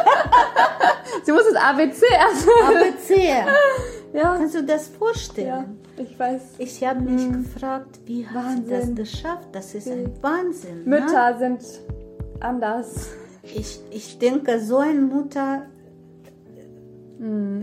Sie 1.23 1.31
muss 1.31 1.43
das 1.43 1.61
ABC 1.61 2.03
erstmal. 2.11 2.77
ABC. 2.77 3.33
Ja. 4.13 4.35
Kannst 4.37 4.55
du 4.55 4.63
das 4.63 4.87
vorstellen? 4.87 5.47
ja, 5.47 6.03
ich 6.03 6.19
weiß. 6.19 6.41
Ich 6.57 6.83
habe 6.83 6.99
mich 7.01 7.31
gefragt, 7.31 7.99
wie 8.05 8.27
hat 8.27 8.65
sie 8.65 8.69
das 8.71 8.95
geschafft? 8.95 9.49
Das 9.51 9.75
ist 9.75 9.87
ein 9.87 10.11
Wahnsinn. 10.21 10.83
Ne? 10.83 10.99
Mütter 10.99 11.37
sind 11.37 11.61
anders. 12.39 13.07
Ich, 13.43 13.79
ich 13.91 14.17
denke, 14.17 14.59
so 14.59 14.79
eine 14.79 14.99
Mutter 14.99 15.67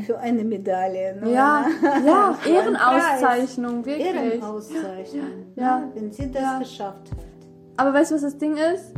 für 0.06 0.18
eine 0.20 0.44
Medaille. 0.44 1.16
Ne? 1.20 1.32
Ja, 1.32 1.66
ja, 2.06 2.38
Ehrenauszeichnung, 2.46 3.84
wirklich. 3.84 4.06
Ehrenauszeichnung, 4.06 5.46
Ja. 5.56 5.80
ne? 5.80 5.90
wenn 5.94 6.12
sie 6.12 6.30
das 6.30 6.42
Ja. 6.42 6.58
geschafft 6.60 7.10
hat. 7.10 7.18
Aber 7.76 7.92
weißt 7.92 8.10
du, 8.12 8.14
was 8.16 8.22
das 8.22 8.38
Ding 8.38 8.56
ist? 8.56 8.92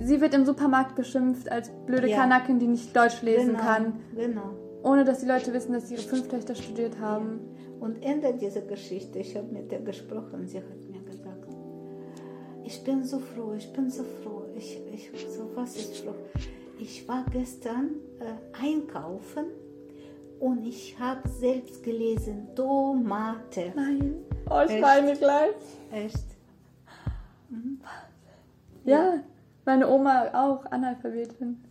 Sie 0.00 0.20
wird 0.20 0.34
im 0.34 0.44
Supermarkt 0.44 0.94
beschimpft 0.94 1.50
als 1.50 1.70
blöde 1.86 2.08
Ja. 2.08 2.18
Kanakin, 2.18 2.58
die 2.60 2.68
nicht 2.68 2.94
Deutsch 2.94 3.22
lesen 3.22 3.48
genau, 3.54 3.60
kann. 3.60 3.92
Genau. 4.14 4.50
Ohne 4.84 5.04
dass 5.04 5.20
die 5.20 5.26
Leute 5.26 5.52
wissen, 5.52 5.72
dass 5.72 5.90
ihre 5.90 6.02
fünf 6.02 6.28
Töchter 6.28 6.54
studiert 6.54 7.00
haben. 7.00 7.40
Und 7.80 8.02
Ende 8.04 8.34
dieser 8.34 8.60
Geschichte, 8.60 9.18
ich 9.18 9.36
habe 9.36 9.48
mit 9.52 9.72
ihr 9.72 9.80
gesprochen, 9.80 10.46
sie 10.46 10.58
hat 10.58 10.64
mir 10.90 11.00
gesagt, 11.10 11.48
ich 12.64 12.82
bin 12.84 13.02
so 13.02 13.18
froh, 13.18 13.52
ich 13.56 13.72
bin 13.72 13.90
so 13.90 14.04
froh, 14.22 14.44
ich, 14.56 14.80
ich 14.92 15.10
so 15.28 15.50
was 15.54 15.76
ist 15.76 15.98
froh. 15.98 16.14
Ich 16.78 17.06
war 17.08 17.24
gestern 17.32 17.90
äh, 18.20 18.64
einkaufen 18.64 19.46
und 20.44 20.66
ich 20.66 20.94
habe 21.00 21.26
selbst 21.26 21.82
gelesen, 21.82 22.48
Tomate. 22.54 23.72
Nein. 23.74 24.16
Oh, 24.50 24.60
ich 24.68 24.82
weine 24.82 25.16
gleich. 25.16 25.54
Echt? 25.90 26.26
Ja, 28.84 29.20
meine 29.64 29.88
Oma 29.88 30.26
auch 30.34 30.70
Analphabetin. 30.70 31.64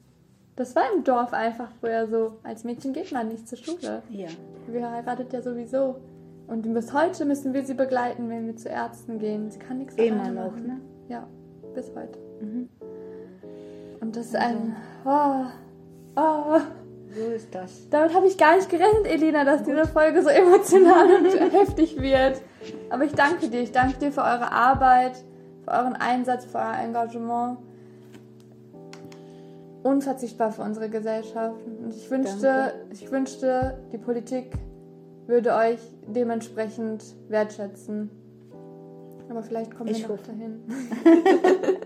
Das 0.56 0.76
war 0.76 0.86
im 0.96 1.04
Dorf 1.04 1.34
einfach 1.34 1.70
früher 1.80 2.08
so. 2.08 2.40
Als 2.42 2.64
Mädchen 2.64 2.94
geht 2.94 3.12
man 3.12 3.28
nicht 3.28 3.48
zur 3.48 3.60
Schule. 3.60 4.02
Ja. 4.10 4.30
Wir 4.68 4.90
heiratet 4.90 5.32
ja 5.34 5.44
sowieso. 5.44 5.98
Und 6.48 6.74
bis 6.74 6.92
heute 6.94 7.26
müssen 7.26 7.54
wir 7.54 7.64
sie 7.64 7.76
begleiten, 7.76 8.28
wenn 8.28 8.48
wir 8.48 8.58
zu 8.58 8.70
Ärzten 8.70 9.20
gehen. 9.20 9.52
Sie 9.52 9.60
kann 9.60 9.78
nichts 9.78 9.94
Immer 9.96 10.30
noch, 10.32 10.52
machen. 10.52 10.66
ne? 10.66 10.82
Ja, 11.10 11.28
bis 11.76 11.92
heute. 11.96 12.18
Mhm. 12.42 12.70
Und 14.02 14.16
das 14.16 14.26
ist 14.28 14.36
ein. 14.36 14.76
Oh, 15.06 15.46
oh. 16.16 16.60
So 17.16 17.32
ist 17.32 17.54
das. 17.54 17.90
Damit 17.90 18.14
habe 18.14 18.28
ich 18.28 18.38
gar 18.38 18.56
nicht 18.56 18.70
gerechnet, 18.70 19.06
Elina, 19.06 19.44
dass 19.44 19.64
diese 19.64 19.88
Folge 19.88 20.22
so 20.24 20.30
emotional 20.30 21.16
und 21.16 21.54
heftig 21.54 22.02
wird. 22.02 22.42
Aber 22.90 23.04
ich 23.04 23.14
danke 23.14 23.50
dir. 23.50 23.62
Ich 23.62 23.72
danke 23.72 23.98
dir 24.00 24.12
für 24.12 24.22
eure 24.22 24.52
Arbeit, 24.52 25.24
für 25.64 25.72
euren 25.72 25.96
Einsatz, 25.96 26.46
für 26.46 26.58
euer 26.58 26.78
Engagement. 26.84 27.60
Unverzichtbar 29.84 30.52
für 30.52 30.62
unsere 30.62 30.90
Gesellschaft. 30.90 31.60
Und 31.84 31.94
ich 31.94 32.10
wünschte, 32.10 32.48
Danke. 32.48 32.74
ich 32.92 33.12
wünschte, 33.12 33.78
die 33.92 33.98
Politik 33.98 34.54
würde 35.28 35.54
euch 35.54 35.80
dementsprechend 36.08 37.04
wertschätzen. 37.28 38.23
Aber 39.34 39.42
vielleicht 39.42 39.76
kommen 39.76 39.90
Ich 39.90 40.04
wir 40.04 40.10
noch 40.10 40.18
hoffe. 40.18 40.32
dahin. 40.32 40.64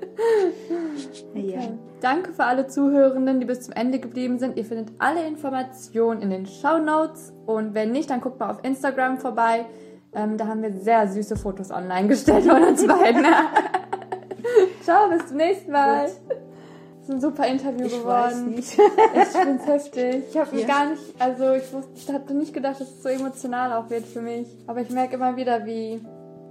Ja. 1.33 1.59
Danke 2.01 2.33
für 2.33 2.43
alle 2.43 2.67
Zuhörenden, 2.67 3.39
die 3.39 3.45
bis 3.45 3.61
zum 3.61 3.73
Ende 3.73 3.99
geblieben 3.99 4.39
sind. 4.39 4.57
Ihr 4.57 4.65
findet 4.65 4.89
alle 4.99 5.25
Informationen 5.25 6.21
in 6.21 6.29
den 6.31 6.45
Show 6.45 6.79
Notes 6.79 7.31
und 7.45 7.73
wenn 7.73 7.91
nicht, 7.91 8.09
dann 8.09 8.19
guckt 8.21 8.39
mal 8.39 8.49
auf 8.49 8.63
Instagram 8.63 9.17
vorbei. 9.19 9.65
Ähm, 10.13 10.37
da 10.37 10.47
haben 10.47 10.61
wir 10.63 10.73
sehr 10.73 11.07
süße 11.07 11.37
Fotos 11.37 11.71
online 11.71 12.07
gestellt 12.07 12.45
von 12.45 12.63
uns 12.63 12.85
beiden. 12.85 13.23
Ciao, 14.83 15.09
bis 15.09 15.27
zum 15.27 15.37
nächsten 15.37 15.71
Mal. 15.71 16.07
Gut. 16.07 16.15
Das 16.99 17.09
ist 17.09 17.15
ein 17.15 17.21
super 17.21 17.47
Interview 17.47 17.85
Ich 17.85 17.99
geworden. 17.99 18.23
weiß 18.25 18.41
nicht. 18.41 18.73
Ich 18.77 19.27
finde 19.27 19.59
es 19.61 19.67
heftig. 19.67 20.23
Ich 20.31 20.37
habe 20.37 20.59
Ja. 20.59 20.67
gar 20.67 20.89
nicht, 20.89 21.03
also 21.19 21.53
ich, 21.53 21.71
wusste, 21.71 21.91
ich 21.95 22.09
hatte 22.11 22.33
nicht 22.33 22.53
gedacht, 22.53 22.81
dass 22.81 22.89
es 22.89 23.03
so 23.03 23.09
emotional 23.09 23.71
auch 23.73 23.89
wird 23.89 24.05
für 24.05 24.21
mich. 24.21 24.47
Aber 24.67 24.81
ich 24.81 24.89
merke 24.89 25.15
immer 25.15 25.37
wieder, 25.37 25.65
wie, 25.65 26.01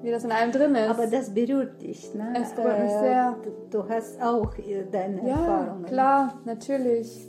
wie 0.03 0.11
das 0.11 0.25
in 0.25 0.31
einem 0.33 0.53
drin 0.53 0.75
ist. 0.75 0.89
Aber 0.91 1.07
das 1.07 1.33
berührt 1.35 1.81
dich, 1.83 2.15
ne? 2.15 2.35
Es 2.41 2.53
berührt 2.53 2.81
mich 2.83 2.93
sehr. 2.93 3.37
Du, 3.43 3.51
du 3.83 3.89
hast 3.89 4.21
auch 4.23 4.57
äh, 4.59 4.85
deine 4.91 5.23
Ja, 5.27 5.29
Erfahrungen. 5.37 5.85
klar, 5.85 6.41
natürlich. 6.45 7.27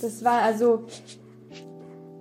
Das 0.00 0.24
war 0.24 0.42
also. 0.42 0.84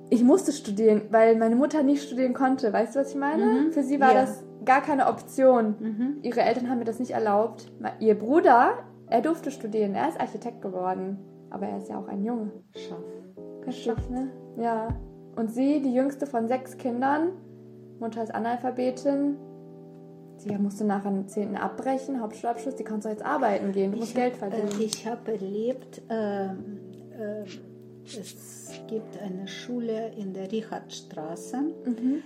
Ich 0.10 0.24
musste 0.24 0.52
studieren, 0.52 1.04
weil 1.10 1.38
meine 1.38 1.56
Mutter 1.56 1.84
nicht 1.84 2.04
studieren 2.04 2.34
konnte. 2.34 2.74
Weißt 2.74 2.96
du, 2.96 3.00
was 3.00 3.12
ich 3.12 3.16
meine? 3.18 3.46
Mhm. 3.46 3.72
Für 3.72 3.82
sie 3.84 4.00
war 4.02 4.14
Ja. 4.14 4.22
das 4.22 4.44
gar 4.66 4.82
keine 4.82 5.08
Option. 5.08 5.76
Mhm. 5.80 6.18
Ihre 6.22 6.42
Eltern 6.42 6.70
haben 6.70 6.80
mir 6.80 6.86
das 6.86 7.00
nicht 7.00 7.12
erlaubt. 7.12 7.72
Ihr 8.00 8.18
Bruder, 8.18 8.74
er 9.08 9.22
durfte 9.22 9.52
studieren. 9.52 9.96
Er 9.96 10.10
ist 10.10 10.20
Architekt 10.20 10.62
geworden. 10.62 11.18
Aber 11.50 11.66
er 11.66 11.78
ist 11.78 11.90
ja 11.90 11.98
auch 11.98 12.08
ein 12.08 12.24
Junge. 12.24 12.52
Schaff. 12.76 12.98
Heftig, 13.66 14.10
ne? 14.10 14.30
Ja. 14.58 14.90
Und 15.38 15.50
sie, 15.52 15.82
die 15.82 15.94
jüngste 15.94 16.26
von 16.28 16.48
sechs 16.48 16.78
Kindern, 16.78 17.30
Mutter 18.00 18.22
ist 18.24 18.34
Analphabetin. 18.36 19.38
Sie 20.44 20.58
musste 20.58 20.84
nach 20.86 21.04
dem 21.04 21.28
10. 21.28 21.56
abbrechen, 21.56 22.20
Hauptschulabschluss. 22.20 22.76
Die 22.76 22.84
kannst 22.84 23.06
du 23.06 23.10
jetzt 23.10 23.24
arbeiten 23.24 23.72
gehen. 23.74 23.92
Du 23.92 24.00
musst 24.00 24.16
Geld 24.16 24.36
verdienen. 24.36 24.70
Äh, 24.80 24.84
ich 24.84 25.06
habe 25.06 25.34
erlebt, 25.34 26.02
ähm, 26.10 26.80
ähm, 27.20 27.46
es 28.04 28.72
gibt 28.88 29.22
eine 29.22 29.48
Schule 29.48 30.12
in 30.18 30.34
der 30.34 30.52
Richardstraße 30.52 31.58
Mhm. 31.86 32.24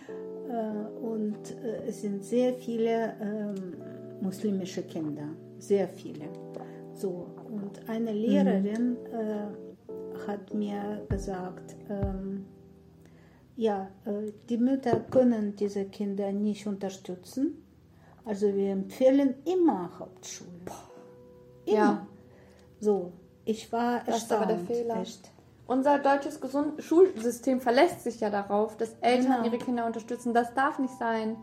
äh, 0.49 1.05
und 1.05 1.35
äh, 1.61 1.87
es 1.89 2.01
sind 2.01 2.23
sehr 2.23 2.53
viele 2.53 3.13
ähm, 3.21 3.75
muslimische 4.21 4.83
Kinder, 4.83 5.27
sehr 5.59 5.89
viele. 5.89 6.29
So, 6.93 7.27
und 7.51 7.89
eine 7.89 8.13
Lehrerin 8.13 8.95
äh, 9.11 10.25
hat 10.25 10.53
mir 10.53 11.05
gesagt, 11.09 11.75
ähm, 11.89 12.45
ja, 13.57 13.89
äh, 14.05 14.31
die 14.49 14.57
Mütter 14.57 15.01
können 15.11 15.57
diese 15.57 15.83
Kinder 15.83 16.31
nicht 16.31 16.65
unterstützen. 16.65 17.64
Also 18.25 18.53
wir 18.53 18.71
empfehlen 18.71 19.35
immer 19.45 19.89
Hauptschule. 19.99 20.49
Immer. 21.65 21.77
Ja. 21.77 22.07
So, 22.79 23.13
ich 23.45 23.71
war 23.71 24.01
Das 24.05 24.17
ist 24.17 24.31
aber 24.31 24.45
der 24.47 24.55
erstaunt. 24.57 24.77
Fehler. 24.77 25.01
Echt. 25.01 25.31
Unser 25.67 25.97
deutsches 25.97 26.39
Gesund 26.39 26.83
Schulsystem 26.83 27.59
verlässt 27.59 28.03
sich 28.03 28.19
ja 28.19 28.29
darauf, 28.29 28.77
dass 28.77 28.93
Eltern 29.01 29.37
Genau. 29.41 29.45
ihre 29.45 29.57
Kinder 29.57 29.85
unterstützen. 29.87 30.31
Das 30.33 30.53
darf 30.53 30.77
nicht 30.77 30.95
sein. 30.99 31.37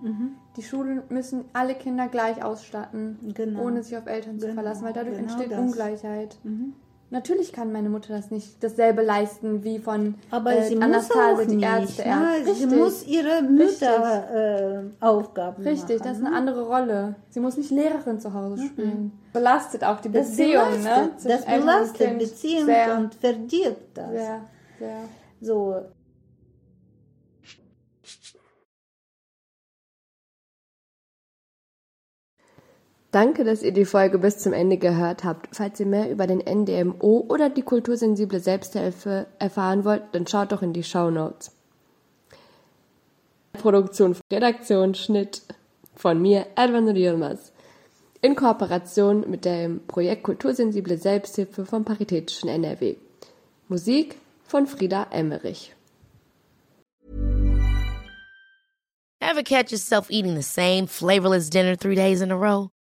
Die 0.57 0.63
Schulen 0.63 1.03
müssen 1.09 1.45
alle 1.53 1.75
Kinder 1.75 2.07
gleich 2.07 2.43
ausstatten, 2.45 3.19
Genau. 3.35 3.65
ohne 3.65 3.83
sich 3.83 3.97
auf 3.97 4.07
Eltern 4.07 4.39
zu 4.39 4.47
Genau, 4.47 4.55
verlassen, 4.55 4.85
weil 4.85 4.93
dadurch 4.93 5.17
genau 5.17 5.29
entsteht 5.33 5.51
das. 5.51 5.59
Ungleichheit. 5.59 6.37
Mhm. 6.45 6.75
Natürlich 7.13 7.53
kann 7.53 7.73
meine 7.73 7.91
Mutter 7.91 8.15
das 8.17 8.31
nicht 8.31 8.65
dasselbe 8.65 9.03
leisten 9.03 9.63
wie 9.65 9.79
von 9.79 10.15
Aber 10.31 10.57
äh, 10.57 10.67
sie 10.67 10.77
muss 10.77 10.85
Anastasia, 10.85 11.35
auch 11.35 11.41
die 11.47 11.57
nicht. 11.57 11.69
Ärzte. 11.69 12.03
ne? 12.09 12.29
Richtig. 12.39 12.57
Sie 12.57 12.67
muss 12.75 13.07
ihre 13.07 13.43
Mütter 13.43 14.25
äh, 14.35 15.05
Richtig, 15.63 15.99
machen. 16.01 16.03
das 16.05 16.17
ist 16.17 16.23
ne? 16.23 16.29
eine 16.29 16.37
andere 16.37 16.63
Rolle. 16.67 17.15
Sie 17.29 17.41
muss 17.41 17.59
nicht 17.59 17.71
Lehrerin 17.71 18.19
zu 18.19 18.33
Hause 18.33 18.65
spielen. 18.67 19.13
Belastet 19.35 19.85
auch 19.85 20.01
die 20.01 20.11
Das 20.11 20.31
Beziehung, 20.31 20.65
belastet, 20.71 21.25
ne? 21.25 21.37
das 21.37 21.45
belastet. 21.45 22.19
Beziehung 22.19 22.65
sehr, 22.65 22.97
und 22.97 23.15
verdirbt 23.15 23.99
das. 23.99 24.11
sehr, 24.11 24.41
sehr. 24.79 24.97
So, 25.43 25.77
Danke, 33.13 33.45
dass 33.45 33.63
ihr 33.63 33.73
die 33.73 33.85
Folge 33.85 34.19
bis 34.19 34.39
zum 34.39 34.55
Ende 34.55 34.79
gehört 34.79 35.23
habt. 35.23 35.55
Falls 35.55 35.79
ihr 35.79 35.85
mehr 35.85 36.11
über 36.11 36.27
den 36.27 36.39
NDMO 36.39 37.27
oder 37.29 37.51
die 37.51 37.61
kultursensible 37.61 38.41
Selbsthilfe 38.41 39.27
erfahren 39.39 39.85
wollt, 39.85 40.03
dann 40.13 40.27
schaut 40.27 40.51
doch 40.51 40.63
in 40.63 40.73
die 40.73 40.83
Show 40.83 41.11
Notes. 41.11 41.53
Produktion, 43.53 44.17
Redaktion, 44.33 44.95
Schnitt 44.95 45.43
von 45.95 46.23
mir, 46.23 46.47
Edwin 46.57 46.97
Yilmaz. 46.97 47.53
In 48.23 48.35
Kooperation 48.35 49.29
mit 49.29 49.45
dem 49.45 49.87
Projekt 49.87 50.23
Kultursensible 50.23 50.97
Selbsthilfe 50.97 51.67
vom 51.67 51.85
Paritätischen 51.85 52.49
NRW. 52.49 52.97
Musik 53.69 54.17
von 54.47 54.67
Frieda 54.67 55.07
Emmerich. 55.11 55.75
Ever 59.21 59.43
catch 59.43 59.71
yourself 59.71 60.11
eating 60.11 60.35
the 60.35 60.43
same 60.43 60.87
flavorless 60.87 61.51
dinner 61.51 61.77
three 61.77 61.95
days 61.95 62.23
in 62.23 62.31
a 62.31 62.37
row? 62.37 62.72